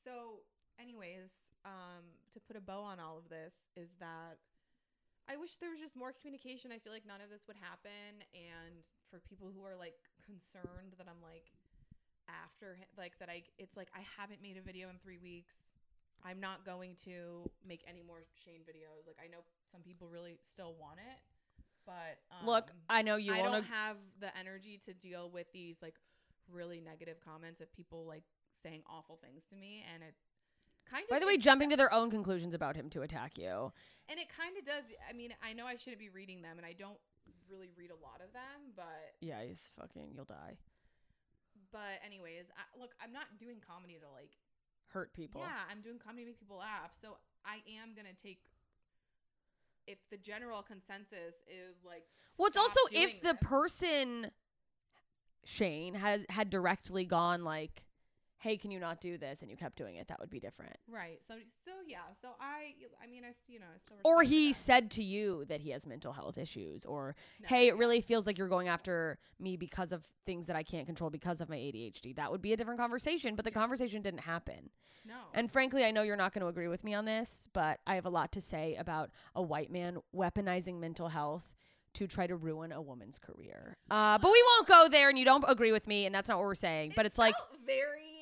So, 0.04 0.42
anyways, 0.80 1.32
um, 1.68 2.00
to 2.32 2.40
put 2.40 2.56
a 2.56 2.64
bow 2.64 2.80
on 2.80 2.96
all 2.98 3.18
of 3.20 3.28
this 3.28 3.52
is 3.76 3.92
that 4.00 4.40
I 5.28 5.36
wish 5.36 5.56
there 5.60 5.68
was 5.68 5.78
just 5.78 5.92
more 5.96 6.16
communication. 6.16 6.72
I 6.72 6.80
feel 6.80 6.92
like 6.96 7.04
none 7.04 7.20
of 7.20 7.28
this 7.28 7.44
would 7.46 7.60
happen, 7.60 8.24
and 8.32 8.80
for 9.12 9.20
people 9.28 9.52
who 9.52 9.60
are 9.68 9.76
like 9.76 10.00
concerned 10.24 10.96
that 10.96 11.04
I'm 11.04 11.20
like 11.20 11.52
after 12.28 12.76
like 12.96 13.12
that 13.20 13.28
I 13.28 13.44
it's 13.58 13.76
like 13.76 13.88
I 13.92 14.00
haven't 14.16 14.40
made 14.40 14.56
a 14.56 14.64
video 14.64 14.88
in 14.88 14.96
three 14.96 15.18
weeks. 15.20 15.54
I'm 16.24 16.40
not 16.40 16.64
going 16.66 16.96
to 17.04 17.44
make 17.66 17.84
any 17.86 18.02
more 18.02 18.24
Shane 18.44 18.64
videos. 18.64 19.04
Like 19.06 19.20
I 19.22 19.28
know 19.28 19.44
some 19.70 19.82
people 19.84 20.08
really 20.08 20.40
still 20.48 20.74
want 20.80 20.98
it, 20.98 21.20
but 21.86 22.18
um, 22.32 22.46
Look, 22.48 22.72
I 22.88 23.02
know 23.02 23.16
you 23.16 23.32
I 23.34 23.38
wanna- 23.40 23.60
don't 23.62 23.70
have 23.70 23.96
the 24.20 24.32
energy 24.36 24.80
to 24.86 24.92
deal 24.94 25.28
with 25.30 25.46
these 25.52 25.76
like 25.80 25.94
really 26.50 26.80
negative 26.80 27.20
comments 27.20 27.60
of 27.60 27.70
people 27.72 28.04
like 28.06 28.24
saying 28.62 28.82
awful 28.88 29.16
things 29.22 29.44
to 29.50 29.56
me, 29.56 29.84
and 29.92 30.02
it 30.02 30.14
kind 30.90 31.04
of. 31.04 31.10
By 31.10 31.18
the 31.18 31.26
way, 31.26 31.36
jumping 31.36 31.70
to 31.70 31.76
their 31.76 31.92
own 31.92 32.10
conclusions 32.10 32.54
about 32.54 32.76
him 32.76 32.88
to 32.90 33.02
attack 33.02 33.38
you. 33.38 33.72
and 34.08 34.18
it 34.18 34.28
kind 34.34 34.56
of 34.58 34.64
does. 34.64 34.84
I 35.08 35.12
mean, 35.12 35.34
I 35.42 35.52
know 35.52 35.66
I 35.66 35.76
shouldn't 35.76 35.98
be 36.00 36.08
reading 36.08 36.42
them, 36.42 36.56
and 36.56 36.66
I 36.66 36.72
don't 36.72 36.98
really 37.50 37.68
read 37.76 37.90
a 37.90 37.96
lot 38.04 38.20
of 38.24 38.32
them, 38.32 38.72
but 38.76 39.14
Yeah, 39.20 39.42
he's 39.46 39.70
fucking. 39.78 40.12
You'll 40.14 40.24
die. 40.24 40.56
but 41.72 42.00
anyways, 42.04 42.46
I, 42.56 42.80
look, 42.80 42.92
I'm 43.02 43.12
not 43.12 43.26
doing 43.38 43.56
comedy 43.66 43.98
to 44.00 44.08
like. 44.10 44.32
Hurt 44.88 45.12
people. 45.12 45.42
Yeah, 45.42 45.60
I'm 45.70 45.82
doing 45.82 45.98
comedy 45.98 46.22
to 46.24 46.28
make 46.30 46.40
people 46.40 46.56
laugh, 46.58 46.96
so 47.00 47.18
I 47.44 47.56
am 47.80 47.94
gonna 47.94 48.16
take. 48.22 48.40
If 49.86 49.98
the 50.10 50.16
general 50.18 50.62
consensus 50.62 51.36
is 51.46 51.76
like, 51.84 52.04
Well, 52.38 52.46
it's 52.48 52.56
also 52.58 52.80
if 52.92 53.22
the 53.22 53.34
person 53.34 54.30
Shane 55.44 55.94
has 55.94 56.24
had 56.30 56.50
directly 56.50 57.04
gone 57.04 57.42
like, 57.44 57.84
"Hey, 58.38 58.56
can 58.56 58.70
you 58.70 58.78
not 58.80 59.00
do 59.00 59.18
this?" 59.18 59.42
and 59.42 59.50
you 59.50 59.56
kept 59.56 59.76
doing 59.76 59.96
it, 59.96 60.08
that 60.08 60.18
would 60.20 60.30
be 60.30 60.40
different. 60.40 60.76
right. 60.90 61.18
So 61.26 61.34
so 61.64 61.70
yeah. 61.86 61.98
So 62.20 62.28
I 62.40 62.74
I 63.02 63.06
mean 63.06 63.22
I 63.24 63.32
you 63.46 63.58
know 63.60 63.66
I 63.74 63.78
still 63.78 63.96
Or 64.04 64.22
he 64.22 64.48
that. 64.52 64.54
said 64.58 64.90
to 64.92 65.02
you 65.02 65.44
that 65.48 65.60
he 65.60 65.70
has 65.70 65.86
mental 65.86 66.12
health 66.12 66.38
issues, 66.38 66.84
or 66.84 67.14
No, 67.40 67.48
hey, 67.48 67.68
it 67.68 67.76
really 67.76 68.00
feels 68.00 68.26
like 68.26 68.38
you're 68.38 68.48
going 68.48 68.68
after 68.68 69.18
me 69.38 69.56
because 69.56 69.92
of 69.92 70.06
things 70.26 70.46
that 70.46 70.56
I 70.56 70.62
can't 70.62 70.86
control 70.86 71.10
because 71.10 71.40
of 71.40 71.48
my 71.48 71.56
ADHD. 71.56 72.14
That 72.16 72.30
would 72.30 72.42
be 72.42 72.52
a 72.52 72.56
different 72.56 72.78
conversation, 72.80 73.34
but 73.34 73.44
the 73.44 73.50
conversation 73.50 74.02
didn't 74.02 74.20
happen. 74.20 74.70
no. 75.06 75.14
And 75.34 75.50
frankly, 75.50 75.84
I 75.84 75.90
know 75.90 76.02
you're 76.02 76.16
not 76.16 76.32
going 76.34 76.42
to 76.42 76.48
agree 76.48 76.68
with 76.68 76.84
me 76.84 76.92
on 76.94 77.04
this, 77.04 77.48
but 77.52 77.80
I 77.86 77.94
have 77.94 78.04
a 78.06 78.10
lot 78.10 78.32
to 78.32 78.40
say 78.40 78.74
about 78.76 79.10
a 79.34 79.42
white 79.42 79.70
man 79.70 79.98
weaponizing 80.14 80.78
mental 80.80 81.08
health 81.08 81.52
to 81.94 82.06
try 82.06 82.26
to 82.26 82.36
ruin 82.36 82.70
a 82.72 82.82
woman's 82.82 83.18
career. 83.18 83.76
Uh, 83.90 84.18
but 84.18 84.30
we 84.30 84.42
won't 84.46 84.68
go 84.68 84.88
there, 84.90 85.08
and 85.08 85.18
you 85.18 85.24
don't 85.24 85.44
agree 85.48 85.72
with 85.72 85.86
me, 85.86 86.04
and 86.06 86.14
that's 86.14 86.28
not 86.28 86.36
what 86.38 86.44
we're 86.44 86.54
saying. 86.54 86.92
but 86.94 87.06
It 87.06 87.08
it's 87.08 87.18
like 87.18 87.34
very 87.66 88.17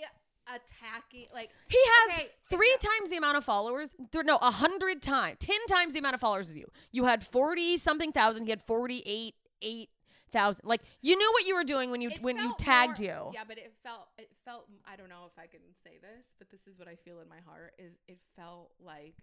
attacking. 0.46 1.26
Like 1.32 1.50
he 1.68 1.78
has 1.78 2.18
okay, 2.18 2.28
three 2.48 2.76
times 2.80 3.10
the 3.10 3.16
amount 3.16 3.36
of 3.36 3.44
followers. 3.44 3.94
Th- 4.12 4.24
no, 4.24 4.36
a 4.36 4.50
hundred 4.50 5.02
times, 5.02 5.36
ten 5.40 5.64
times 5.68 5.94
the 5.94 6.00
amount 6.00 6.14
of 6.14 6.20
followers 6.20 6.50
as 6.50 6.56
you. 6.56 6.66
You 6.92 7.04
had 7.04 7.24
forty 7.26 7.76
something 7.76 8.12
thousand. 8.12 8.44
He 8.44 8.50
had 8.50 8.62
forty 8.62 9.02
eight 9.06 9.34
eight 9.62 9.90
thousand. 10.30 10.66
Like 10.66 10.82
you 11.02 11.16
knew 11.16 11.30
what 11.32 11.46
you 11.46 11.54
were 11.54 11.64
doing 11.64 11.90
when 11.90 12.00
you 12.00 12.10
it 12.10 12.22
when 12.22 12.36
you 12.36 12.54
tagged 12.58 13.00
more- 13.00 13.08
you. 13.08 13.30
Yeah, 13.34 13.44
but 13.46 13.58
it 13.58 13.72
felt 13.82 14.08
it 14.18 14.30
felt 14.44 14.66
I 14.86 14.96
don't 14.96 15.08
know 15.08 15.24
if 15.30 15.38
I 15.38 15.46
can 15.46 15.60
say 15.84 15.98
this, 16.00 16.26
but 16.38 16.50
this 16.50 16.66
is 16.66 16.78
what 16.78 16.88
I 16.88 16.96
feel 16.96 17.20
in 17.20 17.28
my 17.28 17.40
heart 17.46 17.74
is 17.78 17.94
it 18.08 18.18
felt 18.36 18.72
like 18.84 19.14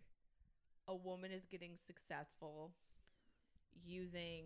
a 0.88 0.96
woman 0.96 1.32
is 1.32 1.46
getting 1.46 1.78
successful 1.88 2.72
using 3.86 4.44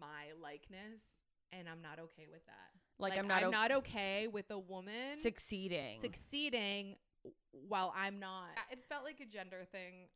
my 0.00 0.32
likeness 0.40 1.17
and 1.52 1.68
I'm 1.68 1.82
not 1.82 1.98
okay 1.98 2.26
with 2.30 2.44
that. 2.46 2.54
Like, 2.98 3.16
I'm 3.18 3.28
not 3.28 3.42
I'm 3.42 3.48
o- 3.48 3.50
not 3.50 3.70
okay 3.72 4.26
with 4.26 4.50
a 4.50 4.58
woman 4.58 5.14
Succeeding. 5.14 6.00
succeeding 6.00 6.96
while 7.68 7.92
I'm 7.96 8.18
not. 8.18 8.48
It 8.70 8.84
felt 8.88 9.04
like 9.04 9.20
a 9.20 9.26
gender 9.26 9.66
thing. 9.70 10.08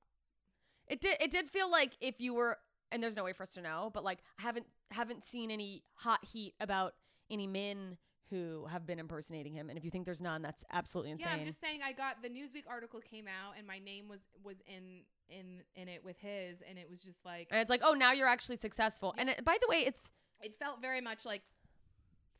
It 0.89 1.01
did. 1.01 1.17
It 1.21 1.31
did 1.31 1.49
feel 1.49 1.71
like 1.71 1.93
if 2.01 2.21
you 2.21 2.35
were, 2.35 2.59
and 2.91 3.03
there's 3.03 3.17
no 3.17 3.25
way 3.25 3.33
for 3.33 3.45
us 3.45 3.55
to 3.55 3.63
know, 3.63 3.91
but 3.95 4.03
like 4.05 4.19
I 4.39 4.43
haven't 4.43 4.67
haven't 4.91 5.25
seen 5.25 5.51
any 5.51 5.85
hot 5.95 6.25
heat 6.25 6.55
about 6.61 6.95
any 7.31 7.47
men 7.47 7.99
who 8.31 8.67
have 8.67 8.87
been 8.87 8.99
impersonating 8.99 9.53
him. 9.53 9.69
And 9.69 9.79
if 9.79 9.85
you 9.85 9.91
think 9.91 10.07
there's 10.07 10.21
none, 10.23 10.41
that's 10.43 10.65
absolutely 10.73 11.13
insane. 11.13 11.29
Yeah, 11.31 11.41
I'm 11.41 11.45
just 11.47 11.61
saying. 11.61 11.81
I 11.85 11.93
got 11.93 12.23
the 12.23 12.29
Newsweek 12.31 12.65
article 12.69 13.01
came 13.01 13.27
out, 13.29 13.55
and 13.59 13.67
my 13.67 13.79
name 13.79 14.09
was 14.09 14.21
was 14.43 14.57
in 14.67 15.03
in 15.29 15.63
in 15.77 15.89
it 15.89 16.05
with 16.05 16.17
his, 16.19 16.63
and 16.69 16.79
it 16.79 16.91
was 16.91 17.03
just 17.03 17.25
like 17.25 17.49
and 17.51 17.61
it's 17.61 17.71
like, 17.71 17.83
oh, 17.85 17.93
now 17.93 18.13
you're 18.13 18.29
actually 18.29 18.57
successful. 18.57 19.15
And 19.17 19.29
it, 19.29 19.45
by 19.45 19.57
the 19.61 19.69
way, 19.69 19.79
it's 19.87 20.13
it 20.43 20.59
felt 20.59 20.81
very 20.81 21.01
much 21.01 21.25
like 21.25 21.43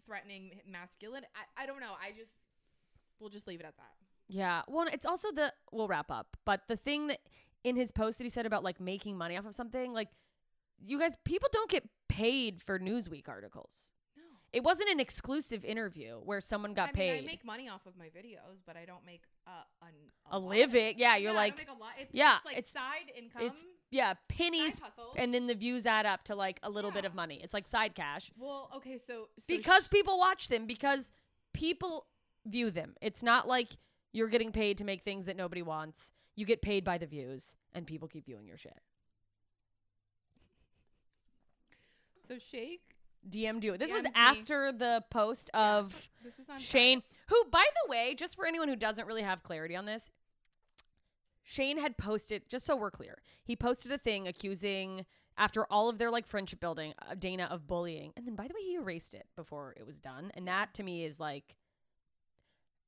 threatening 0.07 0.61
masculine. 0.71 1.25
I, 1.35 1.63
I 1.63 1.67
don't 1.67 1.81
know. 1.81 1.93
I 2.01 2.11
just 2.11 2.33
we'll 3.21 3.31
just 3.31 3.47
leave 3.47 3.61
it 3.61 3.67
at 3.67 3.77
that. 3.77 3.93
Yeah. 4.29 4.63
Well, 4.69 4.87
it's 4.93 5.07
also 5.07 5.31
the 5.33 5.53
we'll 5.73 5.89
wrap 5.89 6.11
up, 6.11 6.37
but 6.45 6.63
the 6.69 6.77
thing 6.77 7.09
that 7.09 7.19
in 7.65 7.77
his 7.77 7.93
post 7.93 8.19
that 8.19 8.25
he 8.25 8.31
said 8.31 8.47
about 8.47 8.65
like 8.65 8.81
making 8.81 9.17
money 9.17 9.37
off 9.37 9.47
of 9.47 9.55
something, 9.55 9.93
like 9.93 10.09
you 10.85 10.99
guys, 10.99 11.17
people 11.25 11.49
don't 11.53 11.71
get 11.71 11.89
paid 12.09 12.61
for 12.61 12.79
Newsweek 12.79 13.29
articles. 13.29 13.91
No. 14.17 14.23
It 14.53 14.65
wasn't 14.65 14.91
an 14.91 14.99
exclusive 15.01 15.65
interview 15.65 16.15
where 16.17 16.41
someone 16.41 16.75
got 16.75 16.85
I 16.85 16.87
mean, 16.87 16.95
paid. 16.95 17.23
I 17.23 17.27
make 17.27 17.45
money 17.45 17.69
off 17.69 17.87
of 17.87 17.97
my 17.97 18.07
videos, 18.07 18.59
but 18.67 18.77
I 18.77 18.85
don't 18.85 19.07
make 19.07 19.23
uh, 19.47 19.51
an, 19.83 19.89
a 20.31 20.39
lot. 20.39 20.49
living. 20.49 20.95
Yeah, 20.99 21.17
you're 21.17 21.31
Yeah, 21.33 21.37
like 21.37 21.67
a 21.69 21.79
lot. 21.81 21.93
It's, 22.01 22.11
yeah, 22.13 22.37
it's 22.39 22.45
like 22.47 22.57
it's- 22.59 22.73
side 22.73 23.13
income. 23.17 23.43
it's 23.43 23.65
yeah, 23.93 24.15
pennies 24.29 24.75
side 24.79 24.83
hustle. 24.87 25.13
and 25.17 25.33
then 25.33 25.47
the 25.47 25.55
views 25.55 25.87
add 25.87 26.05
up 26.07 26.25
to 26.25 26.35
like 26.35 26.59
a 26.65 26.71
little 26.71 26.91
bit 26.91 27.05
Yeah. 27.05 27.11
of 27.11 27.15
money. 27.15 27.41
It's 27.45 27.55
like 27.55 27.69
side 27.69 27.95
cash. 27.95 28.33
well, 28.37 28.69
okay, 28.77 28.99
so, 28.99 29.29
so 29.39 29.45
because 29.47 29.87
people 29.87 30.19
watch 30.19 30.49
them 30.49 30.67
because 30.67 31.13
people 31.55 32.07
view 32.45 32.71
them. 32.73 32.95
It's 33.01 33.23
not 33.23 33.47
like 33.47 33.69
you're 34.13 34.29
getting 34.29 34.51
paid 34.51 34.79
to 34.79 34.85
make 34.85 35.03
things 35.05 35.27
that 35.27 35.37
nobody 35.37 35.63
wants. 35.63 36.11
You 36.35 36.45
get 36.47 36.61
paid 36.63 36.83
by 36.83 36.99
the 36.99 37.07
views 37.07 37.55
and 37.75 37.87
people 37.87 38.09
keep 38.09 38.27
viewing 38.27 38.47
your 38.49 38.57
shit. 38.59 38.81
so 42.27 42.39
Shake. 42.39 42.81
DM 43.29 43.61
do 43.61 43.69
you. 43.69 43.77
This 43.79 43.91
was 43.93 44.03
DMs 44.03 44.05
me. 44.07 44.11
after 44.17 44.73
the 44.73 45.05
post 45.11 45.49
of 45.55 46.09
This 46.25 46.39
is 46.41 46.49
on 46.49 46.59
Shane, 46.59 47.03
who, 47.29 47.45
by 47.53 47.65
the 47.85 47.91
way, 47.91 48.15
just 48.17 48.35
for 48.35 48.47
anyone 48.47 48.67
who 48.69 48.75
doesn't 48.75 49.07
really 49.07 49.23
have 49.23 49.43
clarity 49.45 49.77
on 49.77 49.85
this, 49.87 50.11
Shane 51.43 51.79
had 51.79 51.97
posted, 51.97 52.49
just 52.49 52.65
so 52.65 52.77
we're 52.77 52.91
clear, 52.91 53.19
he 53.45 53.57
posted 53.57 53.91
a 53.93 53.99
thing 53.99 54.29
accusing, 54.29 55.07
after 55.37 55.65
all 55.71 55.89
of 55.89 55.99
their 55.99 56.11
like 56.11 56.27
friendship 56.27 56.61
building, 56.61 56.93
uh, 57.01 57.15
Dana 57.19 57.49
of 57.51 57.67
bullying. 57.67 58.13
And 58.17 58.27
then, 58.27 58.35
by 58.35 58.47
the 58.47 58.55
way, 58.55 58.61
he 58.63 58.75
erased 58.75 59.15
it 59.15 59.27
before 59.35 59.75
it 59.77 59.87
was 59.87 59.99
done. 59.99 60.31
And 60.35 60.47
that 60.47 60.75
to 60.75 60.83
me 60.83 61.05
is 61.05 61.19
like, 61.19 61.57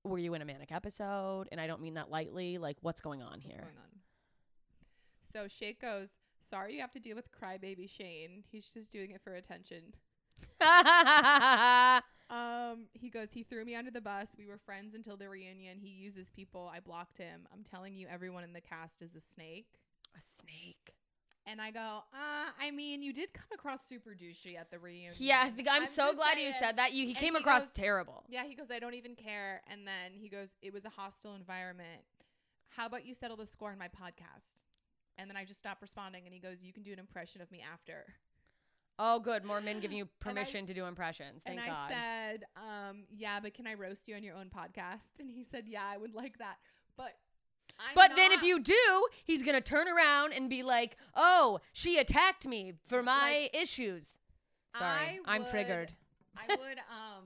were 0.04 0.18
you 0.18 0.34
in 0.34 0.42
a 0.42 0.44
manic 0.44 0.70
episode? 0.70 1.48
And 1.50 1.60
I 1.60 1.66
don't 1.66 1.80
mean 1.80 1.94
that 1.94 2.10
lightly. 2.10 2.58
Like, 2.58 2.76
what's 2.82 3.00
going 3.00 3.22
on 3.22 3.32
What's 3.32 3.44
here? 3.46 3.60
going 3.62 3.76
on? 3.78 4.00
So 5.32 5.48
Shake 5.48 5.80
goes, 5.80 6.10
"Sorry, 6.38 6.74
you 6.74 6.80
have 6.80 6.92
to 6.92 7.00
deal 7.00 7.16
with 7.16 7.32
crybaby 7.32 7.88
Shane. 7.90 8.44
He's 8.52 8.66
just 8.68 8.92
doing 8.92 9.10
it 9.10 9.20
for 9.20 9.34
attention." 9.34 9.94
Um, 12.30 12.86
he 12.94 13.10
goes, 13.10 13.30
he 13.32 13.42
threw 13.44 13.64
me 13.64 13.76
under 13.76 13.90
the 13.90 14.00
bus. 14.00 14.28
We 14.36 14.46
were 14.46 14.56
friends 14.58 14.94
until 14.94 15.16
the 15.16 15.28
reunion. 15.28 15.78
He 15.78 15.90
uses 15.90 16.26
people. 16.34 16.70
I 16.74 16.80
blocked 16.80 17.18
him. 17.18 17.46
I'm 17.52 17.62
telling 17.62 17.94
you, 17.94 18.08
everyone 18.10 18.42
in 18.44 18.52
the 18.54 18.62
cast 18.62 19.02
is 19.02 19.14
a 19.14 19.20
snake. 19.20 19.66
a 20.16 20.20
snake. 20.20 20.94
And 21.46 21.60
I 21.60 21.70
go, 21.70 21.80
uh, 22.12 22.50
I 22.60 22.70
mean, 22.72 23.02
you 23.02 23.12
did 23.12 23.34
come 23.34 23.46
across 23.52 23.84
super 23.86 24.10
douchey 24.10 24.58
at 24.58 24.70
the 24.70 24.78
reunion. 24.78 25.12
Yeah, 25.18 25.42
I 25.44 25.50
think 25.50 25.68
I'm, 25.70 25.82
I'm 25.82 25.88
so 25.88 26.14
glad 26.14 26.38
you 26.38 26.50
said 26.58 26.78
that. 26.78 26.94
You 26.94 27.04
he 27.04 27.10
And 27.12 27.18
came 27.20 27.34
he 27.34 27.40
across 27.40 27.64
goes- 27.64 27.72
terrible. 27.72 28.24
Yeah, 28.28 28.44
he 28.44 28.54
goes, 28.54 28.70
I 28.70 28.78
don't 28.78 28.94
even 28.94 29.14
care. 29.14 29.60
And 29.70 29.86
then 29.86 30.12
he 30.18 30.28
goes, 30.30 30.48
it 30.62 30.72
was 30.72 30.86
a 30.86 30.90
hostile 30.90 31.34
environment. 31.34 32.00
How 32.70 32.86
about 32.86 33.04
you 33.04 33.14
settle 33.14 33.36
the 33.36 33.46
score 33.46 33.70
on 33.70 33.78
my 33.78 33.88
podcast? 33.88 34.48
And 35.18 35.28
then 35.30 35.36
I 35.36 35.44
just 35.44 35.58
stopped 35.60 35.82
responding. 35.82 36.22
And 36.24 36.32
he 36.32 36.40
goes, 36.40 36.62
you 36.62 36.72
can 36.72 36.82
do 36.82 36.92
an 36.92 36.98
impression 36.98 37.42
of 37.42 37.52
me 37.52 37.62
after. 37.70 38.06
Oh, 38.98 39.18
good. 39.18 39.44
More 39.44 39.60
men 39.60 39.80
giving 39.80 39.96
you 39.96 40.04
And 40.04 40.10
I- 40.20 40.24
permission 40.24 40.66
to 40.66 40.74
do 40.74 40.84
impressions. 40.86 41.42
Thank 41.42 41.60
and 41.60 41.68
God. 41.68 41.90
I 41.90 41.94
said, 41.94 42.44
um, 42.56 43.04
yeah, 43.10 43.40
but 43.40 43.54
can 43.54 43.66
I 43.66 43.74
roast 43.74 44.06
you 44.08 44.14
on 44.14 44.22
your 44.22 44.36
own 44.36 44.50
podcast? 44.50 45.18
And 45.18 45.30
he 45.30 45.44
said, 45.44 45.64
yeah, 45.66 45.84
I 45.84 45.96
would 45.96 46.14
like 46.14 46.38
that. 46.38 46.56
But 46.96 47.12
I'm 47.78 47.94
But 47.96 48.14
then 48.14 48.30
if 48.30 48.42
you 48.44 48.60
do, 48.60 49.06
he's 49.24 49.42
going 49.42 49.56
to 49.56 49.60
turn 49.60 49.88
around 49.88 50.32
and 50.32 50.48
be 50.48 50.62
like, 50.62 50.96
"Oh, 51.16 51.58
she 51.72 51.98
attacked 51.98 52.46
me 52.46 52.74
for 52.86 53.02
my 53.02 53.50
issues." 53.52 54.20
Sorry, 54.78 55.18
I 55.24 55.34
I'm 55.34 55.42
would- 55.42 55.50
triggered. 55.50 55.94
I 56.36 56.54
would 56.54 56.78
um 56.78 57.24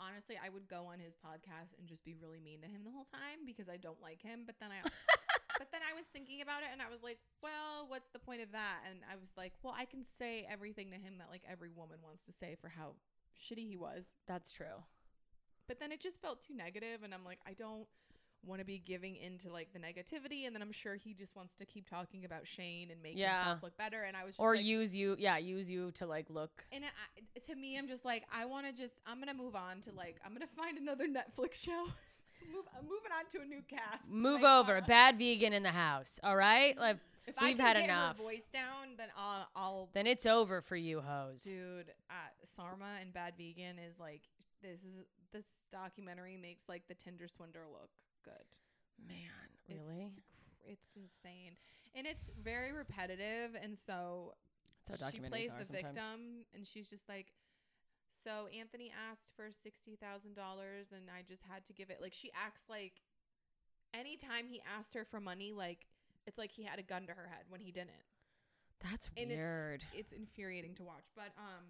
honestly 0.00 0.38
I 0.38 0.48
would 0.48 0.68
go 0.68 0.86
on 0.86 0.98
his 0.98 1.14
podcast 1.16 1.76
and 1.78 1.88
just 1.88 2.04
be 2.04 2.14
really 2.14 2.40
mean 2.40 2.60
to 2.62 2.68
him 2.68 2.84
the 2.84 2.92
whole 2.92 3.06
time 3.06 3.44
because 3.44 3.68
I 3.68 3.76
don't 3.76 4.00
like 4.00 4.22
him. 4.22 4.44
But 4.46 4.56
then 4.60 4.70
I 4.70 4.86
but 5.58 5.72
then 5.72 5.80
I 5.84 5.94
was 5.94 6.04
thinking 6.12 6.42
about 6.42 6.62
it 6.62 6.68
and 6.72 6.80
I 6.80 6.88
was 6.88 7.02
like, 7.02 7.18
well, 7.42 7.88
what's 7.88 8.08
the 8.12 8.18
point 8.18 8.42
of 8.42 8.52
that? 8.52 8.84
And 8.88 9.00
I 9.10 9.16
was 9.16 9.32
like, 9.36 9.52
well, 9.62 9.74
I 9.76 9.84
can 9.84 10.04
say 10.04 10.46
everything 10.50 10.90
to 10.92 11.00
him 11.00 11.18
that 11.18 11.28
like 11.30 11.42
every 11.48 11.70
woman 11.70 11.98
wants 12.04 12.24
to 12.26 12.32
say 12.32 12.56
for 12.60 12.68
how 12.68 12.96
shitty 13.36 13.68
he 13.68 13.76
was. 13.76 14.04
That's 14.26 14.52
true. 14.52 14.84
But 15.68 15.80
then 15.80 15.90
it 15.90 16.00
just 16.00 16.22
felt 16.22 16.40
too 16.40 16.54
negative 16.54 17.02
and 17.02 17.12
I'm 17.12 17.24
like, 17.24 17.40
I 17.46 17.52
don't 17.52 17.88
want 18.44 18.60
to 18.60 18.64
be 18.64 18.78
giving 18.78 19.16
into 19.16 19.50
like 19.50 19.72
the 19.72 19.78
negativity 19.78 20.46
and 20.46 20.54
then 20.54 20.62
I'm 20.62 20.72
sure 20.72 20.94
he 20.96 21.14
just 21.14 21.34
wants 21.34 21.54
to 21.56 21.64
keep 21.66 21.88
talking 21.88 22.24
about 22.24 22.46
Shane 22.46 22.90
and 22.90 23.02
make 23.02 23.16
Yeah. 23.16 23.38
himself 23.38 23.62
look 23.62 23.76
better 23.76 24.02
and 24.04 24.16
I 24.16 24.24
was 24.24 24.32
just 24.34 24.40
Or 24.40 24.54
like, 24.56 24.64
use 24.64 24.94
you, 24.94 25.16
yeah, 25.18 25.36
use 25.38 25.68
you 25.68 25.90
to 25.92 26.06
like 26.06 26.26
look. 26.30 26.64
and 26.72 26.84
I, 26.84 27.38
to 27.40 27.54
me, 27.56 27.76
I'm 27.78 27.88
just 27.88 28.04
like, 28.04 28.24
I 28.32 28.44
want 28.44 28.66
to 28.66 28.72
just, 28.72 28.94
I'm 29.06 29.18
gonna 29.18 29.34
move 29.34 29.56
on 29.56 29.80
to 29.82 29.92
like, 29.92 30.16
I'm 30.24 30.32
gonna 30.32 30.46
find 30.56 30.78
another 30.78 31.06
Netflix 31.06 31.54
show. 31.54 31.86
Move, 32.52 32.64
I'm 32.78 32.84
moving 32.84 33.10
on 33.18 33.24
to 33.32 33.40
a 33.40 33.44
new 33.44 33.62
cast. 33.68 34.08
Move 34.08 34.42
Like, 34.42 34.52
over. 34.52 34.76
uh, 34.76 34.80
Bad 34.82 35.18
vegan 35.18 35.52
in 35.52 35.64
the 35.64 35.72
house. 35.72 36.20
All 36.22 36.36
right? 36.36 36.78
Like 36.78 36.98
If 37.26 37.34
we've 37.42 37.58
had 37.58 37.74
get 37.74 37.84
enough. 37.86 38.18
Voice 38.18 38.46
down, 38.52 38.94
then 38.96 39.08
I'll, 39.16 39.48
I'll 39.56 39.88
Then 39.94 40.06
it's 40.06 40.26
over 40.26 40.60
for 40.60 40.76
you, 40.76 41.00
hoes. 41.00 41.42
dude. 41.42 41.90
Uh, 42.08 42.12
Sarma 42.44 42.98
and 43.00 43.12
Bad 43.12 43.34
Vegan 43.36 43.78
is 43.80 43.98
like, 43.98 44.22
this 44.62 44.80
is 44.82 45.06
this 45.32 45.46
documentary 45.72 46.36
makes 46.36 46.68
like 46.68 46.86
the 46.88 46.94
Tinder 46.94 47.26
swindler 47.26 47.62
look 47.70 47.90
good. 48.26 48.46
Man, 49.06 49.46
really? 49.70 50.10
It's, 50.66 50.82
it's 50.82 50.96
insane, 50.96 51.54
and 51.94 52.06
it's 52.06 52.30
very 52.42 52.72
repetitive, 52.72 53.54
and 53.62 53.78
so 53.78 54.34
she 55.12 55.18
plays 55.20 55.50
the 55.58 55.64
sometimes. 55.64 55.94
victim 55.96 56.20
and 56.54 56.66
she's 56.66 56.88
just 56.88 57.08
like 57.08 57.32
so 58.22 58.46
anthony 58.58 58.92
asked 59.10 59.32
for 59.34 59.46
$60000 59.46 59.98
and 60.92 61.02
i 61.10 61.22
just 61.26 61.42
had 61.50 61.64
to 61.64 61.72
give 61.72 61.90
it 61.90 61.98
like 62.00 62.14
she 62.14 62.30
acts 62.34 62.62
like 62.68 63.02
anytime 63.94 64.46
he 64.48 64.62
asked 64.78 64.94
her 64.94 65.04
for 65.04 65.20
money 65.20 65.52
like 65.52 65.86
it's 66.26 66.38
like 66.38 66.50
he 66.52 66.62
had 66.62 66.78
a 66.78 66.82
gun 66.82 67.06
to 67.06 67.12
her 67.12 67.26
head 67.28 67.44
when 67.48 67.60
he 67.60 67.72
didn't 67.72 67.90
That's 68.82 69.10
and 69.16 69.30
weird. 69.30 69.82
it's, 69.92 70.12
it's 70.12 70.12
infuriating 70.12 70.74
to 70.76 70.84
watch 70.84 71.04
but 71.16 71.32
um 71.36 71.64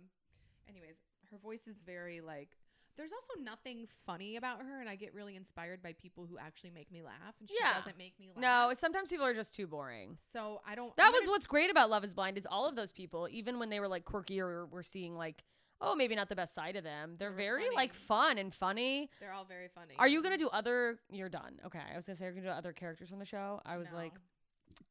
anyways 0.68 0.96
her 1.30 1.38
voice 1.38 1.66
is 1.66 1.76
very 1.84 2.20
like 2.20 2.50
there's 2.96 3.12
also 3.12 3.40
nothing 3.42 3.86
funny 4.06 4.36
about 4.36 4.62
her 4.62 4.80
and 4.80 4.88
i 4.88 4.96
get 4.96 5.12
really 5.14 5.36
inspired 5.36 5.82
by 5.82 5.92
people 5.94 6.26
who 6.26 6.38
actually 6.38 6.70
make 6.70 6.90
me 6.90 7.02
laugh 7.02 7.34
and 7.40 7.48
she 7.48 7.56
Yeah. 7.60 7.74
doesn't 7.78 7.98
make 7.98 8.18
me 8.18 8.30
laugh 8.34 8.40
No, 8.42 8.72
sometimes 8.74 9.10
people 9.10 9.26
are 9.26 9.34
just 9.34 9.54
too 9.54 9.66
boring. 9.66 10.18
so 10.32 10.60
i 10.66 10.74
don't 10.74 10.94
That 10.96 11.06
I'm 11.08 11.12
was 11.12 11.20
gonna- 11.22 11.30
what's 11.32 11.46
great 11.46 11.70
about 11.70 11.90
Love 11.90 12.04
is 12.04 12.14
Blind 12.14 12.36
is 12.38 12.46
all 12.50 12.66
of 12.66 12.74
those 12.76 12.92
people, 12.92 13.28
even 13.30 13.58
when 13.58 13.68
they 13.70 13.80
were 13.80 13.88
like 13.88 14.04
quirky 14.04 14.40
or 14.40 14.66
we're 14.66 14.82
seeing 14.82 15.16
like, 15.16 15.44
oh, 15.80 15.94
maybe 15.94 16.14
not 16.14 16.28
the 16.30 16.36
best 16.36 16.54
side 16.54 16.74
of 16.76 16.84
them, 16.84 17.16
they're 17.18 17.28
They 17.30 17.50
were 17.50 17.58
very 17.58 17.74
like 17.74 17.92
fun 17.94 18.38
and 18.38 18.54
funny. 18.54 19.10
they're 19.20 19.32
all 19.32 19.44
very 19.44 19.68
funny 19.68 19.94
Are 19.98 20.08
you 20.08 20.22
gonna 20.22 20.38
do 20.38 20.48
other? 20.48 20.98
You're 21.10 21.28
done. 21.28 21.60
Okay, 21.66 21.78
I 21.92 21.96
was 21.96 22.06
gonna 22.06 22.16
say 22.16 22.24
you're 22.24 22.34
gonna 22.34 22.46
do 22.46 22.50
other 22.52 22.72
characters 22.72 23.10
from 23.10 23.18
the 23.18 23.24
show. 23.26 23.60
I 23.66 23.76
was 23.76 23.90
No. 23.90 23.96
like, 23.98 24.14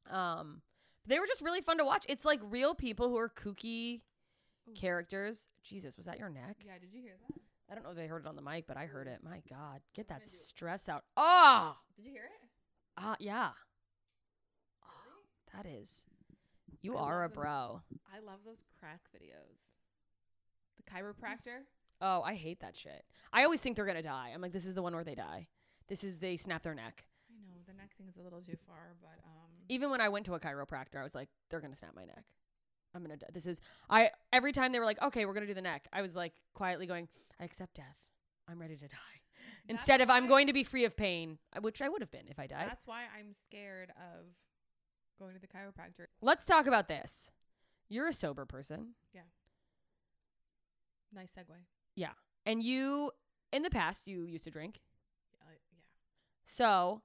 um, 0.09 0.61
they 1.07 1.19
were 1.19 1.25
just 1.27 1.41
really 1.41 1.61
fun 1.61 1.77
to 1.79 1.85
watch. 1.85 2.05
It's 2.07 2.25
like 2.25 2.39
real 2.43 2.75
people 2.75 3.09
who 3.09 3.17
are 3.17 3.29
kooky 3.29 4.01
characters. 4.75 5.49
Jesus, 5.63 5.97
was 5.97 6.05
that 6.05 6.19
your 6.19 6.29
neck? 6.29 6.57
yeah 6.65 6.77
did 6.79 6.93
you 6.93 7.01
hear 7.01 7.15
that 7.27 7.41
I 7.69 7.73
don't 7.75 7.83
know 7.83 7.89
if 7.91 7.95
they 7.95 8.07
heard 8.07 8.23
it 8.25 8.27
on 8.27 8.35
the 8.35 8.41
mic, 8.41 8.67
but 8.67 8.77
I 8.77 8.85
heard 8.85 9.07
it. 9.07 9.19
My 9.23 9.41
God, 9.49 9.81
get 9.95 10.07
that 10.09 10.23
stress 10.25 10.87
out. 10.87 11.03
Oh, 11.17 11.75
did 11.95 12.05
you 12.05 12.11
hear 12.11 12.25
it 12.25 12.49
ah, 12.97 13.15
yeah. 13.19 13.49
Oh, 14.83 14.87
that 15.55 15.65
is. 15.65 16.05
You 16.81 16.95
I 16.95 17.01
are 17.01 17.23
a 17.25 17.27
those- 17.27 17.35
bro. 17.35 17.81
I 18.13 18.19
love 18.19 18.39
those 18.45 18.63
crack 18.79 19.01
videos. 19.15 19.71
The 20.77 20.83
chiropractor. 20.91 21.61
Oh, 22.01 22.21
I 22.21 22.35
hate 22.35 22.59
that 22.59 22.75
shit. 22.77 23.03
I 23.33 23.43
always 23.43 23.61
think 23.61 23.75
they're 23.75 23.85
gonna 23.85 24.01
die. 24.03 24.31
I'm 24.33 24.41
like, 24.41 24.51
this 24.51 24.65
is 24.65 24.75
the 24.75 24.81
one 24.83 24.93
where 24.93 25.03
they 25.03 25.15
die. 25.15 25.47
This 25.87 26.03
is 26.03 26.19
they 26.19 26.37
snap 26.37 26.61
their 26.63 26.75
neck. 26.75 27.05
I 27.31 27.33
know 27.47 27.61
the 27.65 27.73
neck 27.73 27.91
thing's 27.97 28.17
a 28.17 28.21
little 28.21 28.41
too 28.41 28.57
far, 28.67 28.95
but 29.01 29.19
um, 29.25 29.49
Even 29.69 29.89
when 29.89 30.01
I 30.01 30.09
went 30.09 30.25
to 30.27 30.33
a 30.35 30.39
chiropractor, 30.39 30.97
I 30.99 31.03
was 31.03 31.15
like, 31.15 31.29
they're 31.49 31.61
gonna 31.61 31.75
snap 31.75 31.95
my 31.95 32.05
neck. 32.05 32.25
I'm 32.95 33.01
gonna. 33.01 33.17
Die. 33.17 33.27
This 33.33 33.45
is. 33.45 33.61
I 33.89 34.11
every 34.31 34.51
time 34.51 34.71
they 34.71 34.79
were 34.79 34.85
like, 34.85 35.01
okay, 35.01 35.25
we're 35.25 35.33
gonna 35.33 35.45
do 35.47 35.53
the 35.53 35.61
neck. 35.61 35.87
I 35.91 36.01
was 36.01 36.15
like 36.15 36.33
quietly 36.53 36.85
going, 36.87 37.07
I 37.39 37.43
accept 37.43 37.75
death. 37.75 37.99
I'm 38.47 38.59
ready 38.59 38.75
to 38.75 38.87
die. 38.87 38.97
That's 39.67 39.79
Instead 39.79 40.01
of 40.01 40.09
I'm 40.09 40.27
going 40.27 40.47
to 40.47 40.53
be 40.53 40.63
free 40.63 40.85
of 40.85 40.95
pain, 40.95 41.39
uh, 41.55 41.61
which 41.61 41.81
I 41.81 41.89
would 41.89 42.01
have 42.01 42.11
been 42.11 42.27
if 42.29 42.39
I 42.39 42.47
died. 42.47 42.67
that's 42.69 42.85
why 42.85 43.01
I'm 43.17 43.33
scared 43.33 43.89
of 43.89 44.25
going 45.19 45.33
to 45.33 45.41
the 45.41 45.47
chiropractor. 45.47 46.05
Let's 46.21 46.45
talk 46.45 46.67
about 46.67 46.87
this. 46.87 47.31
You're 47.89 48.07
a 48.07 48.13
sober 48.13 48.45
person, 48.45 48.93
Yeah. 49.13 49.21
Nice 51.13 51.31
segue. 51.31 51.55
Yeah. 51.95 52.11
And 52.45 52.61
you, 52.61 53.11
in 53.53 53.63
the 53.63 53.69
past, 53.69 54.07
you 54.07 54.25
used 54.25 54.43
to 54.45 54.51
drink. 54.51 54.81
Uh, 55.41 55.45
yeah. 55.71 55.79
So 56.43 57.01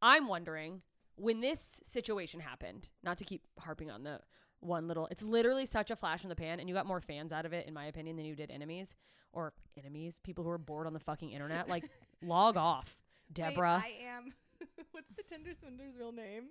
I'm 0.00 0.26
wondering 0.28 0.82
when 1.16 1.40
this 1.40 1.80
situation 1.82 2.40
happened, 2.40 2.88
not 3.02 3.18
to 3.18 3.24
keep 3.24 3.42
harping 3.58 3.90
on 3.90 4.04
the 4.04 4.20
one 4.66 4.88
little. 4.88 5.06
It's 5.10 5.22
literally 5.22 5.66
such 5.66 5.90
a 5.90 5.96
flash 5.96 6.22
in 6.24 6.28
the 6.28 6.36
pan, 6.36 6.60
and 6.60 6.68
you 6.68 6.74
got 6.74 6.86
more 6.86 7.00
fans 7.00 7.32
out 7.32 7.46
of 7.46 7.52
it, 7.52 7.66
in 7.66 7.74
my 7.74 7.86
opinion, 7.86 8.16
than 8.16 8.24
you 8.26 8.34
did 8.34 8.50
enemies 8.50 8.94
or 9.32 9.52
enemies. 9.78 10.20
People 10.22 10.44
who 10.44 10.50
are 10.50 10.58
bored 10.58 10.86
on 10.86 10.92
the 10.92 11.00
fucking 11.00 11.30
internet, 11.30 11.68
like 11.68 11.84
log 12.22 12.56
off, 12.56 12.96
Deborah. 13.32 13.82
Wait, 13.84 13.94
I 14.02 14.16
am. 14.16 14.32
What's 14.92 15.10
the 15.16 15.22
Tinder 15.22 15.52
swindler's 15.58 15.94
real 15.98 16.12
name? 16.12 16.44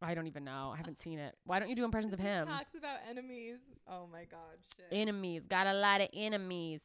I 0.00 0.14
don't 0.14 0.26
even 0.26 0.42
know. 0.44 0.72
I 0.74 0.76
haven't 0.78 0.98
seen 0.98 1.18
it. 1.20 1.36
Why 1.44 1.60
don't 1.60 1.68
you 1.68 1.76
do 1.76 1.84
impressions 1.84 2.12
of 2.12 2.18
He 2.18 2.26
him? 2.26 2.48
talks 2.48 2.74
about 2.76 2.98
enemies. 3.08 3.58
Oh 3.88 4.08
my 4.10 4.24
god, 4.24 4.58
shit. 4.76 4.86
Enemies. 4.90 5.42
Got 5.48 5.66
a 5.68 5.74
lot 5.74 6.00
of 6.00 6.08
enemies. 6.12 6.80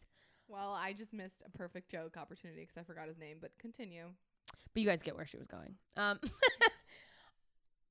well, 0.47 0.71
I 0.73 0.93
just 0.93 1.13
missed 1.13 1.41
a 1.45 1.57
perfect 1.57 1.89
joke 1.89 2.15
opportunity 2.17 2.61
because 2.61 2.77
I 2.77 2.83
forgot 2.83 3.07
his 3.07 3.17
name. 3.17 3.37
But 3.41 3.51
continue. 3.59 4.03
But 4.73 4.81
you 4.81 4.87
guys 4.87 5.01
get 5.01 5.15
where 5.15 5.25
she 5.25 5.37
was 5.37 5.47
going. 5.47 5.75
Um, 5.95 6.19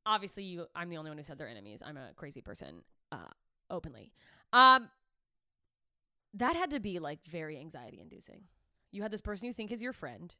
obviously, 0.06 0.44
you. 0.44 0.66
I'm 0.74 0.88
the 0.88 0.96
only 0.96 1.10
one 1.10 1.18
who 1.18 1.24
said 1.24 1.36
they're 1.38 1.48
enemies. 1.48 1.82
I'm 1.84 1.96
a 1.96 2.12
crazy 2.14 2.40
person, 2.40 2.82
uh, 3.12 3.28
openly. 3.70 4.12
Um, 4.52 4.88
that 6.34 6.56
had 6.56 6.70
to 6.70 6.80
be 6.80 6.98
like 6.98 7.18
very 7.28 7.58
anxiety 7.58 7.98
inducing. 8.00 8.42
You 8.92 9.02
had 9.02 9.10
this 9.10 9.20
person 9.20 9.46
you 9.46 9.52
think 9.52 9.72
is 9.72 9.82
your 9.82 9.92
friend, 9.92 10.34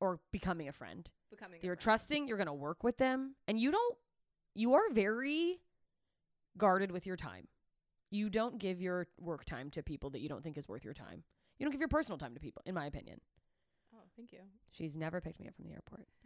or 0.00 0.20
becoming 0.32 0.68
a 0.68 0.72
friend. 0.72 1.10
Becoming. 1.30 1.60
You're 1.62 1.74
friend. 1.74 1.80
trusting. 1.82 2.28
You're 2.28 2.38
gonna 2.38 2.54
work 2.54 2.84
with 2.84 2.96
them, 2.98 3.34
and 3.48 3.58
you 3.58 3.70
don't. 3.70 3.96
You 4.54 4.74
are 4.74 4.88
very 4.92 5.60
guarded 6.56 6.92
with 6.92 7.06
your 7.06 7.16
time. 7.16 7.48
You 8.10 8.30
don't 8.30 8.58
give 8.58 8.80
your 8.80 9.08
work 9.18 9.44
time 9.44 9.70
to 9.70 9.82
people 9.82 10.10
that 10.10 10.20
you 10.20 10.28
don't 10.28 10.44
think 10.44 10.56
is 10.56 10.68
worth 10.68 10.84
your 10.84 10.94
time. 10.94 11.24
You 11.58 11.66
don't 11.66 11.72
give 11.72 11.80
your 11.80 11.88
personal 11.88 12.18
time 12.18 12.34
to 12.34 12.40
people, 12.40 12.62
in 12.64 12.74
my 12.74 12.86
opinion. 12.86 13.20
Thank 14.16 14.32
you. 14.32 14.40
She's 14.72 14.96
never 14.96 15.20
picked 15.20 15.40
me 15.40 15.48
up 15.48 15.54
from 15.56 15.64
the 15.66 15.72
airport. 15.72 16.06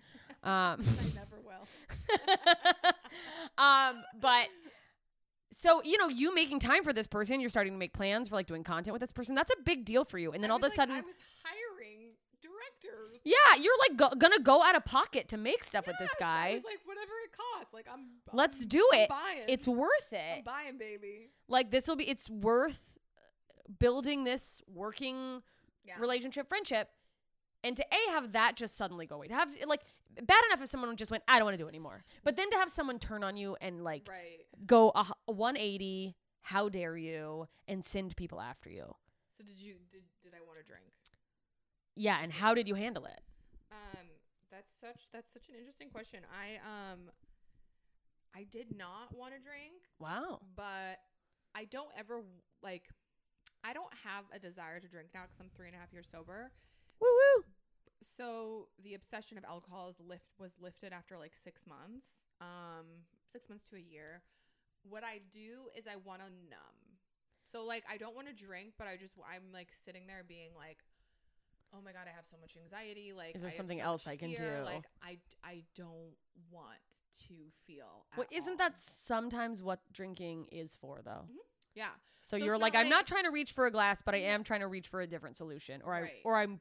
Um, 0.40 0.80
I 0.80 1.04
never 1.16 1.40
will. 1.44 1.66
um, 3.58 4.04
but 4.20 4.46
so 5.50 5.82
you 5.82 5.98
know, 5.98 6.08
you 6.08 6.32
making 6.32 6.60
time 6.60 6.84
for 6.84 6.92
this 6.92 7.08
person, 7.08 7.40
you're 7.40 7.50
starting 7.50 7.72
to 7.72 7.78
make 7.78 7.92
plans 7.92 8.28
for 8.28 8.36
like 8.36 8.46
doing 8.46 8.62
content 8.62 8.92
with 8.92 9.00
this 9.00 9.10
person. 9.10 9.34
That's 9.34 9.50
a 9.50 9.60
big 9.64 9.84
deal 9.84 10.04
for 10.04 10.16
you. 10.16 10.30
And 10.30 10.42
then 10.42 10.50
I 10.50 10.52
all 10.52 10.58
of 10.58 10.62
a 10.62 10.66
like- 10.66 10.76
sudden, 10.76 10.94
I 10.94 11.00
was 11.00 11.16
hiring 11.42 12.10
directors. 12.40 13.20
yeah, 13.24 13.60
you're 13.60 13.74
like 13.88 13.96
go- 13.96 14.16
gonna 14.16 14.38
go 14.40 14.62
out 14.62 14.76
of 14.76 14.84
pocket 14.84 15.26
to 15.28 15.36
make 15.36 15.64
stuff 15.64 15.88
with 15.88 15.96
this 15.98 16.10
Yes, 16.20 16.22
I 16.22 16.24
guy. 16.24 16.54
was 16.54 16.64
like, 16.64 16.78
whatever 16.84 17.12
it 17.24 17.30
costs. 17.56 17.74
Like, 17.74 17.86
I'm. 17.92 18.06
Let's 18.32 18.58
I'm- 18.60 18.68
do 18.68 18.88
I'm 18.92 19.00
it. 19.00 19.08
Buying. 19.08 19.42
It's 19.48 19.66
worth 19.66 20.08
I'm 20.12 20.38
it. 20.38 20.44
buying, 20.44 20.78
baby. 20.78 21.30
Like 21.48 21.72
this 21.72 21.88
will 21.88 21.96
be. 21.96 22.08
It's 22.08 22.30
worth 22.30 22.96
building 23.80 24.22
this 24.22 24.62
working 24.72 25.42
Yeah. 25.84 25.94
relationship, 25.98 26.48
friendship. 26.48 26.90
And 27.64 27.76
to 27.76 27.84
A, 27.92 28.12
have 28.12 28.32
that 28.32 28.56
just 28.56 28.76
suddenly 28.76 29.06
go 29.06 29.16
away. 29.16 29.26
To 29.28 29.34
have, 29.34 29.50
like, 29.66 29.80
bad 30.22 30.42
enough 30.48 30.62
if 30.62 30.68
someone 30.68 30.94
just 30.96 31.10
went, 31.10 31.24
I 31.26 31.38
don't 31.38 31.44
want 31.46 31.54
to 31.54 31.58
do 31.62 31.66
it 31.66 31.70
anymore. 31.70 32.04
But 32.24 32.36
then 32.36 32.50
to 32.50 32.56
have 32.56 32.70
someone 32.70 32.98
turn 32.98 33.24
on 33.24 33.36
you 33.36 33.56
and, 33.60 33.82
like, 33.82 34.06
Right. 34.08 34.46
go 34.66 34.90
a, 34.94 35.04
a 35.26 35.32
180, 35.32 36.14
how 36.42 36.68
dare 36.68 36.96
you, 36.96 37.48
and 37.66 37.84
send 37.84 38.16
people 38.16 38.40
after 38.40 38.70
you. 38.70 38.94
So 39.36 39.44
did 39.44 39.58
you 39.58 39.74
did 39.92 40.02
did 40.22 40.32
I 40.34 40.40
want 40.46 40.58
to 40.58 40.64
drink? 40.64 40.84
Yeah, 41.96 42.18
and 42.22 42.32
how 42.32 42.54
did 42.54 42.66
you 42.68 42.74
handle 42.74 43.04
it? 43.06 43.20
Um, 43.70 44.06
that's 44.50 44.70
such 44.80 45.08
that's 45.12 45.32
such 45.32 45.48
an 45.48 45.54
interesting 45.58 45.90
question. 45.90 46.20
I 46.32 46.56
um, 46.92 47.10
I 48.34 48.44
did 48.50 48.76
not 48.76 49.14
want 49.16 49.34
to 49.34 49.40
drink, 49.40 49.82
Wow. 49.98 50.40
but 50.56 50.98
I 51.54 51.64
don't 51.70 51.90
ever 51.98 52.22
like. 52.62 52.84
I 53.64 53.72
don't 53.72 53.92
have 54.04 54.24
a 54.32 54.38
desire 54.38 54.78
to 54.80 54.88
drink 54.88 55.08
now 55.14 55.22
because 55.22 55.38
I'm 55.40 55.50
three 55.56 55.66
and 55.66 55.74
a 55.76 55.78
half 55.78 55.92
years 55.92 56.08
sober. 56.10 56.50
Woo 57.00 57.08
woo. 57.08 57.44
So 58.16 58.68
the 58.82 58.94
obsession 58.94 59.38
of 59.38 59.44
alcohol 59.44 59.88
is 59.88 59.96
lift 60.00 60.26
was 60.38 60.52
lifted 60.60 60.92
after 60.92 61.16
like 61.18 61.32
six 61.42 61.62
months, 61.66 62.06
um, 62.40 62.86
six 63.32 63.48
months 63.48 63.64
to 63.66 63.76
a 63.76 63.80
year. 63.80 64.22
What 64.88 65.04
I 65.04 65.20
do 65.32 65.68
is 65.76 65.86
I 65.86 65.96
want 65.96 66.20
to 66.20 66.26
numb. 66.48 66.98
So 67.50 67.64
like 67.64 67.84
I 67.90 67.96
don't 67.96 68.14
want 68.14 68.28
to 68.28 68.34
drink, 68.34 68.74
but 68.78 68.86
I 68.86 68.96
just 68.96 69.14
I'm 69.18 69.52
like 69.52 69.68
sitting 69.84 70.06
there 70.06 70.22
being 70.26 70.50
like, 70.56 70.78
oh 71.74 71.78
my 71.84 71.92
god, 71.92 72.02
I 72.06 72.14
have 72.14 72.26
so 72.26 72.36
much 72.40 72.54
anxiety. 72.62 73.12
Like, 73.16 73.34
Is 73.36 73.42
there 73.42 73.50
I 73.50 73.54
something 73.54 73.78
so 73.78 73.84
else 73.84 74.06
I 74.06 74.16
can 74.16 74.34
fear. 74.34 74.58
do? 74.60 74.64
Like 74.64 74.84
I 75.02 75.18
I 75.44 75.62
don't 75.76 76.14
want 76.50 76.78
to 77.28 77.34
feel. 77.66 78.06
Well, 78.16 78.26
isn't 78.30 78.50
all. 78.52 78.56
that 78.58 78.78
sometimes 78.78 79.62
what 79.62 79.80
drinking 79.92 80.46
is 80.52 80.76
for, 80.76 81.00
though? 81.04 81.26
yeah? 81.74 81.88
So, 82.20 82.36
So 82.36 82.44
you're 82.44 82.58
like, 82.58 82.74
I'm 82.74 82.88
not 82.88 83.06
trying 83.06 83.24
to 83.24 83.30
reach 83.30 83.52
for 83.52 83.66
a 83.66 83.70
glass, 83.70 84.02
but 84.02 84.14
I 84.14 84.18
am 84.18 84.42
trying 84.44 84.60
to 84.60 84.66
reach 84.66 84.88
for 84.88 85.00
a 85.00 85.06
different 85.06 85.36
solution, 85.36 85.80
or 85.84 85.94
I 85.94 86.00
Right. 86.02 86.12
or 86.24 86.36
I'm 86.36 86.60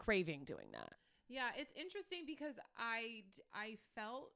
craving 0.00 0.44
doing 0.44 0.72
that. 0.72 0.94
Yeah, 1.28 1.50
it's 1.56 1.72
interesting 1.76 2.24
because 2.26 2.54
I 2.76 3.22
I 3.54 3.76
felt 3.94 4.32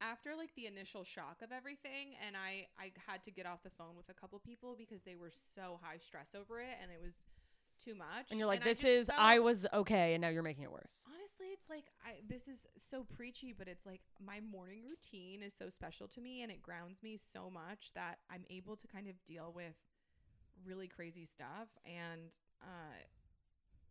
after 0.00 0.36
like 0.36 0.54
the 0.54 0.66
initial 0.66 1.02
shock 1.02 1.42
of 1.42 1.50
everything 1.50 2.14
and 2.24 2.36
I 2.36 2.68
I 2.78 2.92
had 3.10 3.24
to 3.24 3.32
get 3.32 3.46
off 3.46 3.64
the 3.64 3.70
phone 3.70 3.96
with 3.96 4.08
a 4.08 4.14
couple 4.14 4.38
people 4.38 4.76
because 4.78 5.02
they 5.02 5.16
were 5.16 5.32
so 5.32 5.80
high 5.82 5.98
stress 5.98 6.36
over 6.38 6.60
it 6.60 6.76
and 6.80 6.92
it 6.92 7.00
was 7.02 7.14
too 7.82 7.94
much. 7.94 8.30
And 8.30 8.38
you're 8.38 8.46
like, 8.46 8.62
I 8.62 8.64
this 8.64 8.78
just 8.78 9.08
is 9.08 9.10
I 9.16 9.38
was 9.38 9.66
okay, 9.72 10.14
and 10.14 10.20
now 10.20 10.28
you're 10.28 10.42
making 10.42 10.64
it 10.64 10.72
worse. 10.72 11.06
Honestly, 11.14 11.46
it's 11.52 11.70
like 11.70 11.86
I 12.06 12.20
this 12.28 12.46
is 12.46 12.66
so 12.76 13.04
preachy, 13.04 13.54
but 13.56 13.66
it's 13.66 13.86
like 13.86 14.02
my 14.24 14.40
morning 14.40 14.82
routine 14.86 15.42
is 15.42 15.54
so 15.58 15.70
special 15.70 16.06
to 16.08 16.20
me 16.20 16.42
and 16.42 16.52
it 16.52 16.62
grounds 16.62 17.02
me 17.02 17.18
so 17.18 17.50
much 17.50 17.92
that 17.94 18.18
I'm 18.30 18.44
able 18.50 18.76
to 18.76 18.86
kind 18.86 19.08
of 19.08 19.14
deal 19.24 19.52
with 19.54 19.74
really 20.64 20.88
crazy 20.88 21.24
stuff 21.24 21.68
and 21.86 22.30
uh 22.60 22.98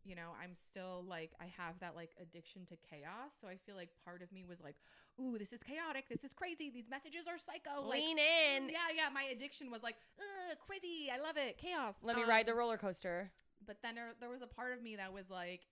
you 0.07 0.15
know, 0.15 0.31
I'm 0.41 0.55
still 0.55 1.03
like 1.07 1.31
I 1.41 1.45
have 1.57 1.79
that 1.81 1.95
like 1.95 2.11
addiction 2.21 2.65
to 2.67 2.75
chaos, 2.89 3.31
so 3.41 3.47
I 3.47 3.57
feel 3.65 3.75
like 3.75 3.89
part 4.05 4.21
of 4.21 4.31
me 4.31 4.45
was 4.47 4.59
like, 4.61 4.75
"Ooh, 5.19 5.37
this 5.37 5.51
is 5.53 5.61
chaotic. 5.61 6.05
This 6.09 6.23
is 6.23 6.33
crazy. 6.33 6.69
These 6.69 6.89
messages 6.89 7.27
are 7.27 7.37
psycho." 7.37 7.81
Like, 7.87 7.99
Lean 8.01 8.17
in. 8.17 8.69
Yeah, 8.69 8.89
yeah, 8.95 9.09
my 9.13 9.23
addiction 9.23 9.69
was 9.69 9.83
like, 9.83 9.95
"Ugh, 10.19 10.57
crazy. 10.65 11.09
I 11.13 11.19
love 11.21 11.35
it. 11.37 11.57
Chaos." 11.57 11.95
Let 12.03 12.15
me 12.15 12.23
ride 12.23 12.45
the 12.47 12.53
Um, 12.53 12.59
roller 12.59 12.77
coaster. 12.77 13.31
but 13.65 13.77
then 13.83 13.95
there, 13.95 14.13
there 14.19 14.29
was 14.29 14.41
a 14.41 14.47
part 14.47 14.71
of 14.73 14.81
me 14.81 14.95
that 14.95 15.11
was 15.11 15.29
like 15.29 15.67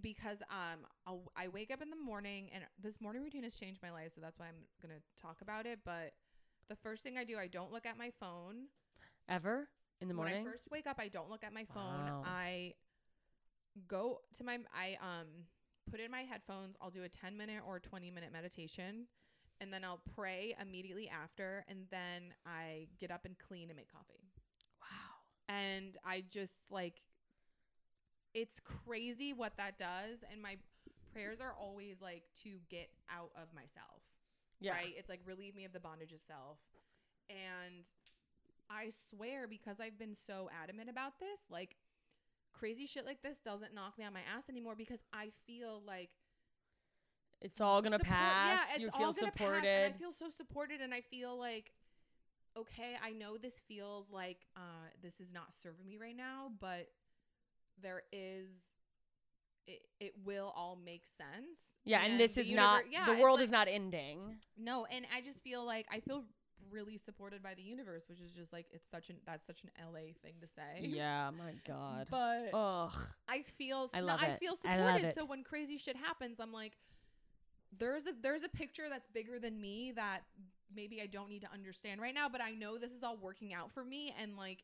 because 0.00 0.40
um 0.50 0.86
I'll, 1.06 1.30
i 1.36 1.48
wake 1.48 1.70
up 1.70 1.82
in 1.82 1.90
the 1.90 1.96
morning 1.96 2.48
and 2.54 2.64
this 2.82 2.98
morning 3.00 3.22
routine 3.22 3.42
has 3.42 3.54
changed 3.54 3.80
my 3.82 3.90
life 3.90 4.12
so 4.14 4.20
that's 4.22 4.38
why 4.38 4.46
i'm 4.46 4.64
gonna 4.80 5.00
talk 5.20 5.42
about 5.42 5.66
it 5.66 5.80
but 5.84 6.14
the 6.68 6.76
first 6.76 7.02
thing 7.02 7.18
i 7.18 7.24
do 7.24 7.36
i 7.38 7.46
don't 7.46 7.70
look 7.70 7.84
at 7.84 7.98
my 7.98 8.10
phone 8.18 8.68
Ever 9.28 9.68
in 10.00 10.08
the 10.08 10.14
morning? 10.14 10.36
when 10.36 10.46
i 10.46 10.50
first 10.50 10.64
wake 10.70 10.86
up 10.86 10.96
i 10.98 11.08
don't 11.08 11.28
look 11.28 11.44
at 11.44 11.52
my 11.52 11.66
phone 11.74 12.06
Wow. 12.06 12.22
i 12.24 12.72
go 13.88 14.20
to 14.36 14.44
my 14.44 14.58
i 14.74 14.96
um 15.00 15.26
put 15.90 16.00
in 16.00 16.10
my 16.10 16.22
headphones 16.22 16.76
i'll 16.80 16.90
do 16.90 17.04
a 17.04 17.08
10 17.08 17.36
minute 17.36 17.62
or 17.66 17.78
20 17.78 18.10
minute 18.10 18.32
meditation 18.32 19.06
and 19.60 19.72
then 19.72 19.84
i'll 19.84 20.00
pray 20.14 20.54
immediately 20.60 21.08
after 21.08 21.64
and 21.68 21.80
then 21.90 22.34
i 22.46 22.86
get 22.98 23.10
up 23.10 23.24
and 23.24 23.36
clean 23.38 23.68
and 23.68 23.76
make 23.76 23.90
coffee 23.90 24.24
wow. 24.80 25.54
and 25.54 25.96
I 26.04 26.24
just 26.30 26.54
like 26.70 27.00
it's 28.34 28.60
crazy 28.60 29.32
what 29.32 29.56
that 29.56 29.78
does 29.78 30.24
and 30.30 30.40
my 30.40 30.56
prayers 31.12 31.40
are 31.40 31.54
always 31.60 32.00
like 32.00 32.22
to 32.42 32.56
get 32.70 32.88
out 33.10 33.30
of 33.36 33.52
myself. 33.54 34.02
Yeah. 34.60 34.72
Right? 34.72 34.94
It's 34.96 35.08
like 35.08 35.20
relieve 35.24 35.54
me 35.54 35.64
of 35.64 35.72
the 35.72 35.80
bondage 35.80 36.12
of 36.12 36.20
self. 36.20 36.58
And 37.28 37.84
I 38.70 38.90
swear 39.10 39.46
because 39.46 39.80
I've 39.80 39.98
been 39.98 40.14
so 40.14 40.48
adamant 40.62 40.88
about 40.88 41.18
this, 41.20 41.40
like 41.50 41.76
crazy 42.52 42.86
shit 42.86 43.04
like 43.06 43.22
this 43.22 43.38
doesn't 43.38 43.74
knock 43.74 43.98
me 43.98 44.04
on 44.04 44.12
my 44.12 44.20
ass 44.36 44.44
anymore 44.48 44.74
because 44.76 45.00
I 45.12 45.30
feel 45.46 45.82
like 45.86 46.10
It's 47.40 47.60
all 47.60 47.82
gonna 47.82 47.96
support- 47.98 48.08
pass. 48.18 48.60
Yeah, 48.68 48.74
it's 48.74 48.82
you 48.82 48.90
all 48.92 49.12
feel 49.12 49.22
gonna 49.22 49.32
pass, 49.32 49.46
supported. 49.48 49.68
and 49.68 49.94
I 49.94 49.98
feel 49.98 50.12
so 50.12 50.28
supported, 50.30 50.80
and 50.80 50.94
I 50.94 51.00
feel 51.00 51.36
like, 51.38 51.72
okay, 52.56 52.94
I 53.02 53.10
know 53.12 53.36
this 53.38 53.60
feels 53.66 54.10
like 54.10 54.38
uh, 54.56 54.60
this 55.02 55.20
is 55.20 55.32
not 55.32 55.52
serving 55.52 55.86
me 55.88 55.98
right 55.98 56.16
now, 56.16 56.52
but 56.60 56.88
there 57.80 58.02
is. 58.12 58.48
It, 59.64 59.82
it 60.00 60.14
will 60.24 60.52
all 60.56 60.76
make 60.84 61.04
sense. 61.06 61.56
yeah, 61.84 62.02
and 62.04 62.18
this 62.18 62.34
the 62.34 62.40
is 62.40 62.50
not 62.52 62.82
yeah, 62.90 63.06
the 63.06 63.20
world 63.22 63.38
like- 63.38 63.44
is 63.44 63.52
not 63.52 63.68
ending. 63.68 64.38
No, 64.58 64.86
and 64.86 65.06
I 65.14 65.20
just 65.20 65.40
feel 65.44 65.64
like 65.64 65.86
I 65.90 66.00
feel 66.00 66.24
really 66.70 66.96
supported 66.96 67.42
by 67.42 67.54
the 67.54 67.62
universe, 67.62 68.04
which 68.08 68.20
is 68.20 68.30
just 68.30 68.52
like 68.52 68.66
it's 68.72 68.90
such 68.90 69.10
an 69.10 69.16
that's 69.26 69.46
such 69.46 69.62
an 69.62 69.70
LA 69.80 70.12
thing 70.22 70.34
to 70.40 70.46
say. 70.46 70.80
Yeah, 70.80 71.30
my 71.30 71.54
God. 71.66 72.06
But 72.10 72.50
Ugh. 72.52 72.92
I 73.28 73.42
feel 73.42 73.90
I 73.92 74.00
no, 74.00 74.06
love 74.06 74.20
I 74.22 74.36
feel 74.36 74.54
I 74.64 74.76
love 74.78 74.96
supported. 74.96 75.20
So 75.20 75.26
when 75.26 75.42
crazy 75.44 75.78
shit 75.78 75.96
happens, 75.96 76.40
I'm 76.40 76.52
like, 76.52 76.72
there's 77.78 78.06
a 78.06 78.12
there's 78.20 78.42
a 78.42 78.48
picture 78.48 78.84
that's 78.88 79.08
bigger 79.08 79.38
than 79.38 79.60
me 79.60 79.92
that 79.96 80.20
maybe 80.74 81.00
I 81.02 81.06
don't 81.06 81.28
need 81.28 81.42
to 81.42 81.52
understand 81.52 82.00
right 82.00 82.14
now, 82.14 82.28
but 82.28 82.40
I 82.40 82.50
know 82.52 82.78
this 82.78 82.92
is 82.92 83.02
all 83.02 83.16
working 83.16 83.54
out 83.54 83.72
for 83.72 83.84
me, 83.84 84.14
and 84.20 84.36
like 84.36 84.58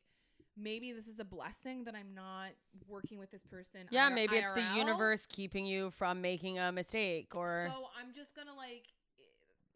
maybe 0.57 0.93
this 0.93 1.07
is 1.07 1.21
a 1.21 1.25
blessing 1.25 1.85
that 1.85 1.95
I'm 1.95 2.15
not 2.15 2.51
working 2.87 3.19
with 3.19 3.31
this 3.31 3.47
person. 3.47 3.81
Yeah, 3.91 4.09
IR- 4.09 4.15
maybe 4.15 4.37
it's 4.37 4.55
the 4.55 4.77
universe 4.77 5.27
keeping 5.27 5.67
you 5.67 5.91
from 5.91 6.21
making 6.21 6.59
a 6.59 6.73
mistake 6.73 7.35
or 7.37 7.71
So 7.73 7.87
I'm 7.99 8.13
just 8.15 8.35
gonna 8.35 8.55
like 8.55 8.87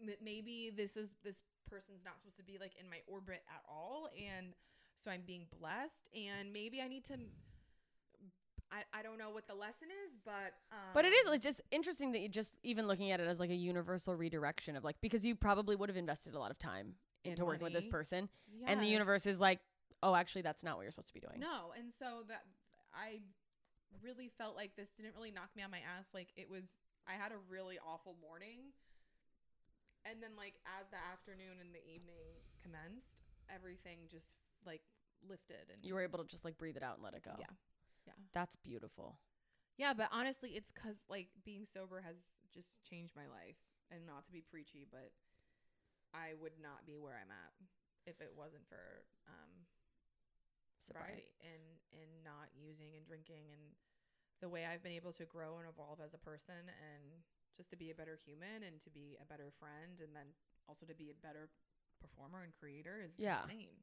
eh, 0.08 0.14
maybe 0.22 0.72
this 0.76 0.96
is 0.96 1.10
this 1.24 1.42
person's 1.72 2.04
not 2.04 2.20
supposed 2.20 2.36
to 2.36 2.44
be 2.44 2.58
like 2.60 2.72
in 2.78 2.88
my 2.90 3.00
orbit 3.06 3.40
at 3.48 3.62
all, 3.68 4.10
and 4.12 4.52
so 4.94 5.10
I'm 5.10 5.22
being 5.26 5.46
blessed, 5.58 6.10
and 6.14 6.52
maybe 6.52 6.80
I 6.84 6.88
need 6.88 7.04
to. 7.06 7.14
I, 8.70 9.00
I 9.00 9.02
don't 9.02 9.18
know 9.18 9.30
what 9.30 9.46
the 9.46 9.54
lesson 9.54 9.88
is, 10.06 10.16
but 10.24 10.52
um, 10.72 10.92
But 10.94 11.04
it 11.04 11.12
is 11.12 11.28
like 11.28 11.42
just 11.42 11.60
interesting 11.70 12.12
that 12.12 12.20
you 12.20 12.28
just 12.28 12.54
even 12.62 12.86
looking 12.86 13.10
at 13.10 13.20
it 13.20 13.26
as 13.28 13.40
like 13.40 13.50
a 13.50 13.54
universal 13.54 14.16
redirection 14.16 14.76
of 14.76 14.84
like 14.84 14.96
because 15.00 15.24
you 15.26 15.34
probably 15.34 15.76
would 15.76 15.88
have 15.88 15.96
invested 15.96 16.34
a 16.34 16.38
lot 16.38 16.50
of 16.50 16.58
time 16.58 16.94
into 17.24 17.44
working 17.44 17.64
with 17.64 17.72
this 17.72 17.86
person, 17.86 18.28
and 18.66 18.80
the 18.82 18.86
universe 18.86 19.26
is 19.26 19.40
like, 19.40 19.60
oh, 20.02 20.14
actually, 20.14 20.42
that's 20.42 20.62
not 20.64 20.76
what 20.76 20.82
you're 20.82 20.90
supposed 20.90 21.08
to 21.08 21.14
be 21.14 21.20
doing. 21.20 21.38
No, 21.40 21.72
and 21.78 21.92
so 21.92 22.24
that 22.28 22.44
I 22.94 23.20
really 24.02 24.30
felt 24.38 24.56
like 24.56 24.74
this 24.76 24.90
didn't 24.90 25.14
really 25.14 25.30
knock 25.30 25.50
me 25.56 25.62
on 25.62 25.70
my 25.70 25.78
ass. 25.98 26.08
Like 26.14 26.28
it 26.36 26.50
was, 26.50 26.64
I 27.06 27.12
had 27.12 27.32
a 27.32 27.40
really 27.48 27.78
awful 27.78 28.16
morning, 28.20 28.72
and 30.04 30.22
then 30.22 30.34
like 30.36 30.58
as 30.66 30.88
the 30.90 31.00
afternoon 31.00 31.60
and 31.60 31.70
the 31.74 31.82
evening 31.86 32.22
commenced, 32.62 33.22
everything 33.52 34.06
just 34.10 34.28
like 34.66 34.82
lifted 35.26 35.70
and 35.72 35.82
You 35.84 35.94
were 35.94 36.02
able 36.02 36.18
to 36.18 36.26
just 36.28 36.44
like 36.44 36.58
breathe 36.58 36.76
it 36.76 36.82
out 36.82 36.96
and 36.98 37.04
let 37.04 37.14
it 37.14 37.22
go. 37.22 37.34
Yeah. 37.38 37.52
Yeah. 38.06 38.18
That's 38.34 38.56
beautiful. 38.56 39.18
Yeah, 39.78 39.94
but 39.94 40.08
honestly, 40.12 40.50
it's 40.58 40.70
because 40.70 40.96
like 41.08 41.28
being 41.44 41.64
sober 41.66 42.02
has 42.02 42.16
just 42.52 42.82
changed 42.84 43.14
my 43.16 43.24
life, 43.30 43.56
and 43.90 44.04
not 44.04 44.24
to 44.26 44.32
be 44.32 44.42
preachy, 44.42 44.84
but 44.90 45.10
I 46.12 46.34
would 46.36 46.58
not 46.60 46.84
be 46.84 46.98
where 47.00 47.16
I'm 47.16 47.30
at 47.32 47.54
if 48.04 48.20
it 48.20 48.34
wasn't 48.36 48.66
for 48.68 49.06
um 49.30 49.64
Sobriety. 50.82 51.30
sobriety 51.30 51.32
and 51.46 51.64
and 51.94 52.10
not 52.26 52.50
using 52.58 52.90
and 52.98 53.06
drinking 53.06 53.48
and 53.54 53.62
the 54.42 54.50
way 54.50 54.66
I've 54.66 54.82
been 54.82 54.98
able 54.98 55.14
to 55.14 55.24
grow 55.24 55.56
and 55.62 55.68
evolve 55.70 56.02
as 56.02 56.12
a 56.12 56.18
person 56.18 56.66
and 56.66 57.22
just 57.56 57.70
to 57.70 57.76
be 57.76 57.90
a 57.90 57.94
better 57.94 58.18
human 58.24 58.62
and 58.66 58.80
to 58.80 58.90
be 58.90 59.16
a 59.20 59.24
better 59.26 59.50
friend 59.58 60.00
and 60.00 60.14
then 60.14 60.26
also 60.68 60.86
to 60.86 60.94
be 60.94 61.10
a 61.10 61.14
better 61.26 61.48
performer 62.00 62.42
and 62.42 62.52
creator 62.54 63.00
is 63.04 63.18
Yeah. 63.18 63.42
insane. 63.44 63.76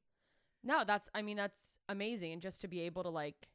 No, 0.64 0.84
that's 0.86 1.10
I 1.14 1.22
mean 1.22 1.38
that's 1.38 1.80
amazing 1.88 2.34
and 2.34 2.42
just 2.42 2.62
to 2.62 2.68
be 2.68 2.82
able 2.82 3.04
to 3.04 3.10
like 3.10 3.48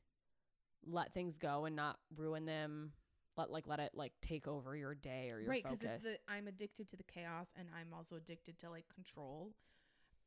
let 0.87 1.13
things 1.13 1.39
go 1.39 1.65
and 1.65 1.75
not 1.77 1.99
ruin 2.17 2.45
them, 2.47 2.93
let 3.37 3.51
like 3.51 3.67
let 3.67 3.81
it 3.81 3.93
like 3.95 4.13
take 4.23 4.47
over 4.47 4.77
your 4.77 4.95
day 4.95 5.31
or 5.33 5.41
your 5.41 5.51
right 5.51 5.63
focus. 5.63 5.81
it's 5.83 6.05
the 6.05 6.19
i'm 6.29 6.47
addicted 6.47 6.89
to 6.89 6.97
the 6.97 7.03
chaos 7.03 7.49
and 7.59 7.69
i'm 7.79 7.93
also 7.93 8.15
addicted 8.17 8.59
to 8.61 8.71
like 8.71 8.85
control 8.95 9.53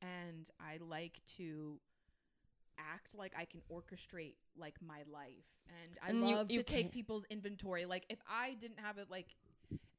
and 0.02 0.50
i 0.60 0.78
like 0.82 1.22
to 1.38 1.80
act 2.78 3.16
like 3.16 3.34
i 3.38 3.46
can 3.46 3.62
orchestrate 3.72 4.36
like 4.58 4.76
my 4.86 5.04
life 5.12 5.46
and 5.82 5.98
i 6.04 6.10
And 6.10 6.28
you- 6.28 6.36
love 6.36 6.52
you 6.52 6.58
to 6.58 6.64
take 6.64 6.92
people's 6.92 7.24
inventory 7.30 7.86
like 7.86 8.06
if 8.10 8.20
i 8.30 8.54
didn't 8.56 8.80
have 8.80 8.98
it 8.98 9.10
like 9.10 9.36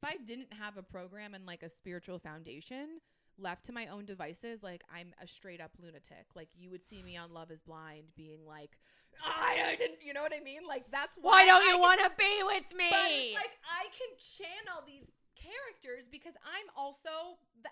if 0.01 0.09
i 0.09 0.15
didn't 0.25 0.51
have 0.53 0.77
a 0.77 0.83
program 0.83 1.33
and 1.33 1.45
like 1.45 1.63
a 1.63 1.69
spiritual 1.69 2.19
foundation 2.19 2.99
left 3.37 3.65
to 3.65 3.71
my 3.71 3.87
own 3.87 4.05
devices 4.05 4.61
like 4.63 4.83
i'm 4.93 5.13
a 5.23 5.27
straight 5.27 5.61
up 5.61 5.71
lunatic 5.81 6.25
like 6.35 6.49
you 6.57 6.69
would 6.69 6.83
see 6.83 7.01
me 7.03 7.15
on 7.17 7.33
love 7.33 7.51
is 7.51 7.61
blind 7.61 8.03
being 8.15 8.45
like 8.45 8.77
i, 9.23 9.71
I 9.71 9.75
didn't 9.75 9.99
you 10.05 10.13
know 10.13 10.21
what 10.21 10.33
i 10.33 10.43
mean 10.43 10.61
like 10.67 10.85
that's 10.91 11.17
Why 11.21 11.45
don't 11.45 11.63
I 11.63 11.71
you 11.73 11.79
want 11.79 11.99
to 12.01 12.11
be 12.17 12.41
with 12.45 12.77
me? 12.77 12.87
but 12.91 13.09
it's 13.11 13.35
like 13.35 13.57
I 13.65 13.83
can 13.97 14.11
channel 14.19 14.83
these 14.85 15.11
characters 15.35 16.05
because 16.11 16.33
I'm 16.43 16.67
also 16.77 17.09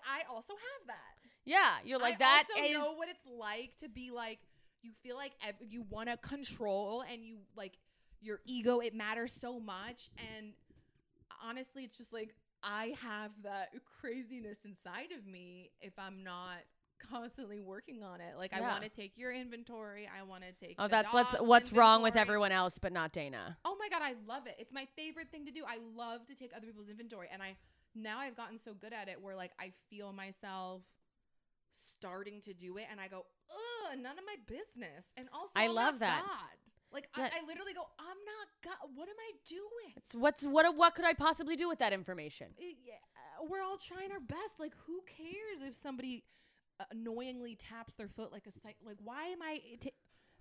I 0.04 0.22
also 0.30 0.54
have 0.54 0.86
that. 0.88 1.14
yeah, 1.44 1.76
you're 1.84 1.98
like 1.98 2.14
I 2.14 2.18
that 2.18 2.44
also 2.50 2.64
is 2.64 2.72
know 2.72 2.92
what 2.94 3.08
it's 3.08 3.22
like 3.38 3.76
to 3.78 3.88
be 3.88 4.10
like 4.10 4.38
you 4.82 4.92
feel 5.02 5.16
like 5.16 5.32
ev- 5.46 5.54
you 5.60 5.84
want 5.90 6.08
to 6.08 6.16
control 6.16 7.04
and 7.10 7.24
you 7.24 7.36
like 7.56 7.74
your 8.20 8.40
ego 8.46 8.80
it 8.80 8.94
matters 8.94 9.32
so 9.32 9.60
much 9.60 10.10
and 10.34 10.52
honestly 11.46 11.84
it's 11.84 11.96
just 11.96 12.12
like 12.12 12.34
I 12.62 12.94
have 13.02 13.30
that 13.44 13.68
craziness 14.00 14.58
inside 14.64 15.12
of 15.16 15.26
me 15.26 15.70
if 15.80 15.92
I'm 15.98 16.24
not 16.24 16.58
constantly 16.98 17.60
working 17.60 18.02
on 18.02 18.20
it. 18.20 18.36
Like 18.36 18.52
I 18.52 18.60
want 18.60 18.82
to 18.82 18.88
take 18.88 19.12
your 19.16 19.32
inventory, 19.32 20.08
I 20.08 20.24
want 20.24 20.42
to 20.42 20.52
take 20.52 20.74
Oh, 20.78 20.88
that's 20.88 21.12
what's 21.12 21.34
what's 21.40 21.72
wrong 21.72 22.02
with 22.02 22.16
everyone 22.16 22.52
else 22.52 22.78
but 22.78 22.92
not 22.92 23.12
Dana. 23.12 23.58
Oh 23.64 23.76
my 23.78 23.88
god, 23.88 24.02
I 24.02 24.14
love 24.26 24.46
it. 24.46 24.56
It's 24.58 24.72
my 24.72 24.86
favorite 24.96 25.30
thing 25.30 25.46
to 25.46 25.52
do. 25.52 25.62
I 25.66 25.78
love 25.96 26.26
to 26.26 26.34
take 26.34 26.52
other 26.56 26.66
people's 26.66 26.88
inventory 26.88 27.28
and 27.32 27.42
I 27.42 27.56
now 27.94 28.18
I've 28.18 28.36
gotten 28.36 28.58
so 28.58 28.74
good 28.74 28.92
at 28.92 29.08
it 29.08 29.20
where 29.22 29.36
like 29.36 29.52
I 29.60 29.72
feel 29.90 30.12
myself 30.12 30.82
starting 31.94 32.40
to 32.42 32.52
do 32.54 32.76
it 32.78 32.86
and 32.90 33.00
I 33.00 33.08
go, 33.08 33.26
"Ugh, 33.50 33.98
none 33.98 34.18
of 34.18 34.24
my 34.24 34.36
business." 34.46 35.12
And 35.16 35.28
also 35.32 35.52
I 35.54 35.68
love 35.68 36.00
that. 36.00 36.22
God. 36.24 36.58
Like 36.92 37.08
That- 37.16 37.32
I, 37.34 37.40
I 37.42 37.46
literally 37.46 37.74
go, 37.74 37.82
"I'm 37.98 38.06
not 38.06 38.46
God. 38.64 38.90
What 38.94 39.08
am 39.08 39.16
I 39.18 39.32
doing?" 39.46 39.94
It's 39.96 40.14
what's 40.14 40.44
what 40.44 40.74
what 40.76 40.94
could 40.94 41.04
I 41.04 41.12
possibly 41.14 41.56
do 41.56 41.68
with 41.68 41.78
that 41.80 41.92
information? 41.92 42.48
It- 42.58 42.78
yeah, 42.84 42.94
uh, 43.40 43.46
we're 43.48 43.62
all 43.62 43.76
trying 43.76 44.10
our 44.12 44.20
best. 44.20 44.58
Like 44.58 44.72
who 44.86 45.00
cares 45.06 45.62
if 45.68 45.76
somebody 45.76 46.24
annoyingly 46.92 47.56
taps 47.56 47.94
their 47.94 48.08
foot 48.08 48.30
like 48.30 48.46
a 48.46 48.52
psych 48.52 48.76
like 48.86 48.96
why 49.02 49.24
am 49.24 49.42
I 49.42 49.60
ta- 49.80 49.90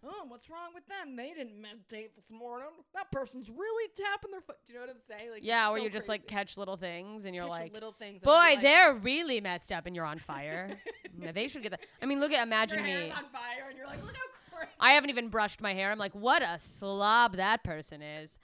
Oh, 0.05 0.25
what's 0.27 0.47
wrong 0.47 0.75
with 0.75 0.83
them? 0.87 1.15
They 1.15 1.33
didn't 1.35 1.59
meditate 1.59 2.15
this 2.15 2.29
morning. 2.29 2.67
That 2.93 3.11
person's 3.11 3.49
really 3.49 3.89
tapping 3.97 4.29
their 4.29 4.41
foot. 4.41 4.57
Do 4.67 4.73
you 4.73 4.79
know 4.79 4.85
what 4.85 4.91
I'm 4.95 5.01
saying? 5.01 5.31
Like 5.31 5.43
yeah, 5.43 5.67
where 5.69 5.79
so 5.79 5.83
you 5.85 5.89
just 5.89 6.07
like 6.07 6.27
catch 6.27 6.55
little 6.55 6.77
things 6.77 7.25
and 7.25 7.33
you're 7.33 7.45
Catch 7.45 7.51
like, 7.51 7.73
little 7.73 7.93
things. 7.93 8.21
boy, 8.21 8.31
like, 8.31 8.61
they're 8.61 8.93
really 8.93 9.41
messed 9.41 9.71
up 9.71 9.87
and 9.87 9.95
you're 9.95 10.05
on 10.05 10.19
fire. 10.19 10.77
yeah, 11.19 11.31
they 11.31 11.47
should 11.47 11.63
get 11.63 11.71
that. 11.71 11.79
I 11.99 12.05
mean, 12.05 12.19
look 12.19 12.31
at 12.31 12.43
imagine 12.45 12.83
me. 12.83 13.09
on 13.09 13.25
fire, 13.31 13.65
and 13.69 13.75
you're 13.77 13.87
like, 13.87 14.03
look 14.05 14.15
how. 14.15 14.21
I 14.79 14.91
haven't 14.91 15.09
even 15.09 15.29
brushed 15.29 15.61
my 15.61 15.73
hair. 15.73 15.91
I'm 15.91 15.97
like, 15.97 16.15
what 16.15 16.41
a 16.41 16.57
slob 16.59 17.35
that 17.37 17.63
person 17.63 18.01
is. 18.01 18.39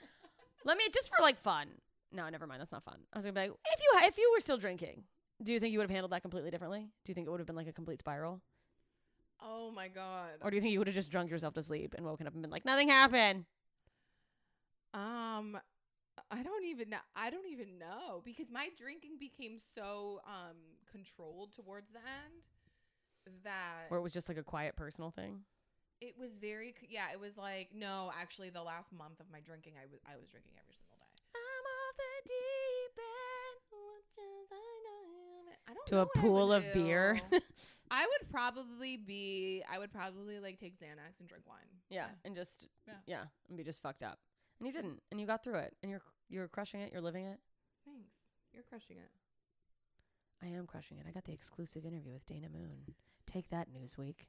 Let 0.66 0.78
me 0.78 0.86
just 0.94 1.10
for 1.16 1.22
like 1.22 1.38
fun. 1.38 1.68
No, 2.12 2.28
never 2.30 2.48
mind. 2.48 2.62
That's 2.62 2.72
not 2.72 2.84
fun. 2.84 3.00
I 3.14 3.18
was 3.18 3.26
gonna 3.26 3.34
be 3.34 3.42
like, 3.42 3.52
if 3.74 3.80
you 3.82 4.08
if 4.08 4.18
you 4.18 4.32
were 4.36 4.40
still 4.40 4.58
drinking, 4.58 5.04
do 5.42 5.52
you 5.52 5.60
think 5.60 5.72
you 5.74 5.80
would 5.80 5.86
have 5.86 5.92
handled 5.92 6.12
that 6.12 6.22
completely 6.22 6.52
differently? 6.52 6.82
Do 7.04 7.10
you 7.10 7.16
think 7.16 7.28
it 7.28 7.32
would 7.32 7.40
have 7.40 7.48
been 7.48 7.56
like 7.56 7.68
a 7.68 7.74
complete 7.74 8.00
spiral, 8.00 8.42
Oh 9.42 9.72
my 9.72 9.88
god. 9.90 10.40
or 10.42 10.50
do 10.50 10.56
you 10.56 10.62
think 10.62 10.72
you 10.72 10.80
would 10.80 10.88
have 10.88 10.96
just 10.96 11.12
drunk 11.12 11.30
yourself 11.30 11.54
to 11.56 11.64
sleep 11.64 11.94
and 11.98 12.06
woken 12.06 12.28
up 12.28 12.34
and 12.34 12.42
been 12.42 12.52
like, 12.52 12.66
nothing 12.66 12.88
happened? 12.88 13.46
Um, 14.94 15.58
I 16.32 16.44
don't 16.44 16.66
even 16.66 16.90
know. 16.90 16.98
I 17.16 17.30
don't 17.30 17.48
even 17.48 17.78
know 17.80 18.22
because 18.24 18.52
my 18.52 18.70
drinking 18.78 19.18
became 19.20 19.58
so 19.76 20.22
um 20.26 20.58
controlled 20.92 21.54
towards 21.56 21.92
the 21.92 22.00
end 22.00 22.44
that 23.44 23.88
Or 23.90 23.98
it 23.98 24.02
was 24.02 24.14
just 24.14 24.30
like 24.30 24.38
a 24.38 24.44
quiet 24.44 24.76
personal 24.76 25.12
thing? 25.12 25.42
It 26.04 26.16
was 26.20 26.38
very 26.38 26.76
yeah. 26.90 27.12
It 27.14 27.20
was 27.20 27.38
like 27.38 27.70
no, 27.74 28.12
actually, 28.20 28.50
the 28.50 28.62
last 28.64 28.92
month 28.92 29.20
of 29.20 29.28
my 29.32 29.40
drinking, 29.40 29.74
I 29.82 29.86
was 29.90 30.00
I 30.06 30.16
was 30.20 30.28
drinking 30.30 30.54
every 30.60 30.76
single 30.76 30.98
day. 31.00 31.10
I'm 31.34 31.66
off 31.80 31.96
the 31.96 32.16
deep 32.28 32.98
end. 33.00 33.64
I 34.52 34.74
know? 34.84 35.54
I 35.68 35.74
don't 35.74 35.88
To 35.88 35.96
know 35.96 36.02
a 36.02 36.18
pool 36.20 36.48
would 36.50 36.58
of 36.58 36.74
beer. 36.74 37.20
I 37.92 38.06
would 38.06 38.30
probably 38.30 38.98
be. 38.98 39.64
I 39.72 39.80
would 39.80 39.92
probably 39.92 40.40
like 40.40 40.60
take 40.60 40.76
Xanax 40.80 41.20
and 41.20 41.30
drink 41.30 41.46
wine. 41.48 41.72
Yeah, 41.90 42.08
and 42.26 42.36
just 42.36 42.68
Yeah. 42.88 42.94
yeah. 43.08 43.24
and 43.48 43.58
be 43.58 43.64
just 43.64 43.82
fucked 43.82 44.04
up. 44.04 44.20
And 44.60 44.68
you 44.68 44.74
didn't, 44.74 45.02
and 45.12 45.20
you 45.20 45.28
got 45.28 45.44
through 45.44 45.60
it, 45.60 45.76
and 45.82 45.90
you're 45.90 46.02
you're 46.30 46.48
crushing 46.48 46.82
it. 46.82 46.92
You're 46.92 47.02
living 47.02 47.26
it. 47.26 47.40
Thanks. 47.86 48.12
You're 48.54 48.64
crushing 48.64 48.98
it. 48.98 49.10
I 50.44 50.48
am 50.48 50.68
crushing 50.68 50.98
it. 50.98 51.06
I 51.08 51.12
got 51.12 51.24
the 51.26 51.32
exclusive 51.34 51.86
interview 51.86 52.12
with 52.14 52.26
Dana 52.26 52.48
Moon. 52.50 52.96
Take 53.26 53.50
that, 53.50 53.68
Newsweek. 53.72 54.26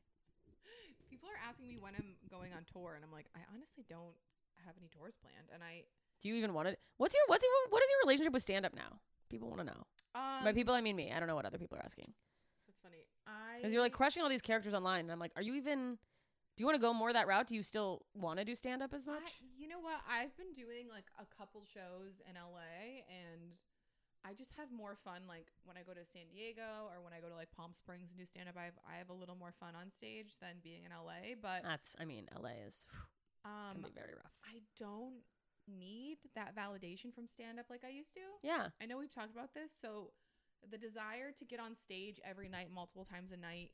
People 1.25 1.41
are 1.41 1.49
asking 1.49 1.68
me 1.68 1.79
when 1.81 1.95
I'm 1.97 2.16
going 2.29 2.53
on 2.53 2.64
tour, 2.70 2.93
and 2.97 3.03
I'm 3.05 3.11
like, 3.11 3.27
I 3.35 3.41
honestly 3.55 3.83
don't 3.89 4.12
have 4.66 4.75
any 4.77 4.89
tours 4.93 5.16
planned. 5.16 5.49
And 5.55 5.62
I, 5.64 5.85
Do 6.20 6.29
you 6.29 6.35
even 6.35 6.53
want 6.53 6.68
it? 6.68 6.79
What's 6.99 7.14
your 7.14 7.25
what's 7.29 7.43
your 7.43 7.53
what 7.70 7.83
is 7.83 7.89
your 7.89 8.01
relationship 8.05 8.35
with 8.35 8.43
stand 8.43 8.66
up 8.66 8.75
now? 8.75 9.01
People 9.31 9.49
want 9.49 9.61
to 9.61 9.64
know. 9.64 9.87
um, 10.14 10.45
By 10.45 10.53
people, 10.53 10.75
I 10.75 10.83
mean 10.83 10.97
me. 10.97 11.11
I 11.16 11.18
don't 11.18 11.29
know 11.29 11.35
what 11.35 11.47
other 11.47 11.57
people 11.57 11.79
are 11.79 11.83
asking. 11.85 12.12
That's 12.68 12.79
funny. 12.83 13.09
I 13.27 13.57
Because 13.57 13.72
you're 13.72 13.81
like 13.81 13.93
crushing 13.97 14.22
all 14.22 14.29
these 14.29 14.43
characters 14.45 14.75
online, 14.75 15.01
and 15.09 15.12
I'm 15.12 15.18
like, 15.18 15.33
are 15.35 15.41
you 15.43 15.55
even? 15.55 15.97
Do 16.57 16.62
you 16.62 16.66
want 16.66 16.77
to 16.77 16.83
go 16.83 16.93
more 16.93 17.11
that 17.11 17.27
route? 17.27 17.47
Do 17.49 17.57
you 17.57 17.62
still 17.64 18.05
want 18.14 18.39
to 18.39 18.45
do 18.45 18.55
stand 18.55 18.83
up 18.83 18.93
as 18.93 19.09
I- 19.09 19.12
much? 19.12 19.41
you 19.57 19.66
know 19.66 19.81
what? 19.81 20.01
I've 20.07 20.37
been 20.37 20.53
doing 20.53 20.89
like 20.93 21.07
a 21.18 21.25
couple 21.35 21.64
shows 21.64 22.20
in 22.29 22.37
LA, 22.37 23.01
and 23.09 23.57
I 24.25 24.33
just 24.33 24.53
have 24.57 24.72
more 24.72 24.97
fun. 24.97 25.22
Like 25.29 25.53
when 25.64 25.77
I 25.77 25.83
go 25.83 25.93
to 25.93 26.05
San 26.05 26.27
Diego 26.33 26.89
or 26.89 27.05
when 27.05 27.12
I 27.12 27.20
go 27.20 27.29
to 27.29 27.35
like 27.37 27.53
Palm 27.53 27.72
Springs 27.75 28.11
and 28.11 28.18
do 28.18 28.25
stand 28.25 28.49
up, 28.49 28.57
I 28.57 28.64
have 28.64 28.79
I 28.89 28.97
have 28.99 29.11
a 29.11 29.14
little 29.16 29.37
more 29.37 29.53
fun 29.53 29.75
on 29.77 29.91
stage 29.91 30.41
than 30.41 30.64
being 30.64 30.85
in 30.85 30.91
LA. 30.91 31.37
But 31.41 31.62
That's. 31.62 31.95
I 32.01 32.05
mean, 32.05 32.27
LA 32.33 32.64
is 32.66 32.87
um, 33.45 33.77
can 33.77 33.83
be 33.83 33.95
very 33.95 34.14
rough. 34.16 34.33
I 34.45 34.61
don't 34.79 35.20
need 35.68 36.18
that 36.35 36.57
validation 36.57 37.12
from 37.14 37.27
stand 37.27 37.59
up 37.59 37.66
like 37.70 37.85
I 37.85 37.91
used 37.91 38.12
to. 38.14 38.20
Yeah. 38.43 38.68
I 38.81 38.87
know 38.87 38.99
we've 38.99 39.12
talked 39.14 39.33
about 39.33 39.53
this. 39.55 39.72
So 39.81 40.12
the 40.70 40.79
desire 40.79 41.33
to 41.39 41.45
get 41.45 41.61
on 41.61 41.75
stage 41.75 42.20
every 42.25 42.49
night, 42.49 42.68
multiple 42.75 43.05
times 43.05 43.33
a 43.33 43.37
night, 43.37 43.72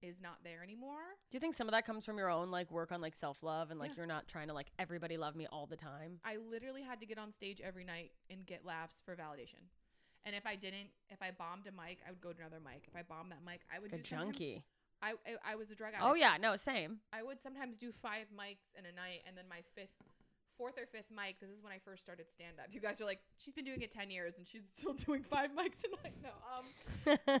is 0.00 0.22
not 0.22 0.38
there 0.44 0.62
anymore. 0.62 1.02
Do 1.30 1.36
you 1.36 1.40
think 1.40 1.54
some 1.56 1.66
of 1.66 1.72
that 1.72 1.84
comes 1.84 2.04
from 2.04 2.18
your 2.18 2.30
own 2.30 2.52
like 2.52 2.70
work 2.70 2.92
on 2.92 3.00
like 3.00 3.16
self 3.16 3.42
love 3.42 3.72
and 3.72 3.80
like 3.80 3.90
Yeah. 3.90 3.94
you're 3.98 4.06
not 4.06 4.28
trying 4.28 4.46
to 4.48 4.54
like 4.54 4.68
everybody 4.78 5.16
love 5.16 5.34
me 5.34 5.46
all 5.50 5.66
the 5.66 5.76
time? 5.76 6.20
I 6.24 6.36
literally 6.36 6.82
had 6.82 7.00
to 7.00 7.06
get 7.06 7.18
on 7.18 7.32
stage 7.32 7.60
every 7.60 7.84
night 7.84 8.12
and 8.30 8.46
get 8.46 8.64
laughs 8.64 9.02
for 9.04 9.16
validation. 9.16 9.66
And 10.28 10.36
if 10.36 10.44
I 10.44 10.56
didn't, 10.56 10.92
if 11.08 11.24
I 11.24 11.32
bombed 11.32 11.64
a 11.64 11.72
mic, 11.72 12.04
I 12.04 12.12
would 12.12 12.20
go 12.20 12.36
to 12.36 12.38
another 12.38 12.60
mic. 12.60 12.84
If 12.84 12.92
I 12.92 13.00
bombed 13.00 13.32
that 13.32 13.40
mic, 13.40 13.64
I 13.72 13.80
would 13.80 13.90
Like 13.90 14.02
a 14.02 14.04
do 14.04 14.10
junkie. 14.12 14.62
I, 15.00 15.16
I 15.24 15.52
I 15.52 15.54
was 15.56 15.70
a 15.70 15.74
drug 15.74 15.96
addict. 15.96 16.04
Oh 16.04 16.12
yeah, 16.12 16.36
no, 16.36 16.52
same. 16.60 17.00
I 17.16 17.22
would 17.24 17.40
sometimes 17.40 17.78
do 17.78 17.96
five 18.04 18.28
mics 18.28 18.68
in 18.76 18.84
a 18.84 18.92
night, 18.92 19.24
and 19.24 19.32
then 19.32 19.48
my 19.48 19.64
fifth, 19.72 19.96
fourth 20.58 20.76
or 20.76 20.84
fifth 20.84 21.08
mic. 21.08 21.40
This 21.40 21.48
is 21.48 21.64
when 21.64 21.72
I 21.72 21.80
first 21.80 22.02
started 22.04 22.28
stand 22.28 22.60
up. 22.60 22.68
You 22.68 22.80
guys 22.84 23.00
are 23.00 23.08
like, 23.08 23.20
she's 23.38 23.54
been 23.54 23.64
doing 23.64 23.80
it 23.80 23.90
ten 23.90 24.10
years, 24.10 24.36
and 24.36 24.46
she's 24.46 24.68
still 24.76 24.92
doing 24.92 25.24
five 25.24 25.56
mics 25.56 25.80
a 25.88 25.96
night. 26.04 26.16
No, 26.20 26.36
um, 26.44 26.66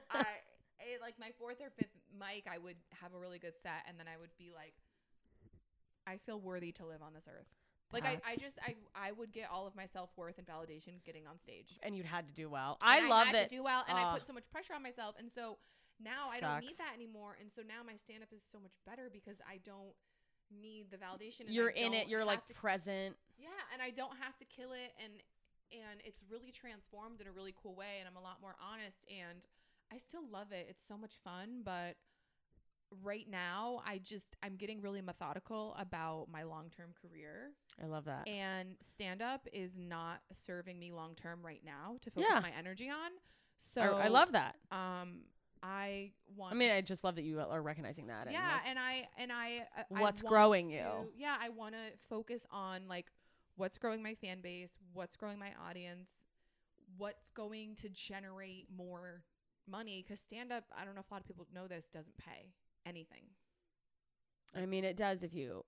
I, 0.08 0.40
I 0.80 0.96
like 1.02 1.20
my 1.20 1.36
fourth 1.36 1.60
or 1.60 1.68
fifth 1.76 1.92
mic, 2.16 2.48
I 2.48 2.56
would 2.56 2.80
have 3.02 3.12
a 3.12 3.18
really 3.18 3.38
good 3.38 3.60
set, 3.60 3.84
and 3.84 4.00
then 4.00 4.08
I 4.08 4.16
would 4.16 4.32
be 4.38 4.48
like, 4.54 4.72
I 6.06 6.16
feel 6.24 6.40
worthy 6.40 6.72
to 6.80 6.86
live 6.86 7.02
on 7.02 7.12
this 7.12 7.28
earth. 7.28 7.52
Like 7.92 8.04
I, 8.04 8.20
I 8.26 8.36
just 8.36 8.58
I 8.62 8.74
I 8.94 9.12
would 9.12 9.32
get 9.32 9.48
all 9.50 9.66
of 9.66 9.74
my 9.74 9.86
self 9.86 10.10
worth 10.16 10.38
and 10.38 10.46
validation 10.46 11.02
getting 11.04 11.26
on 11.26 11.38
stage. 11.38 11.78
and 11.82 11.96
you'd 11.96 12.06
had 12.06 12.26
to 12.28 12.34
do 12.34 12.48
well. 12.50 12.78
And 12.82 12.90
I 13.04 13.08
love 13.08 13.26
had 13.28 13.34
that. 13.36 13.50
to 13.50 13.56
do 13.56 13.62
well, 13.62 13.84
and 13.88 13.96
I 13.96 14.12
put 14.14 14.26
so 14.26 14.32
much 14.32 14.44
pressure 14.50 14.74
on 14.74 14.82
myself, 14.82 15.14
and 15.18 15.30
so 15.30 15.58
now 16.00 16.28
I 16.30 16.38
don't 16.40 16.60
need 16.60 16.72
Sucks. 16.72 16.78
that 16.78 16.92
anymore, 16.94 17.36
and 17.40 17.50
so 17.50 17.62
now 17.62 17.82
my 17.86 17.96
stand 17.96 18.22
up 18.22 18.28
is 18.32 18.44
so 18.52 18.58
much 18.60 18.72
better 18.86 19.08
because 19.12 19.38
I 19.48 19.58
don't 19.64 19.94
need 20.50 20.90
the 20.90 20.96
validation. 20.96 21.40
and 21.40 21.50
I 21.50 21.52
You're 21.52 21.70
in 21.70 21.92
it. 21.94 22.00
don't 22.02 22.08
You're 22.10 22.24
like 22.24 22.40
have 22.40 22.46
to- 22.48 22.54
present. 22.54 23.16
yeah, 23.38 23.48
and 23.72 23.80
I 23.82 23.90
don't 23.90 24.16
have 24.18 24.36
to 24.38 24.44
kill 24.44 24.72
it, 24.72 24.92
and 25.02 25.12
and 25.72 26.00
it's 26.04 26.22
really 26.30 26.50
transformed 26.52 27.20
in 27.20 27.26
a 27.26 27.32
really 27.32 27.54
cool 27.62 27.74
way, 27.74 27.98
and 28.00 28.08
I'm 28.08 28.16
a 28.16 28.22
lot 28.24 28.40
more 28.40 28.54
honest, 28.60 29.04
and 29.10 29.44
I 29.92 29.98
still 29.98 30.22
love 30.30 30.52
it. 30.52 30.66
It's 30.70 30.82
so 30.86 30.96
much 30.96 31.12
fun, 31.24 31.60
but 31.64 31.96
right 33.02 33.26
now 33.30 33.82
I 33.86 33.98
just 33.98 34.36
I'm 34.42 34.56
getting 34.56 34.80
really 34.80 35.00
methodical 35.00 35.74
about 35.78 36.26
my 36.32 36.42
long 36.44 36.70
term 36.76 36.90
career. 37.00 37.50
I 37.82 37.86
love 37.86 38.04
that. 38.06 38.26
And 38.28 38.76
stand 38.94 39.22
up 39.22 39.46
is 39.52 39.78
not 39.78 40.20
serving 40.34 40.78
me 40.78 40.92
long 40.92 41.14
term 41.14 41.40
right 41.44 41.62
now 41.64 41.96
to 42.02 42.10
focus 42.10 42.28
Yeah. 42.32 42.40
my 42.40 42.52
energy 42.58 42.88
on. 42.90 43.10
So 43.58 43.80
I, 43.82 44.04
I 44.04 44.08
love 44.08 44.32
that. 44.32 44.56
Um, 44.70 45.20
I 45.62 46.12
want. 46.36 46.54
I 46.54 46.56
mean, 46.56 46.70
I 46.70 46.80
just 46.80 47.02
love 47.02 47.16
that 47.16 47.22
you 47.24 47.40
are 47.40 47.60
recognizing 47.62 48.06
that. 48.06 48.26
and, 48.26 48.32
yeah, 48.32 48.52
like, 48.52 48.60
and 48.66 48.78
I 48.78 49.08
and 49.18 49.32
I. 49.32 49.66
uh, 49.76 49.82
What's 49.88 50.22
want 50.22 50.30
growing 50.32 50.68
to- 50.68 50.74
you. 50.74 50.84
Yeah, 51.16 51.36
I 51.40 51.48
want 51.48 51.74
to 51.74 51.80
focus 52.08 52.46
on 52.52 52.82
like 52.88 53.06
what's 53.56 53.76
growing 53.76 54.00
my 54.02 54.14
fan 54.14 54.40
base, 54.40 54.70
what's 54.92 55.16
growing 55.16 55.38
my 55.38 55.50
audience, 55.68 56.08
what's 56.96 57.30
going 57.30 57.74
to 57.76 57.88
generate 57.88 58.68
more 58.76 59.22
money. 59.68 60.04
Because 60.06 60.20
stand 60.20 60.52
up, 60.52 60.62
I 60.80 60.84
don't 60.84 60.94
know 60.94 61.00
if 61.00 61.10
a 61.10 61.14
lot 61.14 61.20
of 61.20 61.26
people 61.26 61.46
know 61.52 61.66
this, 61.66 61.86
doesn't 61.86 62.16
pay 62.16 62.52
anything. 62.88 63.22
I 64.56 64.66
mean, 64.66 64.84
it 64.84 64.96
does 64.96 65.22
if 65.22 65.34
you, 65.34 65.64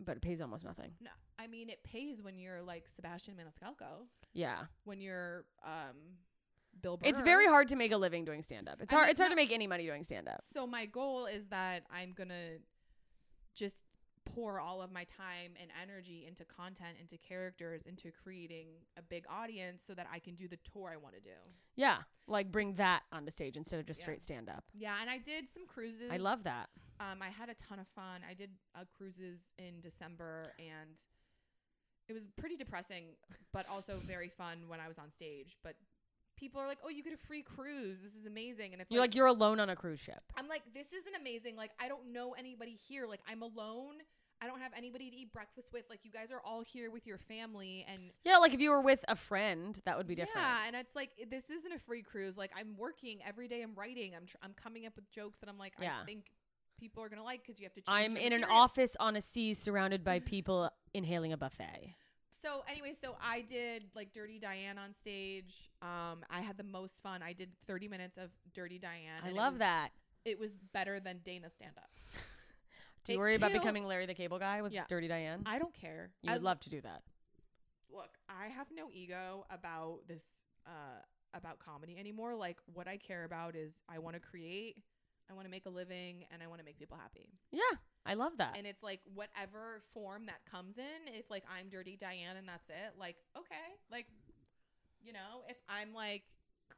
but 0.00 0.16
it 0.16 0.22
pays 0.22 0.40
almost 0.40 0.64
nothing. 0.64 0.90
No, 1.00 1.10
I 1.38 1.46
mean 1.46 1.70
it 1.70 1.82
pays 1.84 2.20
when 2.22 2.38
you're 2.38 2.62
like 2.62 2.86
Sebastian 2.94 3.34
Maniscalco, 3.34 4.06
Yeah. 4.34 4.64
when 4.84 5.00
you're 5.00 5.44
um 5.64 5.96
Bill 6.82 6.96
Burr. 6.96 7.08
It's 7.08 7.20
very 7.22 7.46
hard 7.46 7.68
to 7.68 7.76
make 7.76 7.92
a 7.92 7.96
living 7.96 8.24
doing 8.24 8.42
stand 8.42 8.68
up. 8.68 8.80
It's 8.80 8.92
I 8.92 8.96
hard 8.96 9.06
mean, 9.06 9.10
it's 9.12 9.20
hard 9.20 9.30
no. 9.30 9.36
to 9.36 9.42
make 9.42 9.52
any 9.52 9.66
money 9.66 9.86
doing 9.86 10.02
stand 10.02 10.28
up. 10.28 10.44
So 10.52 10.66
my 10.66 10.86
goal 10.86 11.26
is 11.26 11.46
that 11.46 11.84
I'm 11.90 12.12
gonna 12.12 12.58
just 13.54 13.74
pour 14.34 14.60
all 14.60 14.80
of 14.82 14.90
my 14.92 15.04
time 15.04 15.52
and 15.60 15.70
energy 15.82 16.24
into 16.26 16.44
content, 16.44 16.96
into 17.00 17.16
characters, 17.18 17.82
into 17.86 18.10
creating 18.10 18.68
a 18.96 19.02
big 19.02 19.24
audience, 19.30 19.82
so 19.86 19.94
that 19.94 20.06
I 20.12 20.18
can 20.18 20.34
do 20.34 20.48
the 20.48 20.58
tour 20.72 20.90
I 20.92 20.96
want 20.96 21.14
to 21.14 21.20
do. 21.20 21.36
Yeah. 21.76 21.98
Like 22.26 22.50
bring 22.52 22.74
that 22.74 23.02
onto 23.12 23.30
stage 23.30 23.56
instead 23.56 23.80
of 23.80 23.86
just 23.86 24.00
Yeah. 24.00 24.04
straight 24.04 24.22
stand 24.22 24.48
up. 24.48 24.64
Yeah, 24.74 24.96
and 25.00 25.08
I 25.10 25.18
did 25.18 25.48
some 25.52 25.66
cruises. 25.66 26.10
I 26.10 26.18
love 26.18 26.44
that. 26.44 26.68
Um, 27.00 27.22
I 27.22 27.28
had 27.28 27.48
a 27.48 27.54
ton 27.54 27.78
of 27.78 27.86
fun. 27.88 28.22
I 28.28 28.34
did 28.34 28.50
uh, 28.74 28.84
cruises 28.96 29.38
in 29.58 29.80
December, 29.80 30.52
and 30.58 30.96
it 32.08 32.12
was 32.12 32.24
pretty 32.36 32.56
depressing, 32.56 33.04
but 33.52 33.66
also 33.68 33.96
very 33.98 34.28
fun 34.28 34.68
when 34.68 34.80
I 34.80 34.88
was 34.88 34.98
on 34.98 35.10
stage. 35.10 35.56
But 35.62 35.76
people 36.36 36.60
are 36.60 36.66
like, 36.66 36.78
"Oh, 36.84 36.88
you 36.88 37.02
get 37.04 37.12
a 37.12 37.16
free 37.16 37.42
cruise. 37.42 37.98
This 38.02 38.14
is 38.14 38.26
amazing!" 38.26 38.72
And 38.72 38.82
it's 38.82 38.90
You're 38.90 39.00
like 39.00 39.14
you're 39.14 39.26
alone 39.26 39.60
on 39.60 39.70
a 39.70 39.76
cruise 39.76 40.00
ship. 40.00 40.20
I'm 40.36 40.48
like, 40.48 40.62
this 40.74 40.92
isn't 40.92 41.14
amazing. 41.16 41.54
Like, 41.56 41.70
I 41.78 41.86
don't 41.88 42.12
know 42.12 42.32
anybody 42.32 42.76
here. 42.88 43.06
Like, 43.06 43.20
I'm 43.28 43.42
alone. 43.42 43.94
I 44.40 44.46
don't 44.46 44.60
have 44.60 44.72
anybody 44.76 45.10
to 45.10 45.16
eat 45.16 45.32
breakfast 45.32 45.68
with. 45.72 45.84
Like, 45.90 46.00
you 46.04 46.10
guys 46.10 46.30
are 46.30 46.40
all 46.44 46.62
here 46.62 46.90
with 46.90 47.06
your 47.06 47.18
family, 47.18 47.84
and 47.92 48.10
Yeah, 48.24 48.36
like 48.38 48.54
if 48.54 48.60
you 48.60 48.70
were 48.70 48.80
with 48.80 49.04
a 49.08 49.16
friend, 49.16 49.80
that 49.84 49.96
would 49.98 50.06
be 50.06 50.14
different. 50.14 50.38
yeah, 50.46 50.66
and 50.66 50.76
it's 50.76 50.94
like 50.94 51.10
this 51.30 51.50
isn't 51.50 51.72
a 51.72 51.78
free 51.78 52.02
cruise. 52.02 52.36
Like, 52.36 52.52
I'm 52.56 52.76
working 52.76 53.18
every 53.26 53.48
day. 53.48 53.62
I'm 53.62 53.74
writing. 53.74 54.14
I'm 54.14 54.26
tr- 54.26 54.36
I'm 54.42 54.54
coming 54.54 54.86
up 54.86 54.94
with 54.96 55.10
jokes 55.10 55.38
that 55.40 55.48
I'm 55.48 55.58
like, 55.58 55.72
Yeah. 55.80 55.94
I 56.00 56.04
think 56.04 56.26
people 56.78 57.02
are 57.02 57.08
gonna 57.08 57.24
like 57.24 57.42
because 57.44 57.58
you 57.58 57.64
have 57.66 57.74
to. 57.74 57.82
I'm 57.88 58.16
in 58.16 58.32
an 58.32 58.44
office 58.44 58.96
on 59.00 59.16
a 59.16 59.20
sea 59.20 59.54
surrounded 59.54 60.04
by 60.04 60.20
people 60.20 60.70
inhaling 60.94 61.32
a 61.32 61.36
buffet. 61.36 61.94
So 62.30 62.62
anyway, 62.70 62.92
so 62.92 63.16
I 63.20 63.40
did 63.40 63.86
like 63.96 64.12
Dirty 64.12 64.38
Diane 64.38 64.78
on 64.78 64.94
stage. 64.94 65.70
Um, 65.82 66.24
I 66.30 66.40
had 66.40 66.56
the 66.56 66.62
most 66.62 67.02
fun. 67.02 67.20
I 67.20 67.32
did 67.32 67.48
30 67.66 67.88
minutes 67.88 68.16
of 68.16 68.30
Dirty 68.54 68.78
Diane. 68.78 69.22
I 69.24 69.30
love 69.30 69.54
was- 69.54 69.58
that. 69.58 69.88
It 70.24 70.38
was 70.38 70.54
better 70.72 71.00
than 71.00 71.18
Dana 71.24 71.50
stand 71.50 71.72
up. 71.78 71.90
Do 73.08 73.14
you 73.14 73.18
It 73.18 73.22
worry 73.22 73.34
about 73.36 73.50
killed- 73.52 73.62
becoming 73.62 73.86
Larry 73.86 74.04
the 74.06 74.14
Cable 74.14 74.38
Guy 74.38 74.60
with 74.60 74.72
Yeah. 74.72 74.84
Dirty 74.86 75.08
Diane? 75.08 75.42
I 75.46 75.58
don't 75.58 75.72
care. 75.74 76.12
you 76.22 76.28
would 76.30 76.36
As- 76.36 76.42
love 76.42 76.60
to 76.60 76.70
do 76.70 76.80
that. 76.82 77.02
look, 77.90 78.18
I 78.28 78.48
have 78.48 78.70
no 78.70 78.90
ego 78.92 79.46
about 79.50 80.06
this 80.06 80.22
uh 80.66 81.00
about 81.34 81.58
comedy 81.58 81.96
anymore. 81.98 82.34
Like 82.36 82.58
what 82.66 82.86
I 82.86 82.98
care 82.98 83.24
about 83.24 83.56
is 83.56 83.82
I 83.88 83.98
want 83.98 84.14
to 84.14 84.20
create, 84.20 84.82
I 85.30 85.32
want 85.34 85.46
to 85.46 85.50
make 85.50 85.64
a 85.66 85.70
living 85.70 86.26
and 86.30 86.42
I 86.42 86.46
want 86.48 86.58
to 86.60 86.64
make 86.66 86.78
people 86.78 86.96
happy. 86.98 87.30
Yeah, 87.50 87.62
I 88.04 88.12
love 88.14 88.36
that. 88.38 88.56
And 88.58 88.66
it's 88.66 88.82
like 88.82 89.00
whatever 89.14 89.80
form 89.94 90.26
that 90.26 90.44
comes 90.44 90.76
in, 90.78 91.08
if 91.14 91.30
like 91.30 91.44
I'm 91.50 91.70
Dirty 91.70 91.96
Diane 91.96 92.36
and 92.36 92.46
that's 92.46 92.68
it, 92.68 92.98
like 92.98 93.16
okay, 93.36 93.54
like 93.90 94.06
you 95.02 95.14
know, 95.14 95.44
if 95.48 95.56
I'm 95.68 95.94
like 95.94 96.24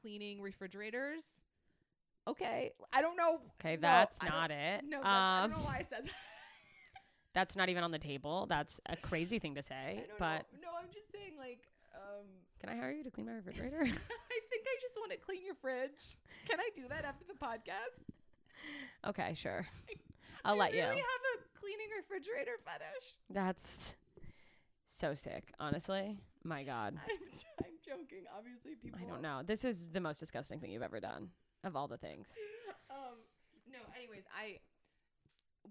cleaning 0.00 0.40
refrigerators, 0.40 1.24
okay. 2.30 2.72
I 2.92 3.00
don't 3.00 3.16
know. 3.16 3.40
Okay, 3.60 3.76
No, 3.76 3.80
that's 3.82 4.18
I 4.22 4.28
don't- 4.28 4.50
it. 4.50 4.84
No, 4.84 4.98
that's, 4.98 5.06
I 5.06 5.40
don't 5.42 5.52
Um, 5.52 5.60
know 5.60 5.66
why 5.66 5.76
I 5.78 5.82
said 5.88 6.04
that. 6.06 6.12
That's 7.32 7.54
not 7.56 7.68
even 7.68 7.84
on 7.84 7.92
the 7.92 7.98
table. 7.98 8.46
That's 8.48 8.80
a 8.86 8.96
crazy 8.96 9.38
thing 9.38 9.54
to 9.54 9.62
say. 9.62 10.04
But 10.18 10.46
know. 10.60 10.62
no, 10.62 10.68
I'm 10.80 10.90
just 10.92 11.10
saying 11.12 11.34
like 11.38 11.66
um 11.94 12.26
can 12.60 12.68
I 12.68 12.76
hire 12.76 12.90
you 12.92 13.04
to 13.04 13.10
clean 13.10 13.26
my 13.26 13.32
refrigerator? 13.32 13.80
I 13.82 14.38
think 14.50 14.66
I 14.66 14.76
just 14.80 14.94
want 14.98 15.12
to 15.12 15.16
clean 15.18 15.44
your 15.46 15.54
fridge. 15.54 16.16
Can 16.48 16.58
I 16.60 16.68
do 16.74 16.88
that 16.88 17.04
after 17.04 17.24
the 17.24 17.34
podcast? 17.34 18.04
okay, 19.08 19.32
sure. 19.34 19.66
I'll 20.44 20.54
I 20.54 20.58
let 20.58 20.72
really 20.72 20.78
you. 20.82 20.84
have 20.92 21.22
a 21.34 21.58
cleaning 21.58 21.88
refrigerator 21.96 22.58
fetish. 22.64 23.06
That's 23.30 23.96
so 24.86 25.14
sick. 25.14 25.52
Honestly, 25.60 26.18
my 26.44 26.64
God. 26.64 26.96
I'm, 26.96 27.18
I'm 27.64 27.72
joking. 27.86 28.24
Obviously, 28.36 28.74
people. 28.74 28.98
I 29.02 29.08
don't 29.08 29.22
know. 29.22 29.42
This 29.44 29.64
is 29.64 29.88
the 29.88 30.00
most 30.00 30.18
disgusting 30.18 30.58
thing 30.60 30.70
you've 30.72 30.82
ever 30.82 31.00
done 31.00 31.28
of 31.64 31.76
all 31.76 31.88
the 31.88 31.98
things. 31.98 32.34
Um. 32.90 33.18
No. 33.70 33.78
Anyways, 33.96 34.24
I. 34.36 34.58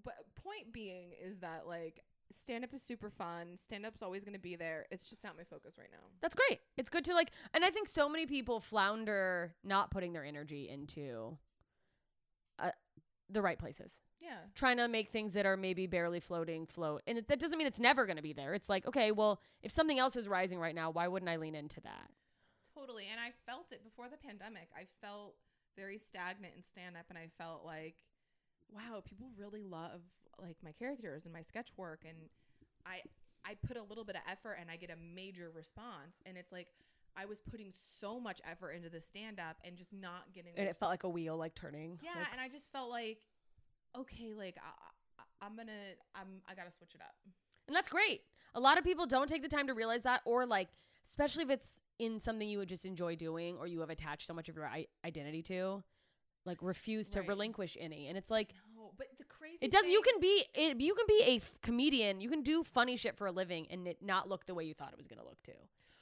But 0.02 0.14
point 0.42 0.72
being 0.72 1.10
is 1.22 1.38
that 1.40 1.66
like 1.66 2.02
stand 2.32 2.64
up 2.64 2.72
is 2.72 2.82
super 2.82 3.10
fun. 3.10 3.58
Stand 3.62 3.84
up's 3.84 4.02
always 4.02 4.24
gonna 4.24 4.38
be 4.38 4.56
there. 4.56 4.86
It's 4.90 5.10
just 5.10 5.22
not 5.22 5.36
my 5.36 5.44
focus 5.44 5.74
right 5.78 5.90
now. 5.92 6.06
That's 6.22 6.34
great. 6.34 6.60
It's 6.78 6.88
good 6.88 7.04
to 7.04 7.14
like, 7.14 7.30
and 7.52 7.62
I 7.62 7.70
think 7.70 7.88
so 7.88 8.08
many 8.08 8.24
people 8.24 8.60
flounder 8.60 9.54
not 9.62 9.90
putting 9.90 10.14
their 10.14 10.24
energy 10.24 10.68
into 10.68 11.36
uh, 12.58 12.70
the 13.28 13.42
right 13.42 13.58
places. 13.58 14.00
Yeah. 14.20 14.36
Trying 14.54 14.76
to 14.78 14.88
make 14.88 15.10
things 15.10 15.32
that 15.32 15.46
are 15.46 15.56
maybe 15.56 15.86
barely 15.86 16.20
floating 16.20 16.66
float. 16.66 17.02
And 17.06 17.22
that 17.28 17.40
doesn't 17.40 17.56
mean 17.56 17.66
it's 17.66 17.80
never 17.80 18.06
going 18.06 18.16
to 18.16 18.22
be 18.22 18.32
there. 18.32 18.54
It's 18.54 18.68
like, 18.68 18.86
okay, 18.86 19.12
well, 19.12 19.40
if 19.62 19.72
something 19.72 19.98
else 19.98 20.16
is 20.16 20.28
rising 20.28 20.58
right 20.58 20.74
now, 20.74 20.90
why 20.90 21.08
wouldn't 21.08 21.28
I 21.30 21.36
lean 21.36 21.54
into 21.54 21.80
that? 21.80 22.10
Totally. 22.76 23.06
And 23.10 23.18
I 23.20 23.32
felt 23.50 23.66
it 23.72 23.82
before 23.82 24.06
the 24.10 24.16
pandemic. 24.16 24.68
I 24.76 24.86
felt 25.00 25.36
very 25.76 25.98
stagnant 25.98 26.54
in 26.56 26.62
stand 26.62 26.96
up 26.96 27.06
and 27.08 27.18
I 27.18 27.28
felt 27.38 27.64
like 27.64 27.96
wow, 28.72 29.02
people 29.04 29.26
really 29.36 29.64
love 29.64 30.00
like 30.40 30.56
my 30.62 30.72
characters 30.72 31.24
and 31.24 31.32
my 31.32 31.42
sketch 31.42 31.68
work 31.76 32.04
and 32.06 32.16
I 32.86 33.00
I 33.44 33.54
put 33.66 33.76
a 33.76 33.82
little 33.82 34.04
bit 34.04 34.16
of 34.16 34.22
effort 34.30 34.58
and 34.60 34.70
I 34.70 34.76
get 34.76 34.90
a 34.90 34.96
major 34.96 35.50
response 35.54 36.22
and 36.26 36.36
it's 36.36 36.52
like 36.52 36.68
I 37.16 37.24
was 37.24 37.40
putting 37.40 37.72
so 38.00 38.20
much 38.20 38.40
effort 38.48 38.70
into 38.72 38.88
the 38.88 39.00
stand 39.00 39.40
up 39.40 39.56
and 39.64 39.76
just 39.76 39.92
not 39.92 40.32
getting 40.32 40.52
And 40.56 40.68
it 40.68 40.76
felt 40.76 40.90
like 40.90 41.02
a 41.02 41.08
wheel 41.08 41.36
like 41.36 41.54
turning. 41.54 41.98
Yeah, 42.02 42.10
Like, 42.16 42.28
and 42.32 42.40
I 42.40 42.48
just 42.48 42.70
felt 42.72 42.90
like 42.90 43.18
okay, 43.98 44.34
like 44.36 44.56
I, 44.58 45.20
I, 45.20 45.46
I'm 45.46 45.56
going 45.56 45.66
to 45.68 45.72
I'm 46.14 46.42
I 46.48 46.54
got 46.54 46.66
to 46.66 46.70
switch 46.70 46.94
it 46.94 47.00
up. 47.00 47.14
And 47.66 47.76
that's 47.76 47.88
great. 47.88 48.22
A 48.54 48.60
lot 48.60 48.78
of 48.78 48.84
people 48.84 49.06
don't 49.06 49.28
take 49.28 49.42
the 49.42 49.48
time 49.48 49.66
to 49.68 49.74
realize 49.74 50.02
that, 50.02 50.22
or 50.24 50.44
like, 50.44 50.68
especially 51.04 51.44
if 51.44 51.50
it's 51.50 51.80
in 51.98 52.18
something 52.18 52.48
you 52.48 52.58
would 52.58 52.68
just 52.68 52.86
enjoy 52.86 53.14
doing 53.16 53.56
or 53.58 53.66
you 53.66 53.80
have 53.80 53.90
attached 53.90 54.26
so 54.26 54.34
much 54.34 54.48
of 54.48 54.56
your 54.56 54.66
I- 54.66 54.86
identity 55.04 55.42
to, 55.44 55.82
like 56.46 56.58
refuse 56.62 57.10
to 57.10 57.20
Right. 57.20 57.28
relinquish 57.28 57.76
any. 57.78 58.06
And 58.08 58.16
it's 58.16 58.30
like, 58.30 58.54
No, 58.74 58.92
but 58.96 59.08
the 59.18 59.24
crazy 59.24 59.58
it 59.66 59.70
does. 59.70 59.86
You 59.86 60.00
can 60.00 60.18
be 60.20 60.44
it, 60.54 60.80
you 60.80 60.94
can 60.94 61.06
be 61.06 61.22
a 61.26 61.36
f- 61.36 61.52
comedian. 61.62 62.20
You 62.20 62.30
can 62.30 62.42
do 62.42 62.62
funny 62.62 62.96
shit 62.96 63.16
for 63.16 63.26
a 63.26 63.30
living 63.32 63.66
and 63.70 63.86
it 63.86 63.98
not 64.02 64.28
look 64.28 64.46
the 64.46 64.54
way 64.54 64.64
you 64.64 64.72
thought 64.74 64.92
it 64.92 64.96
was 64.98 65.06
gonna 65.06 65.24
look 65.24 65.42
too. 65.42 65.52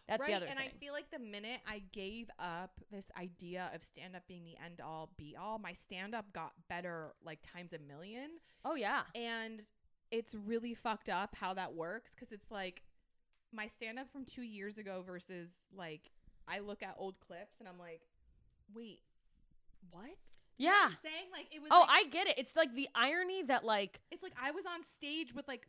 That's 0.06 0.24
the 0.24 0.32
right, 0.32 0.36
other 0.38 0.46
and 0.46 0.58
thing. 0.58 0.70
I 0.74 0.78
feel 0.78 0.92
like 0.94 1.10
the 1.10 1.18
minute 1.18 1.60
I 1.66 1.82
gave 1.92 2.30
up 2.38 2.80
this 2.90 3.10
idea 3.20 3.70
of 3.74 3.82
stand 3.84 4.16
up 4.16 4.22
being 4.26 4.42
the 4.44 4.56
end 4.64 4.80
all 4.80 5.10
be 5.18 5.36
all, 5.36 5.58
my 5.58 5.74
stand 5.74 6.14
up 6.14 6.32
got 6.32 6.52
better 6.68 7.12
like 7.24 7.40
times 7.42 7.72
a 7.74 7.78
million. 7.78 8.30
oh 8.64 8.74
yeah, 8.76 9.02
And 9.14 9.66
it's 10.10 10.34
really 10.34 10.72
fucked 10.72 11.10
up 11.10 11.34
how 11.34 11.52
that 11.54 11.74
works 11.74 12.12
because 12.14 12.32
it's 12.32 12.50
like 12.50 12.84
my 13.52 13.66
stand 13.66 13.98
up 13.98 14.10
from 14.12 14.24
two 14.24 14.42
years 14.42 14.78
ago 14.78 15.02
versus 15.06 15.48
like 15.76 16.10
I 16.46 16.60
look 16.60 16.82
at 16.82 16.94
old 16.98 17.14
clips 17.20 17.56
and 17.60 17.68
I'm 17.68 17.78
like, 17.78 18.00
wait, 18.74 19.00
what? 19.90 20.04
You 20.58 20.66
know 20.68 20.72
what 20.72 20.90
yeah. 20.92 21.10
Saying 21.10 21.26
like 21.32 21.46
it 21.54 21.60
was. 21.62 21.68
Oh, 21.70 21.80
like- 21.80 21.90
I 21.90 22.08
get 22.08 22.26
it. 22.26 22.38
It's 22.38 22.56
like 22.56 22.74
the 22.74 22.88
irony 22.94 23.42
that 23.44 23.64
like 23.64 24.00
It's 24.10 24.22
like 24.22 24.32
I 24.40 24.50
was 24.50 24.64
on 24.66 24.80
stage 24.96 25.34
with 25.34 25.46
like 25.48 25.66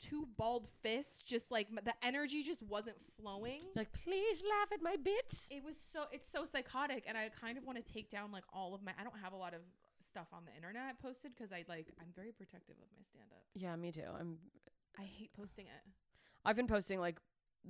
two 0.00 0.28
balled 0.36 0.68
fists, 0.80 1.24
just 1.24 1.50
like 1.50 1.66
the 1.84 1.92
energy 2.04 2.42
just 2.44 2.62
wasn't 2.62 2.96
flowing. 3.20 3.60
like 3.74 3.90
please 3.92 4.42
laugh 4.48 4.68
at 4.72 4.80
my 4.80 4.94
bits. 4.96 5.48
it 5.50 5.64
was 5.64 5.76
so 5.92 6.04
it's 6.12 6.30
so 6.30 6.44
psychotic 6.44 7.02
and 7.08 7.18
i 7.18 7.28
kind 7.30 7.58
of 7.58 7.64
want 7.64 7.84
to 7.84 7.92
take 7.92 8.08
down 8.08 8.30
like 8.30 8.44
all 8.52 8.74
of 8.76 8.80
my 8.84 8.92
i 9.00 9.02
don't 9.02 9.18
have 9.20 9.32
a 9.32 9.36
lot 9.36 9.54
of 9.54 9.60
stuff 10.08 10.28
on 10.32 10.42
the 10.46 10.54
internet 10.54 10.96
posted 11.02 11.32
because 11.34 11.50
i 11.52 11.64
like 11.68 11.88
i'm 12.00 12.06
very 12.14 12.30
protective 12.30 12.76
of 12.80 12.86
my 12.96 13.02
stand 13.10 13.26
up 13.32 13.42
Yeah, 13.56 13.74
me 13.74 13.90
too. 13.90 14.06
I'm 14.20 14.38
i 15.00 15.02
hate 15.02 15.32
posting 15.36 15.66
it 15.66 15.82
I've 16.48 16.56
been 16.56 16.66
posting 16.66 16.98
like 16.98 17.20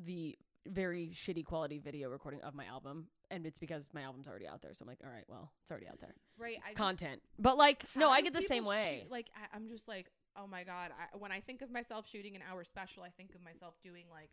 the 0.04 0.38
very 0.64 1.10
shitty 1.12 1.44
quality 1.44 1.80
video 1.80 2.08
recording 2.10 2.40
of 2.42 2.54
my 2.54 2.64
album, 2.64 3.08
and 3.28 3.44
it's 3.44 3.58
because 3.58 3.88
my 3.92 4.02
album's 4.02 4.28
already 4.28 4.46
out 4.46 4.62
there. 4.62 4.72
So 4.72 4.84
I'm 4.84 4.88
like, 4.88 5.00
all 5.04 5.10
right, 5.10 5.24
well, 5.26 5.50
it's 5.62 5.70
already 5.72 5.88
out 5.88 5.98
there. 5.98 6.14
Right. 6.38 6.58
I 6.64 6.68
just- 6.68 6.78
Content, 6.78 7.20
but 7.40 7.56
like, 7.56 7.84
no, 7.96 8.08
I 8.08 8.20
get 8.20 8.34
the 8.34 8.40
same 8.42 8.64
way. 8.64 9.00
shoot- 9.02 9.10
like 9.10 9.30
I, 9.34 9.56
I'm 9.56 9.68
just 9.68 9.88
like, 9.88 10.12
oh 10.36 10.46
my 10.46 10.62
god. 10.62 10.92
I, 10.92 11.16
when 11.16 11.32
I 11.32 11.40
think 11.40 11.60
of 11.60 11.72
myself 11.72 12.08
shooting 12.08 12.36
an 12.36 12.42
hour 12.48 12.62
special, 12.62 13.02
I 13.02 13.08
think 13.08 13.34
of 13.34 13.42
myself 13.42 13.74
doing 13.82 14.04
like 14.12 14.30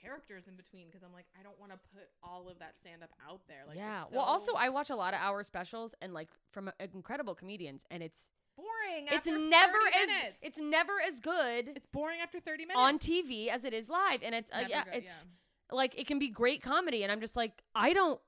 characters 0.00 0.44
in 0.46 0.54
between 0.54 0.86
because 0.86 1.02
I'm 1.02 1.12
like, 1.12 1.26
I 1.38 1.42
don't 1.42 1.58
want 1.58 1.72
to 1.72 1.78
put 1.92 2.04
all 2.22 2.48
of 2.48 2.60
that 2.60 2.78
stand 2.78 3.02
up 3.02 3.10
out 3.28 3.40
there. 3.48 3.64
Like, 3.66 3.76
yeah. 3.76 4.04
it's 4.04 4.12
well, 4.12 4.22
also 4.24 4.52
I 4.52 4.68
watch 4.68 4.90
a 4.90 4.96
lot 4.96 5.14
of 5.14 5.20
hour 5.20 5.42
specials 5.42 5.96
and 6.00 6.14
like 6.14 6.28
from 6.52 6.68
uh, 6.68 6.72
incredible 6.94 7.34
comedians, 7.34 7.84
and 7.90 8.04
it's 8.04 8.30
boring. 8.56 9.06
it's 9.10 9.26
never 9.26 9.72
30 9.72 9.96
as 10.02 10.08
minutes. 10.08 10.38
it's 10.42 10.58
never 10.58 10.92
as 11.06 11.20
good 11.20 11.72
It's 11.76 11.86
boring 11.86 12.20
after 12.20 12.40
30 12.40 12.66
minutes 12.66 12.80
on 12.80 12.98
TV 12.98 13.48
as 13.48 13.64
it 13.64 13.72
is 13.74 13.88
live, 13.88 14.20
and 14.22 14.34
it's, 14.34 14.50
uh, 14.52 14.64
yeah, 14.68 14.84
good, 14.84 14.94
it's 14.94 15.26
like 15.72 15.98
it 15.98 16.06
can 16.06 16.18
be 16.18 16.28
great 16.28 16.62
comedy, 16.62 17.02
and 17.02 17.10
I'm 17.12 17.20
just 17.20 17.36
like, 17.36 17.62
I 17.74 17.92
don't. 17.92 18.20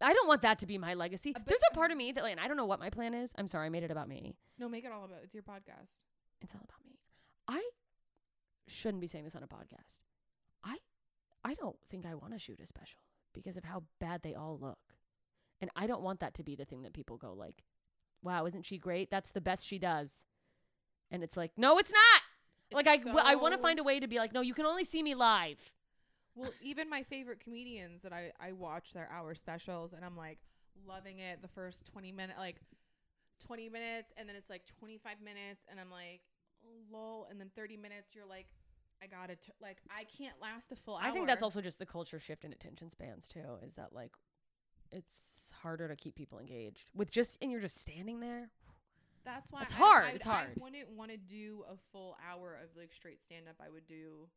I 0.00 0.12
don't 0.12 0.28
want 0.28 0.42
that 0.42 0.60
to 0.60 0.66
be 0.66 0.78
my 0.78 0.94
legacy. 0.94 1.34
Uh, 1.34 1.40
There's 1.44 1.60
a 1.72 1.74
part 1.74 1.90
of 1.90 1.96
me 1.96 2.12
that, 2.12 2.22
like, 2.22 2.30
and 2.30 2.40
I 2.40 2.46
don't 2.46 2.56
know 2.56 2.66
what 2.66 2.78
my 2.78 2.88
plan 2.88 3.14
is. 3.14 3.32
I'm 3.36 3.48
sorry, 3.48 3.66
I 3.66 3.68
made 3.68 3.82
it 3.82 3.90
about 3.90 4.08
me. 4.08 4.36
No, 4.56 4.68
make 4.68 4.84
it 4.84 4.92
all 4.92 5.04
about 5.04 5.18
it's 5.24 5.34
your 5.34 5.42
podcast. 5.42 5.88
It's 6.40 6.54
all 6.54 6.60
about 6.62 6.86
me. 6.86 7.00
I 7.48 7.60
shouldn't 8.68 9.00
be 9.00 9.08
saying 9.08 9.24
this 9.24 9.34
on 9.34 9.42
a 9.42 9.48
podcast. 9.48 9.98
I 10.62 10.76
I 11.44 11.54
don't 11.54 11.76
think 11.88 12.06
I 12.06 12.14
want 12.14 12.32
to 12.32 12.38
shoot 12.38 12.60
a 12.60 12.66
special 12.66 13.00
because 13.34 13.56
of 13.56 13.64
how 13.64 13.82
bad 13.98 14.22
they 14.22 14.34
all 14.34 14.56
look. 14.60 14.78
And 15.60 15.68
I 15.74 15.88
don't 15.88 16.02
want 16.02 16.20
that 16.20 16.34
to 16.34 16.44
be 16.44 16.54
the 16.54 16.64
thing 16.64 16.82
that 16.82 16.92
people 16.92 17.16
go 17.16 17.32
like, 17.32 17.64
"Wow, 18.22 18.46
isn't 18.46 18.64
she 18.66 18.78
great? 18.78 19.10
That's 19.10 19.30
the 19.30 19.40
best 19.40 19.66
she 19.66 19.78
does." 19.78 20.26
And 21.10 21.22
it's 21.22 21.36
like, 21.36 21.52
"No, 21.56 21.78
it's 21.78 21.92
not." 21.92 22.22
like 22.70 22.86
I 22.86 22.94
It's 22.94 23.04
w- 23.04 23.24
I 23.24 23.34
want 23.34 23.54
to 23.54 23.58
find 23.58 23.78
a 23.78 23.82
way 23.82 23.98
to 23.98 24.06
be 24.06 24.18
like, 24.18 24.32
"No, 24.32 24.40
you 24.42 24.54
can 24.54 24.66
only 24.66 24.84
see 24.84 25.02
me 25.02 25.14
live." 25.14 25.72
Well, 26.34 26.52
even 26.62 26.88
my 26.88 27.02
favorite 27.02 27.40
comedians 27.40 28.02
that 28.02 28.12
I 28.12 28.32
I 28.38 28.52
watch 28.52 28.92
their 28.92 29.08
hour 29.10 29.34
specials 29.34 29.92
and 29.92 30.04
I'm 30.04 30.16
like 30.16 30.38
loving 30.86 31.18
it 31.18 31.42
the 31.42 31.48
first 31.48 31.86
20 31.86 32.12
minute 32.12 32.36
like 32.38 32.60
20 33.44 33.68
minutes 33.68 34.12
and 34.16 34.28
then 34.28 34.36
it's 34.36 34.48
like 34.48 34.62
25 34.78 35.20
minutes 35.20 35.64
and 35.68 35.80
I'm 35.80 35.90
like 35.90 36.20
lol 36.90 37.26
and 37.30 37.40
then 37.40 37.50
30 37.56 37.76
minutes 37.76 38.14
you're 38.14 38.26
like 38.26 38.46
I 39.02 39.06
got 39.06 39.28
to 39.28 39.36
like 39.60 39.78
I 39.90 40.04
can't 40.04 40.34
last 40.40 40.70
a 40.72 40.76
full 40.76 40.96
hour. 40.96 41.02
I 41.04 41.10
think 41.10 41.26
that's 41.26 41.42
also 41.42 41.60
just 41.60 41.78
the 41.78 41.86
culture 41.86 42.18
shift 42.18 42.44
in 42.44 42.52
attention 42.52 42.90
spans 42.90 43.28
too. 43.28 43.58
Is 43.64 43.74
that 43.74 43.92
like 43.92 44.12
it's 44.92 45.52
harder 45.62 45.88
to 45.88 45.96
keep 45.96 46.14
people 46.14 46.38
engaged 46.38 46.90
with 46.94 47.10
just 47.10 47.36
and 47.42 47.50
you're 47.50 47.60
just 47.60 47.80
standing 47.80 48.20
there. 48.20 48.50
that's 49.24 49.50
why 49.50 49.62
It's 49.62 49.72
I- 49.72 49.76
hard, 49.76 50.04
I, 50.04 50.10
it's 50.10 50.26
I 50.26 50.30
hard. 50.32 50.48
wouldn't 50.60 50.90
want 50.90 51.10
to 51.10 51.16
do 51.16 51.64
a 51.70 51.76
full 51.92 52.16
hour 52.30 52.54
of 52.62 52.70
like 52.76 52.92
straight 52.92 53.22
stand 53.22 53.48
up. 53.48 53.56
I 53.64 53.68
would 53.70 53.86
do 53.86 54.28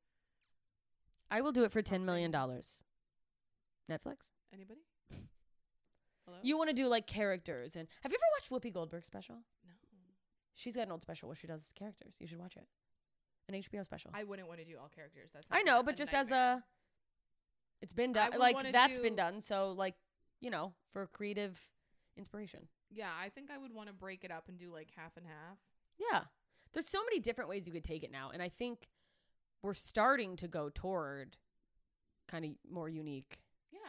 I 1.29 1.41
will 1.41 1.51
do 1.53 1.63
it 1.63 1.71
for 1.71 1.81
ten 1.81 2.05
million 2.05 2.31
dollars. 2.31 2.83
Netflix. 3.89 4.31
anybody? 4.53 4.81
Hello? 6.25 6.37
You 6.43 6.57
want 6.57 6.69
to 6.69 6.75
do 6.75 6.87
like 6.87 7.07
characters 7.07 7.75
and 7.75 7.87
have 8.03 8.11
you 8.11 8.17
ever 8.17 8.31
watched 8.37 8.49
Whoopi 8.51 8.73
Goldberg 8.73 9.05
special? 9.05 9.35
No. 9.65 9.71
She's 10.55 10.75
got 10.75 10.85
an 10.85 10.91
old 10.91 11.01
special 11.01 11.27
where 11.29 11.35
she 11.35 11.47
does 11.47 11.73
characters. 11.77 12.15
You 12.19 12.27
should 12.27 12.37
watch 12.39 12.55
it. 12.55 12.67
An 13.49 13.55
HBO 13.61 13.83
special. 13.83 14.11
I 14.13 14.23
wouldn't 14.23 14.47
want 14.47 14.59
to 14.59 14.65
do 14.65 14.75
all 14.81 14.89
characters. 14.93 15.29
That's 15.33 15.45
I 15.49 15.63
know, 15.63 15.81
but 15.83 15.97
just 15.97 16.13
as 16.13 16.29
a 16.31 16.63
it's 17.81 17.93
been 17.93 18.13
done 18.13 18.31
like 18.37 18.71
that's 18.71 18.99
been 18.99 19.15
done 19.15 19.41
so 19.41 19.71
like, 19.71 19.95
you 20.41 20.49
know, 20.49 20.73
for 20.91 21.07
creative 21.07 21.59
inspiration. 22.17 22.67
Yeah, 22.91 23.09
I 23.23 23.29
think 23.29 23.49
I 23.49 23.57
would 23.57 23.73
want 23.73 23.87
to 23.87 23.93
break 23.93 24.23
it 24.25 24.31
up 24.31 24.49
and 24.49 24.57
do 24.57 24.71
like 24.73 24.89
half 24.97 25.15
and 25.15 25.25
half. 25.25 25.57
Yeah. 25.97 26.23
There's 26.73 26.87
so 26.89 26.99
many 27.03 27.19
different 27.19 27.49
ways 27.49 27.67
you 27.67 27.73
could 27.73 27.83
take 27.83 28.03
it 28.03 28.11
now 28.11 28.31
and 28.33 28.41
I 28.41 28.49
think 28.49 28.87
we're 29.63 29.73
starting 29.73 30.35
to 30.37 30.47
go 30.47 30.69
toward 30.73 31.37
kind 32.27 32.43
of 32.45 32.51
more 32.69 32.89
unique 32.89 33.37
Yeah. 33.71 33.79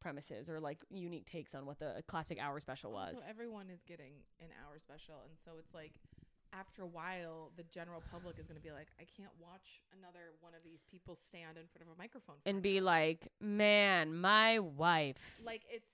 premises 0.00 0.48
or 0.48 0.58
like 0.60 0.78
unique 0.90 1.26
takes 1.26 1.54
on 1.54 1.66
what 1.66 1.78
the 1.78 2.02
classic 2.08 2.38
hour 2.40 2.58
special 2.60 2.92
was. 2.92 3.16
So 3.16 3.22
everyone 3.28 3.68
is 3.70 3.82
getting 3.82 4.14
an 4.40 4.48
hour 4.64 4.78
special, 4.78 5.22
and 5.28 5.36
so 5.36 5.52
it's 5.58 5.74
like 5.74 5.92
after 6.58 6.82
a 6.82 6.86
while, 6.86 7.50
the 7.56 7.62
general 7.64 8.02
public 8.10 8.38
is 8.38 8.46
going 8.46 8.56
to 8.60 8.62
be 8.62 8.70
like, 8.72 8.88
I 9.00 9.04
can't 9.16 9.32
watch 9.40 9.82
another 9.98 10.32
one 10.40 10.54
of 10.54 10.62
these 10.64 10.80
people 10.90 11.16
stand 11.28 11.56
in 11.58 11.64
front 11.68 11.82
of 11.88 11.94
a 11.94 11.98
microphone 11.98 12.36
and 12.46 12.62
be 12.62 12.78
hour." 12.78 12.84
like, 12.84 13.28
"Man, 13.40 14.14
my 14.14 14.58
wife." 14.58 15.40
like 15.44 15.62
it's. 15.70 15.88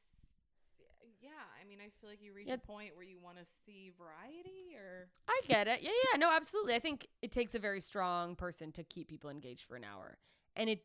Yeah, 1.21 1.31
I 1.61 1.65
mean, 1.69 1.79
I 1.81 1.89
feel 2.01 2.11
like 2.11 2.21
you 2.21 2.33
reach 2.33 2.49
Yeah. 2.49 2.55
a 2.55 2.59
point 2.59 2.97
where 2.97 3.05
you 3.05 3.17
want 3.21 3.39
to 3.39 3.45
see 3.65 3.91
variety, 3.97 4.75
or 4.77 5.09
I 5.29 5.41
get 5.47 5.69
it. 5.69 5.81
Yeah, 5.81 5.91
yeah, 6.13 6.17
no, 6.19 6.33
absolutely. 6.33 6.75
I 6.75 6.81
think 6.81 7.07
it 7.23 7.31
takes 7.31 7.55
a 7.55 7.61
very 7.61 7.81
strong 7.81 8.35
person 8.35 8.73
to 8.73 8.83
keep 8.83 9.07
people 9.09 9.31
engaged 9.31 9.63
for 9.63 9.77
an 9.77 9.85
hour, 9.85 10.19
and 10.57 10.69
it, 10.69 10.85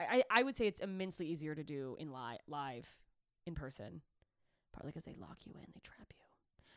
I, 0.00 0.24
I 0.30 0.42
would 0.44 0.56
say 0.56 0.66
it's 0.66 0.80
immensely 0.80 1.26
easier 1.26 1.54
to 1.54 1.62
do 1.62 1.94
in 1.98 2.10
li- 2.10 2.38
live, 2.48 2.88
in 3.46 3.54
person, 3.54 4.00
partly 4.72 4.92
because 4.92 5.04
they 5.04 5.14
lock 5.14 5.44
you 5.44 5.52
in, 5.58 5.66
they 5.74 5.80
trap 5.82 6.10
you. 6.16 6.24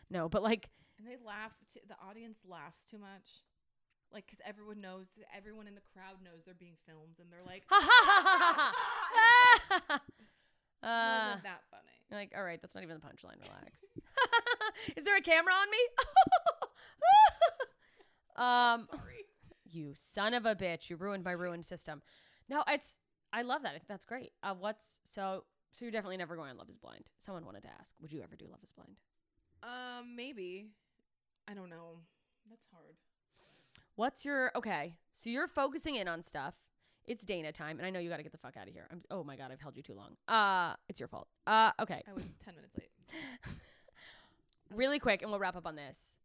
No, 0.10 0.28
but 0.28 0.44
like, 0.44 0.70
and 1.00 1.08
they 1.08 1.16
laugh. 1.26 1.54
T- 1.74 1.80
the 1.88 1.96
audience 2.08 2.40
laughs 2.48 2.84
too 2.92 3.00
much, 3.00 3.42
like 4.14 4.26
because 4.28 4.40
everyone 4.46 4.82
knows, 4.82 5.08
that 5.18 5.26
everyone 5.36 5.66
in 5.68 5.74
the 5.76 5.82
crowd 5.94 6.22
knows 6.24 6.44
they're 6.46 6.54
being 6.54 6.76
filmed, 6.86 7.18
and 7.20 7.32
they're 7.32 7.46
like, 7.46 7.64
ha 7.70 7.80
ha 7.82 8.22
ha 8.22 8.74
ha 9.18 9.82
ha. 9.88 10.02
"It 10.84 10.88
Uh, 10.88 11.26
wasn't 11.28 11.44
that 11.44 11.62
funny. 11.72 11.96
you're 12.10 12.20
like, 12.20 12.32
all 12.36 12.44
right, 12.44 12.62
that's 12.62 12.76
not 12.76 12.84
even 12.84 12.98
the 13.00 13.06
punchline. 13.06 13.40
Relax. 13.42 13.84
Is 14.98 15.04
there 15.04 15.18
a 15.18 15.22
camera 15.22 15.54
on 15.54 15.68
me? 15.72 15.78
um, 18.36 18.88
Sorry. 18.92 19.26
you 19.70 19.94
son 19.96 20.34
of 20.34 20.46
a 20.46 20.56
bitch! 20.56 20.90
You 20.90 20.96
ruined 20.96 21.24
my 21.24 21.32
ruined 21.32 21.66
system. 21.66 22.02
No, 22.50 22.64
it's 22.68 22.98
I 23.34 23.42
love 23.44 23.64
that. 23.64 23.82
That's 23.88 24.06
great. 24.06 24.32
Uh, 24.42 24.56
what's 24.58 25.00
so? 25.04 25.44
So 25.72 25.86
you're 25.86 25.92
definitely 25.92 26.18
never 26.18 26.36
going 26.36 26.50
on 26.50 26.58
Love 26.58 26.70
Is 26.70 26.78
Blind. 26.80 27.12
Someone 27.20 27.46
wanted 27.46 27.62
to 27.62 27.70
ask, 27.80 27.94
would 28.02 28.12
you 28.12 28.22
ever 28.24 28.36
do 28.36 28.46
Love 28.50 28.64
Is 28.64 28.72
Blind? 28.72 28.96
Um, 29.62 30.16
maybe. 30.16 30.70
I 31.50 31.54
don't 31.54 31.70
know. 31.70 32.00
That's 32.50 32.66
hard. 32.72 32.96
What's 33.96 34.24
your 34.26 34.52
okay? 34.56 34.96
So 35.12 35.30
you're 35.30 35.48
focusing 35.48 35.96
in 35.96 36.08
on 36.08 36.24
stuff. 36.24 36.56
It's 37.08 37.26
Dana 37.26 37.52
time, 37.52 37.80
and 37.80 37.88
I 37.88 37.90
know 37.90 38.00
you 38.00 38.10
got 38.10 38.18
to 38.18 38.24
get 38.24 38.32
the 38.32 38.38
fuck 38.38 38.56
out 38.56 38.68
of 38.68 38.74
here. 38.74 38.88
I'm. 38.92 39.00
Oh 39.10 39.24
my 39.24 39.36
god, 39.36 39.52
I've 39.52 39.60
held 39.62 39.76
you 39.76 39.82
too 39.84 39.96
long. 39.96 40.16
Uh, 40.28 40.76
it's 40.88 41.00
your 41.00 41.08
fault. 41.10 41.28
Uh, 41.48 41.72
okay. 41.82 42.04
I 42.08 42.14
was 42.14 42.30
ten 42.46 42.56
minutes 42.56 42.76
late. 42.78 42.90
really 44.72 45.00
quick 45.00 45.24
and 45.24 45.32
we'll 45.32 45.40
wrap 45.40 45.56
up 45.56 45.66
on 45.66 45.76
this 45.76 46.18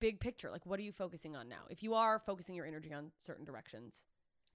big 0.00 0.18
picture 0.18 0.50
like 0.50 0.64
what 0.64 0.80
are 0.80 0.82
you 0.82 0.90
focusing 0.90 1.36
on 1.36 1.46
now 1.46 1.60
if 1.68 1.82
you 1.82 1.92
are 1.92 2.18
focusing 2.18 2.54
your 2.54 2.64
energy 2.64 2.90
on 2.92 3.12
certain 3.18 3.44
directions 3.44 3.98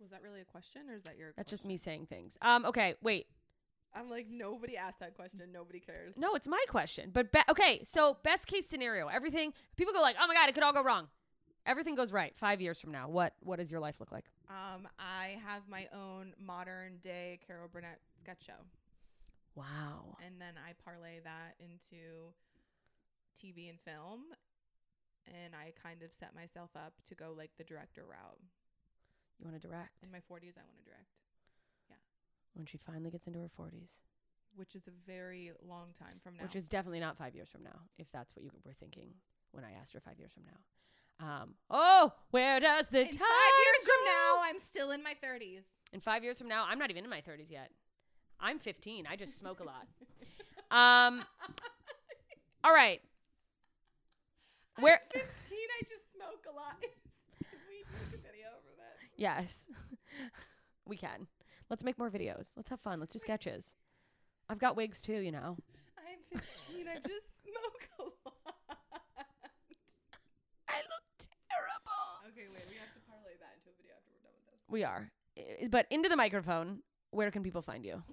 Was 0.01 0.09
that 0.09 0.23
really 0.23 0.41
a 0.41 0.45
question, 0.45 0.89
or 0.89 0.95
is 0.95 1.03
that 1.03 1.17
your? 1.19 1.33
that's 1.37 1.51
just 1.51 1.65
me 1.65 1.77
saying 1.77 2.07
things 2.07 2.35
um 2.41 2.65
okay 2.65 2.95
wait 3.03 3.27
I'm 3.95 4.09
like 4.09 4.27
nobody 4.29 4.77
asked 4.77 4.99
that 4.99 5.15
question. 5.15 5.41
Nobody 5.51 5.79
cares. 5.79 6.15
no 6.17 6.35
it's 6.35 6.47
my 6.47 6.63
question 6.69 7.09
but 7.13 7.31
be- 7.31 7.39
okay 7.49 7.81
so 7.83 8.17
best 8.23 8.47
case 8.47 8.65
scenario 8.65 9.07
everything 9.07 9.53
people 9.75 9.93
go 9.93 10.01
like 10.01 10.15
oh 10.21 10.27
my 10.27 10.33
god 10.33 10.49
it 10.49 10.53
could 10.53 10.63
all 10.63 10.73
go 10.73 10.83
wrong. 10.83 11.07
Everything 11.65 11.95
goes 11.95 12.13
right 12.13 12.33
five 12.37 12.61
years 12.61 12.79
from 12.79 12.91
now. 12.91 13.09
What 13.09 13.33
what 13.41 13.57
does 13.59 13.69
your 13.71 13.81
life 13.81 13.99
look 13.99 14.11
like? 14.11 14.25
Um, 14.49 14.87
I 14.97 15.37
have 15.45 15.63
my 15.69 15.87
own 15.93 16.33
modern 16.39 16.97
day 17.01 17.39
Carol 17.45 17.67
Burnett 17.67 17.99
sketch 18.19 18.45
show, 18.45 18.61
wow. 19.55 20.15
And 20.25 20.39
then 20.39 20.53
I 20.57 20.71
parlay 20.81 21.19
that 21.25 21.55
into 21.59 22.31
TV 23.37 23.69
and 23.69 23.79
film, 23.81 24.21
and 25.27 25.53
I 25.53 25.73
kind 25.83 26.03
of 26.03 26.13
set 26.13 26.33
myself 26.33 26.69
up 26.75 26.93
to 27.09 27.15
go 27.15 27.33
like 27.37 27.51
the 27.57 27.63
director 27.65 28.03
route. 28.07 28.39
you 29.39 29.45
want 29.45 29.59
to 29.61 29.67
direct? 29.67 30.03
In 30.03 30.11
my 30.11 30.19
40s, 30.19 30.55
I 30.57 30.63
want 30.63 30.79
to 30.79 30.85
direct, 30.87 31.11
when 32.57 32.65
she 32.65 32.77
finally 32.77 33.09
gets 33.11 33.27
into 33.27 33.39
her 33.39 33.49
40s 33.59 34.01
which 34.55 34.73
is 34.73 34.87
a 34.87 34.91
very 35.05 35.51
long 35.67 35.89
time 35.97 36.19
from 36.23 36.35
now. 36.35 36.43
which 36.43 36.55
is 36.55 36.67
definitely 36.67 36.99
not 36.99 37.17
five 37.17 37.35
years 37.35 37.49
from 37.49 37.63
now 37.63 37.79
if 37.97 38.11
that's 38.11 38.35
what 38.35 38.43
you 38.43 38.51
were 38.65 38.73
thinking 38.73 39.09
when 39.51 39.63
i 39.63 39.71
asked 39.79 39.93
her 39.93 39.99
five 39.99 40.17
years 40.17 40.31
from 40.33 40.43
now 40.45 41.25
um 41.41 41.53
oh 41.69 42.11
where 42.31 42.59
does 42.59 42.87
the 42.89 43.01
in 43.01 43.05
time 43.07 43.17
five 43.19 43.63
years 43.65 43.85
from 43.85 44.05
now, 44.05 44.41
I'm 44.43 44.59
still 44.59 44.91
in 44.91 45.03
my 45.03 45.13
30s. 45.23 45.63
In 45.93 45.99
five 45.99 46.23
years 46.23 46.37
from 46.37 46.47
now, 46.47 46.65
I'm 46.67 46.77
not 46.79 46.89
even 46.89 47.03
in 47.03 47.09
my 47.09 47.21
30s 47.21 47.49
yet. 47.51 47.71
I'm 48.39 48.59
15. 48.59 49.07
I 49.07 49.15
just 49.15 49.37
smoke 49.37 49.59
a 49.59 49.63
lot. 49.63 49.87
Um. 50.69 51.23
All 52.63 52.73
right. 52.73 53.01
Where? 54.79 54.99
I'm 55.13 55.19
15, 55.21 55.57
I 55.57 55.83
just 55.87 56.13
smoke 56.13 56.45
a 56.51 56.55
lot. 56.55 56.75
Can 56.81 57.59
we 57.67 57.83
make 57.91 58.07
a 58.13 58.21
video 58.21 58.47
over 58.49 58.75
that? 58.77 58.95
Yes, 59.15 59.67
we 60.85 60.97
can. 60.97 61.27
Let's 61.69 61.83
make 61.83 61.97
more 61.99 62.09
videos. 62.09 62.51
Let's 62.55 62.69
have 62.69 62.79
fun. 62.79 62.99
Let's 62.99 63.13
do 63.13 63.19
sketches. 63.19 63.75
I've 64.49 64.59
got 64.59 64.75
wigs 64.77 65.01
too, 65.01 65.19
you 65.19 65.31
know. 65.31 65.57
I'm 65.97 66.39
15. 66.39 66.85
I 66.87 66.95
just 67.07 67.27
smoke 67.43 67.89
a 67.99 68.03
lot. 68.03 68.43
I 70.69 70.77
look 70.77 71.03
terrible. 71.19 72.29
Okay, 72.29 72.47
wait. 72.53 72.65
We 72.69 72.77
have 72.77 72.93
to 72.93 72.99
parlay 73.09 73.33
that 73.39 73.55
into 73.57 73.69
a 73.69 73.75
video 73.77 73.93
after 73.95 74.11
we're 74.13 74.23
done 74.23 74.33
with 74.37 74.45
this. 74.47 74.61
We 74.69 74.83
are. 74.83 75.11
I- 75.37 75.67
But 75.67 75.87
into 75.89 76.07
the 76.09 76.15
microphone, 76.15 76.79
where 77.11 77.31
can 77.31 77.43
people 77.43 77.61
find 77.61 77.83
you? 77.85 78.03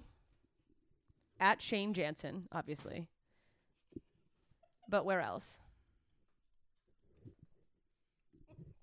At 1.39 1.61
Shane 1.61 1.93
Jansen, 1.93 2.47
obviously. 2.51 3.07
But 4.89 5.05
where 5.05 5.21
else? 5.21 5.59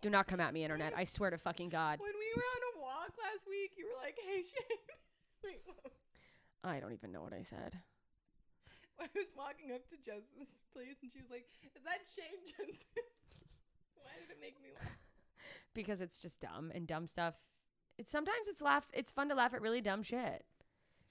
Do 0.01 0.11
not 0.11 0.27
come 0.27 0.41
at 0.41 0.53
me, 0.53 0.65
internet. 0.65 0.93
I 0.97 1.05
swear 1.05 1.31
to 1.31 1.39
fucking 1.39 1.69
God. 1.69 2.01
When 2.01 2.11
we 2.19 2.33
were 2.35 2.43
on 2.43 2.72
a 2.72 2.72
talk 3.03 3.19
last 3.19 3.51
week, 3.51 3.73
you 3.77 3.87
were 3.87 3.99
like, 3.99 4.17
"Hey, 4.19 4.43
Shane." 4.43 4.79
Wait, 5.45 5.61
what? 5.67 5.93
I 6.63 6.79
don't 6.79 6.93
even 6.93 7.11
know 7.11 7.23
what 7.23 7.33
I 7.33 7.43
said. 7.43 7.83
I 9.01 9.11
was 9.15 9.27
walking 9.37 9.75
up 9.75 9.89
to 9.91 9.97
Jensen's 9.97 10.63
place, 10.73 11.03
and 11.03 11.11
she 11.11 11.19
was 11.19 11.31
like, 11.31 11.47
"Is 11.75 11.83
that 11.83 12.07
Shane 12.07 12.47
Jensen?" 12.47 13.03
Why 14.03 14.15
did 14.21 14.31
it 14.31 14.41
make 14.41 14.63
me 14.63 14.71
laugh? 14.75 14.89
Because 15.75 16.03
it's 16.03 16.21
just 16.21 16.41
dumb 16.41 16.71
and 16.75 16.87
dumb 16.87 17.07
stuff. 17.07 17.35
It's 17.97 18.11
sometimes 18.11 18.47
it's 18.47 18.61
laugh. 18.61 18.87
It's 18.93 19.11
fun 19.11 19.31
to 19.31 19.35
laugh 19.35 19.55
at 19.55 19.63
really 19.63 19.81
dumb 19.81 20.03
shit. 20.03 20.45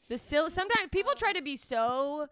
The 0.08 0.20
still 0.20 0.52
sometimes 0.52 0.90
people 0.92 1.14
try 1.16 1.34
to 1.34 1.42
be 1.42 1.58
so 1.58 2.28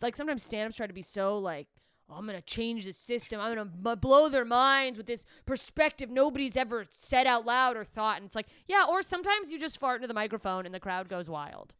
like 0.00 0.14
sometimes 0.14 0.44
stand-ups 0.44 0.76
try 0.76 0.86
to 0.86 0.92
be 0.92 1.02
so 1.02 1.36
like 1.36 1.66
oh, 2.08 2.14
I'm 2.14 2.26
gonna 2.26 2.40
change 2.40 2.84
the 2.84 2.92
system. 2.92 3.40
I'm 3.40 3.54
gonna 3.54 3.70
m- 3.92 3.98
blow 3.98 4.28
their 4.28 4.44
minds 4.44 4.98
with 4.98 5.06
this 5.06 5.26
perspective 5.46 6.10
nobody's 6.10 6.56
ever 6.56 6.86
said 6.90 7.26
out 7.26 7.44
loud 7.46 7.76
or 7.76 7.84
thought. 7.84 8.16
And 8.18 8.26
it's 8.26 8.36
like, 8.36 8.48
yeah, 8.66 8.84
or 8.88 9.02
sometimes 9.02 9.52
you 9.52 9.58
just 9.58 9.78
fart 9.78 9.96
into 9.96 10.08
the 10.08 10.14
microphone 10.14 10.66
and 10.66 10.74
the 10.74 10.80
crowd 10.80 11.08
goes 11.08 11.28
wild. 11.28 11.74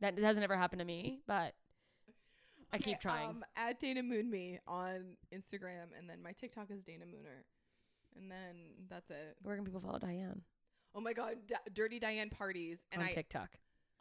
That 0.00 0.18
hasn't 0.18 0.44
ever 0.44 0.56
happened 0.56 0.80
to 0.80 0.84
me, 0.84 1.20
but 1.26 1.54
I 2.72 2.78
keep 2.78 3.00
trying. 3.00 3.28
Um, 3.28 3.44
at 3.56 3.78
Dana 3.80 4.02
Moon 4.02 4.28
Me 4.30 4.58
on 4.66 5.16
Instagram, 5.32 5.86
and 5.96 6.08
then 6.10 6.22
my 6.22 6.32
TikTok 6.32 6.70
is 6.70 6.82
Dana 6.82 7.04
Mooner, 7.04 7.44
and 8.18 8.30
then 8.30 8.56
that's 8.90 9.10
it. 9.10 9.36
Where 9.42 9.54
can 9.56 9.64
people 9.64 9.80
follow 9.80 9.98
Diane 9.98 10.42
Oh 10.96 11.00
my 11.00 11.12
God, 11.12 11.36
D- 11.48 11.54
Dirty 11.72 11.98
Diane 11.98 12.30
parties, 12.30 12.86
and 12.92 13.02
on 13.02 13.08
I 13.08 13.12
TikTok? 13.12 13.50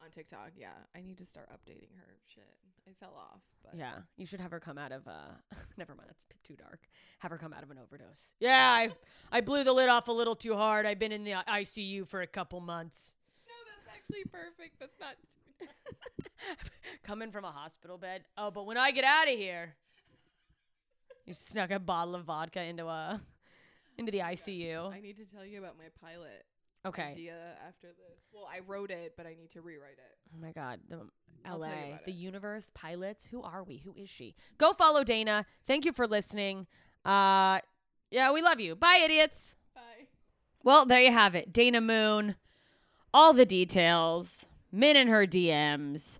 On 0.03 0.11
TikTok. 0.11 0.51
Yeah, 0.57 0.69
I 0.95 1.01
need 1.01 1.17
to 1.19 1.25
start 1.25 1.49
updating 1.49 1.95
her 1.97 2.15
shit. 2.27 2.43
I 2.87 2.91
fell 2.99 3.13
off, 3.17 3.39
but 3.63 3.75
Yeah, 3.77 3.93
you 4.17 4.25
should 4.25 4.41
have 4.41 4.51
her 4.51 4.59
come 4.59 4.77
out 4.77 4.91
of. 4.91 5.07
uh 5.07 5.35
Never 5.77 5.95
mind, 5.95 6.09
p- 6.29 6.37
too 6.43 6.55
dark. 6.55 6.81
Have 7.19 7.31
her 7.31 7.37
come 7.37 7.53
out 7.53 7.63
of 7.63 7.71
an 7.71 7.77
overdose. 7.77 8.33
Yeah, 8.39 8.59
I 8.69 8.89
I 9.31 9.41
blew 9.41 9.63
the 9.63 9.71
lid 9.73 9.87
off 9.89 10.07
a 10.09 10.11
little 10.11 10.35
too 10.35 10.55
hard. 10.55 10.85
I've 10.85 10.99
been 10.99 11.11
in 11.13 11.23
the 11.23 11.31
ICU 11.31 12.05
for 12.07 12.21
a 12.21 12.27
couple 12.27 12.59
months. 12.59 13.15
no, 13.47 13.53
that's 13.65 13.97
actually 13.97 14.25
perfect. 14.25 14.79
That's 14.79 14.99
not. 14.99 15.15
Coming 17.03 17.31
from 17.31 17.45
a 17.45 17.51
hospital 17.51 17.97
bed. 17.97 18.23
Oh, 18.37 18.51
but 18.51 18.65
when 18.65 18.77
I 18.77 18.91
get 18.91 19.05
out 19.05 19.29
of 19.29 19.37
here, 19.37 19.75
you 21.25 21.33
snuck 21.33 21.71
a 21.71 21.79
bottle 21.79 22.15
of 22.15 22.25
vodka 22.25 22.61
into 22.61 22.85
a 22.87 23.21
into 23.97 24.11
the 24.11 24.19
ICU. 24.19 24.91
I 24.93 24.99
need 24.99 25.17
to 25.17 25.25
tell 25.25 25.45
you 25.45 25.59
about 25.59 25.77
my 25.77 25.85
pilot 26.01 26.43
Okay. 26.85 27.03
idea 27.03 27.35
after 27.67 27.87
this. 27.87 28.19
Well, 28.33 28.47
I 28.51 28.59
wrote 28.59 28.91
it, 28.91 29.13
but 29.15 29.25
I 29.25 29.35
need 29.35 29.49
to 29.51 29.61
rewrite 29.61 29.93
it. 29.93 30.17
Oh 30.35 30.41
my 30.41 30.51
God, 30.51 30.79
the 30.89 30.99
I'll 31.45 31.59
tell 31.59 31.69
you 31.69 31.75
LA, 31.75 31.87
about 31.89 32.05
the 32.05 32.11
it. 32.11 32.15
universe, 32.15 32.71
pilots. 32.73 33.25
Who 33.25 33.41
are 33.41 33.63
we? 33.63 33.77
Who 33.77 33.93
is 33.95 34.09
she? 34.09 34.35
Go 34.57 34.73
follow 34.73 35.03
Dana. 35.03 35.45
Thank 35.65 35.85
you 35.85 35.93
for 35.93 36.07
listening. 36.07 36.67
Uh, 37.05 37.59
yeah, 38.11 38.31
we 38.33 38.41
love 38.41 38.59
you. 38.59 38.75
Bye, 38.75 39.01
idiots. 39.03 39.55
Bye. 39.73 40.07
Well, 40.63 40.85
there 40.85 41.01
you 41.01 41.11
have 41.11 41.35
it. 41.35 41.51
Dana 41.53 41.81
Moon. 41.81 42.35
All 43.13 43.33
the 43.33 43.45
details. 43.45 44.45
Min 44.71 44.95
in 44.95 45.07
her 45.07 45.25
DMs. 45.27 46.19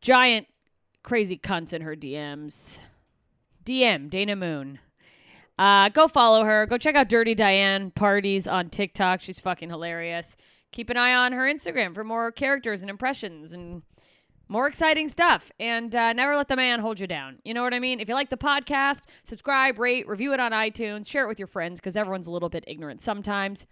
Giant 0.00 0.46
crazy 1.02 1.38
cunts 1.38 1.72
in 1.72 1.82
her 1.82 1.96
DMs. 1.96 2.78
DM 3.64 4.10
Dana 4.10 4.36
Moon. 4.36 4.78
Uh, 5.58 5.88
go 5.88 6.06
follow 6.06 6.44
her. 6.44 6.66
Go 6.66 6.76
check 6.78 6.94
out 6.94 7.08
Dirty 7.08 7.34
Diane 7.34 7.90
parties 7.90 8.46
on 8.46 8.68
TikTok. 8.68 9.20
She's 9.20 9.40
fucking 9.40 9.70
hilarious. 9.70 10.36
Keep 10.72 10.90
an 10.90 10.96
eye 10.96 11.14
on 11.14 11.32
her 11.32 11.42
Instagram 11.42 11.94
for 11.94 12.04
more 12.04 12.30
characters 12.30 12.82
and 12.82 12.90
impressions 12.90 13.52
and 13.52 13.82
more 14.48 14.66
exciting 14.66 15.08
stuff. 15.08 15.50
And 15.58 15.94
uh, 15.94 16.12
never 16.12 16.36
let 16.36 16.48
the 16.48 16.56
man 16.56 16.80
hold 16.80 17.00
you 17.00 17.06
down. 17.06 17.38
You 17.44 17.54
know 17.54 17.62
what 17.62 17.74
I 17.74 17.78
mean? 17.78 18.00
If 18.00 18.08
you 18.08 18.14
like 18.14 18.30
the 18.30 18.36
podcast, 18.36 19.04
subscribe, 19.24 19.78
rate, 19.78 20.06
review 20.06 20.32
it 20.34 20.40
on 20.40 20.52
iTunes, 20.52 21.08
share 21.08 21.24
it 21.24 21.28
with 21.28 21.38
your 21.38 21.48
friends 21.48 21.80
because 21.80 21.96
everyone's 21.96 22.26
a 22.26 22.30
little 22.30 22.48
bit 22.48 22.64
ignorant 22.66 23.00
sometimes. 23.00 23.66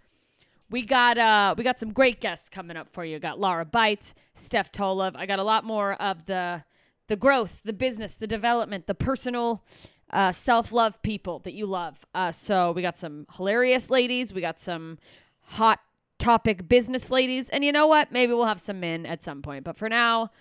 We 0.71 0.83
got 0.83 1.19
uh 1.19 1.53
we 1.55 1.63
got 1.63 1.79
some 1.79 1.93
great 1.93 2.19
guests 2.19 2.49
coming 2.49 2.75
up 2.75 2.89
for 2.91 3.05
you. 3.05 3.19
Got 3.19 3.39
Laura 3.39 3.65
Bites, 3.65 4.15
Steph 4.33 4.71
Tolev. 4.71 5.15
I 5.15 5.27
got 5.27 5.37
a 5.37 5.43
lot 5.43 5.63
more 5.63 5.93
of 5.93 6.25
the 6.25 6.63
the 7.07 7.15
growth, 7.15 7.61
the 7.63 7.73
business, 7.73 8.15
the 8.15 8.25
development, 8.25 8.87
the 8.87 8.95
personal 8.95 9.63
uh, 10.11 10.31
self-love 10.31 11.01
people 11.01 11.39
that 11.39 11.53
you 11.53 11.65
love. 11.65 12.05
Uh, 12.13 12.31
so 12.31 12.71
we 12.71 12.81
got 12.81 12.97
some 12.97 13.25
hilarious 13.35 13.89
ladies. 13.89 14.33
We 14.33 14.41
got 14.41 14.59
some 14.59 14.97
hot 15.41 15.79
topic 16.19 16.67
business 16.67 17.11
ladies, 17.11 17.49
and 17.49 17.63
you 17.63 17.71
know 17.71 17.87
what? 17.87 18.11
Maybe 18.11 18.33
we'll 18.33 18.45
have 18.45 18.61
some 18.61 18.79
men 18.79 19.05
at 19.05 19.23
some 19.23 19.41
point. 19.41 19.63
But 19.63 19.77
for 19.77 19.89
now, 19.89 20.31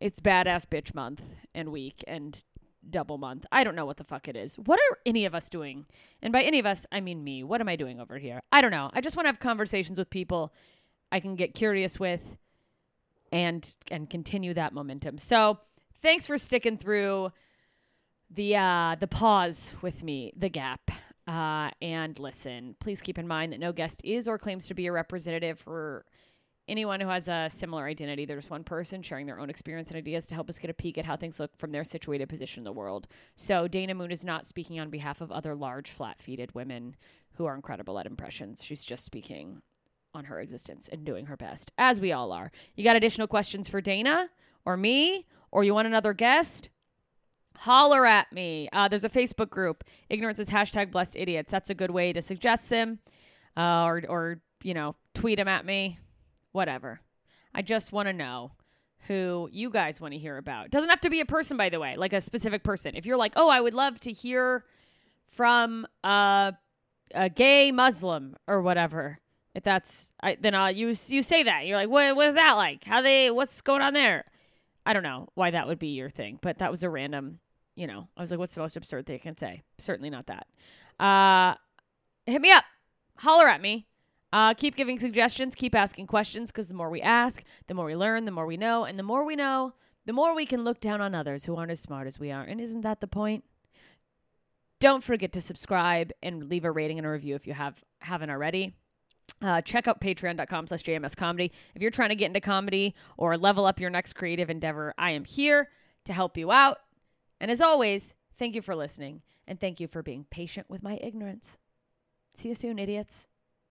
it's 0.00 0.20
badass 0.20 0.66
bitch 0.66 0.94
month 0.94 1.22
and 1.54 1.70
week 1.70 2.04
and 2.06 2.42
double 2.88 3.18
month. 3.18 3.46
I 3.52 3.64
don't 3.64 3.76
know 3.76 3.86
what 3.86 3.96
the 3.96 4.04
fuck 4.04 4.28
it 4.28 4.36
is. 4.36 4.56
What 4.56 4.78
are 4.78 4.98
any 5.06 5.24
of 5.24 5.34
us 5.34 5.48
doing? 5.48 5.86
And 6.20 6.32
by 6.32 6.42
any 6.42 6.58
of 6.58 6.66
us, 6.66 6.86
I 6.90 7.00
mean 7.00 7.22
me. 7.22 7.44
What 7.44 7.60
am 7.60 7.68
I 7.68 7.76
doing 7.76 8.00
over 8.00 8.18
here? 8.18 8.42
I 8.50 8.60
don't 8.60 8.72
know. 8.72 8.90
I 8.92 9.00
just 9.00 9.16
want 9.16 9.24
to 9.24 9.28
have 9.28 9.40
conversations 9.40 9.98
with 9.98 10.10
people 10.10 10.52
I 11.10 11.20
can 11.20 11.36
get 11.36 11.54
curious 11.54 12.00
with 12.00 12.36
and 13.30 13.74
and 13.90 14.08
continue 14.10 14.54
that 14.54 14.72
momentum. 14.72 15.18
So, 15.18 15.58
thanks 16.00 16.26
for 16.26 16.38
sticking 16.38 16.76
through 16.76 17.32
the 18.34 18.56
uh 18.56 18.96
the 18.98 19.06
pause 19.06 19.76
with 19.82 20.02
me, 20.02 20.32
the 20.36 20.48
gap. 20.48 20.90
Uh 21.26 21.70
and 21.80 22.18
listen, 22.18 22.76
please 22.80 23.00
keep 23.00 23.18
in 23.18 23.28
mind 23.28 23.52
that 23.52 23.60
no 23.60 23.72
guest 23.72 24.00
is 24.04 24.26
or 24.26 24.38
claims 24.38 24.66
to 24.66 24.74
be 24.74 24.86
a 24.86 24.92
representative 24.92 25.60
for 25.60 26.04
anyone 26.68 27.00
who 27.00 27.08
has 27.08 27.28
a 27.28 27.48
similar 27.50 27.86
identity. 27.86 28.24
There's 28.24 28.48
one 28.48 28.64
person 28.64 29.02
sharing 29.02 29.26
their 29.26 29.40
own 29.40 29.50
experience 29.50 29.90
and 29.90 29.98
ideas 29.98 30.26
to 30.26 30.34
help 30.34 30.48
us 30.48 30.58
get 30.58 30.70
a 30.70 30.74
peek 30.74 30.96
at 30.96 31.04
how 31.04 31.16
things 31.16 31.40
look 31.40 31.56
from 31.58 31.72
their 31.72 31.84
situated 31.84 32.28
position 32.28 32.60
in 32.60 32.64
the 32.64 32.72
world. 32.72 33.08
So 33.34 33.66
Dana 33.66 33.94
Moon 33.94 34.12
is 34.12 34.24
not 34.24 34.46
speaking 34.46 34.78
on 34.78 34.88
behalf 34.88 35.20
of 35.20 35.32
other 35.32 35.56
large, 35.56 35.90
flat-feeted 35.90 36.54
women 36.54 36.96
who 37.32 37.46
are 37.46 37.54
incredible 37.54 37.98
at 37.98 38.06
impressions. 38.06 38.62
She's 38.62 38.84
just 38.84 39.04
speaking 39.04 39.62
on 40.14 40.26
her 40.26 40.38
existence 40.40 40.88
and 40.90 41.04
doing 41.04 41.26
her 41.26 41.36
best, 41.36 41.72
as 41.78 42.00
we 42.00 42.12
all 42.12 42.30
are. 42.30 42.52
You 42.76 42.84
got 42.84 42.96
additional 42.96 43.26
questions 43.26 43.66
for 43.66 43.80
Dana 43.80 44.30
or 44.64 44.76
me, 44.76 45.26
or 45.50 45.64
you 45.64 45.74
want 45.74 45.88
another 45.88 46.12
guest? 46.12 46.68
Holler 47.56 48.06
at 48.06 48.32
me. 48.32 48.68
Uh, 48.72 48.88
there's 48.88 49.04
a 49.04 49.10
Facebook 49.10 49.50
group. 49.50 49.84
Ignorance 50.08 50.38
is 50.38 50.50
hashtag 50.50 50.90
blessed 50.90 51.16
idiots. 51.16 51.50
That's 51.50 51.70
a 51.70 51.74
good 51.74 51.90
way 51.90 52.12
to 52.12 52.22
suggest 52.22 52.70
them, 52.70 52.98
uh, 53.56 53.84
or 53.84 54.02
or 54.08 54.40
you 54.62 54.74
know 54.74 54.96
tweet 55.14 55.38
them 55.38 55.48
at 55.48 55.64
me 55.64 55.98
whatever. 56.52 57.00
I 57.54 57.62
just 57.62 57.92
want 57.92 58.08
to 58.08 58.12
know 58.12 58.52
who 59.08 59.48
you 59.52 59.70
guys 59.70 60.00
want 60.00 60.12
to 60.12 60.18
hear 60.18 60.36
about. 60.36 60.70
Doesn't 60.70 60.88
have 60.88 61.00
to 61.00 61.10
be 61.10 61.20
a 61.20 61.26
person, 61.26 61.56
by 61.56 61.68
the 61.68 61.80
way, 61.80 61.96
like 61.96 62.12
a 62.12 62.20
specific 62.20 62.62
person. 62.62 62.94
If 62.94 63.04
you're 63.04 63.16
like, 63.16 63.32
oh, 63.36 63.48
I 63.48 63.60
would 63.60 63.74
love 63.74 63.98
to 64.00 64.12
hear 64.12 64.64
from 65.28 65.86
a, 66.04 66.54
a 67.14 67.28
gay 67.28 67.72
Muslim 67.72 68.36
or 68.46 68.62
whatever. 68.62 69.18
If 69.54 69.64
that's, 69.64 70.12
I, 70.22 70.36
then 70.40 70.54
uh, 70.54 70.68
you 70.68 70.94
you 71.08 71.22
say 71.22 71.42
that 71.42 71.66
you're 71.66 71.76
like, 71.76 71.90
what 71.90 72.26
is 72.26 72.36
that 72.36 72.52
like? 72.52 72.84
How 72.84 73.02
they? 73.02 73.30
What's 73.30 73.60
going 73.60 73.82
on 73.82 73.92
there? 73.92 74.24
I 74.84 74.92
don't 74.92 75.02
know 75.02 75.28
why 75.34 75.50
that 75.50 75.66
would 75.66 75.78
be 75.78 75.88
your 75.88 76.10
thing, 76.10 76.38
but 76.42 76.58
that 76.58 76.70
was 76.70 76.82
a 76.82 76.90
random. 76.90 77.38
You 77.76 77.86
know, 77.86 78.08
I 78.16 78.20
was 78.20 78.30
like, 78.30 78.40
what's 78.40 78.54
the 78.54 78.60
most 78.60 78.76
absurd 78.76 79.06
thing 79.06 79.16
I 79.16 79.18
can 79.18 79.38
say? 79.38 79.62
Certainly 79.78 80.10
not 80.10 80.26
that. 80.26 80.46
Uh, 81.02 81.54
hit 82.26 82.42
me 82.42 82.50
up, 82.50 82.64
holler 83.16 83.48
at 83.48 83.60
me. 83.60 83.86
Uh, 84.32 84.54
keep 84.54 84.76
giving 84.76 84.98
suggestions, 84.98 85.54
keep 85.54 85.74
asking 85.74 86.06
questions 86.06 86.50
because 86.50 86.68
the 86.68 86.74
more 86.74 86.88
we 86.88 87.02
ask, 87.02 87.42
the 87.66 87.74
more 87.74 87.84
we 87.84 87.94
learn, 87.94 88.24
the 88.24 88.30
more 88.30 88.46
we 88.46 88.56
know, 88.56 88.84
and 88.84 88.98
the 88.98 89.02
more 89.02 89.26
we 89.26 89.36
know, 89.36 89.74
the 90.06 90.12
more 90.12 90.34
we 90.34 90.46
can 90.46 90.64
look 90.64 90.80
down 90.80 91.00
on 91.00 91.14
others 91.14 91.44
who 91.44 91.54
aren't 91.54 91.70
as 91.70 91.80
smart 91.80 92.06
as 92.06 92.18
we 92.18 92.30
are. 92.30 92.42
And 92.42 92.60
isn't 92.60 92.80
that 92.80 93.00
the 93.00 93.06
point? 93.06 93.44
Don't 94.80 95.04
forget 95.04 95.32
to 95.34 95.40
subscribe 95.40 96.12
and 96.22 96.48
leave 96.48 96.64
a 96.64 96.72
rating 96.72 96.98
and 96.98 97.06
a 97.06 97.10
review 97.10 97.36
if 97.36 97.46
you 97.46 97.52
have 97.52 97.84
haven't 98.00 98.30
already. 98.30 98.74
Uh, 99.40 99.60
check 99.60 99.88
out 99.88 100.00
patreon.com 100.00 100.66
slash 100.66 100.82
jms 100.82 101.16
comedy. 101.16 101.50
If 101.74 101.82
you're 101.82 101.90
trying 101.90 102.10
to 102.10 102.14
get 102.14 102.26
into 102.26 102.40
comedy 102.40 102.94
or 103.16 103.36
level 103.36 103.66
up 103.66 103.80
your 103.80 103.90
next 103.90 104.12
creative 104.12 104.50
endeavor, 104.50 104.94
I 104.98 105.10
am 105.10 105.24
here 105.24 105.68
to 106.04 106.12
help 106.12 106.36
you 106.36 106.52
out. 106.52 106.78
And 107.40 107.50
as 107.50 107.60
always, 107.60 108.14
thank 108.38 108.54
you 108.54 108.62
for 108.62 108.74
listening 108.76 109.22
and 109.46 109.60
thank 109.60 109.80
you 109.80 109.88
for 109.88 110.02
being 110.02 110.26
patient 110.30 110.70
with 110.70 110.82
my 110.82 110.98
ignorance. 111.02 111.58
See 112.34 112.48
you 112.48 112.54
soon, 112.54 112.78
idiots. 112.78 113.26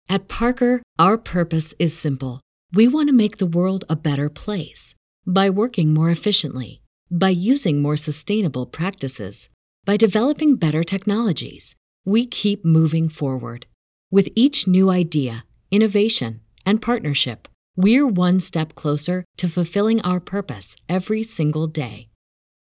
At 0.10 0.28
Parker, 0.28 0.82
our 1.00 1.18
purpose 1.18 1.74
is 1.80 1.98
simple. 1.98 2.42
We 2.74 2.88
want 2.88 3.08
to 3.08 3.14
make 3.16 3.38
the 3.38 3.46
world 3.46 3.86
a 3.88 3.96
better 3.96 4.30
place 4.30 4.96
by 5.26 5.50
working 5.50 5.94
more 5.94 6.10
efficiently, 6.10 6.82
by 7.10 7.30
using 7.30 7.82
more 7.82 7.98
sustainable 7.98 8.66
practices, 8.66 9.50
by 9.86 9.96
developing 9.96 10.58
better 10.58 10.84
technologies. 10.84 11.76
We 12.06 12.26
keep 12.26 12.66
moving 12.66 13.08
forward. 13.08 13.68
With 14.14 14.30
each 14.36 14.68
new 14.68 14.92
idea, 14.92 15.44
innovation, 15.72 16.42
and 16.68 16.80
partnership, 16.80 17.48
we're 17.76 18.06
one 18.06 18.40
step 18.40 18.76
closer 18.76 19.26
to 19.38 19.50
fulfilling 19.50 20.00
our 20.02 20.20
purpose 20.20 20.76
every 20.88 21.24
single 21.24 21.66
day. 21.66 22.10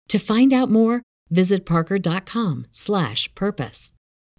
To 0.09 0.19
find 0.19 0.53
out 0.53 0.71
more, 0.71 1.01
visit 1.31 1.65
parker.com/purpose. 1.65 3.93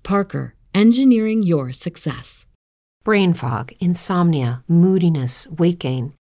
Parker, 0.03 0.56
engineering 0.76 1.41
your 1.41 1.73
success. 1.73 2.45
Brain 3.03 3.34
fog, 3.34 3.73
insomnia, 3.80 4.64
moodiness, 4.68 5.48
weight 5.48 5.80
gain. 5.80 6.14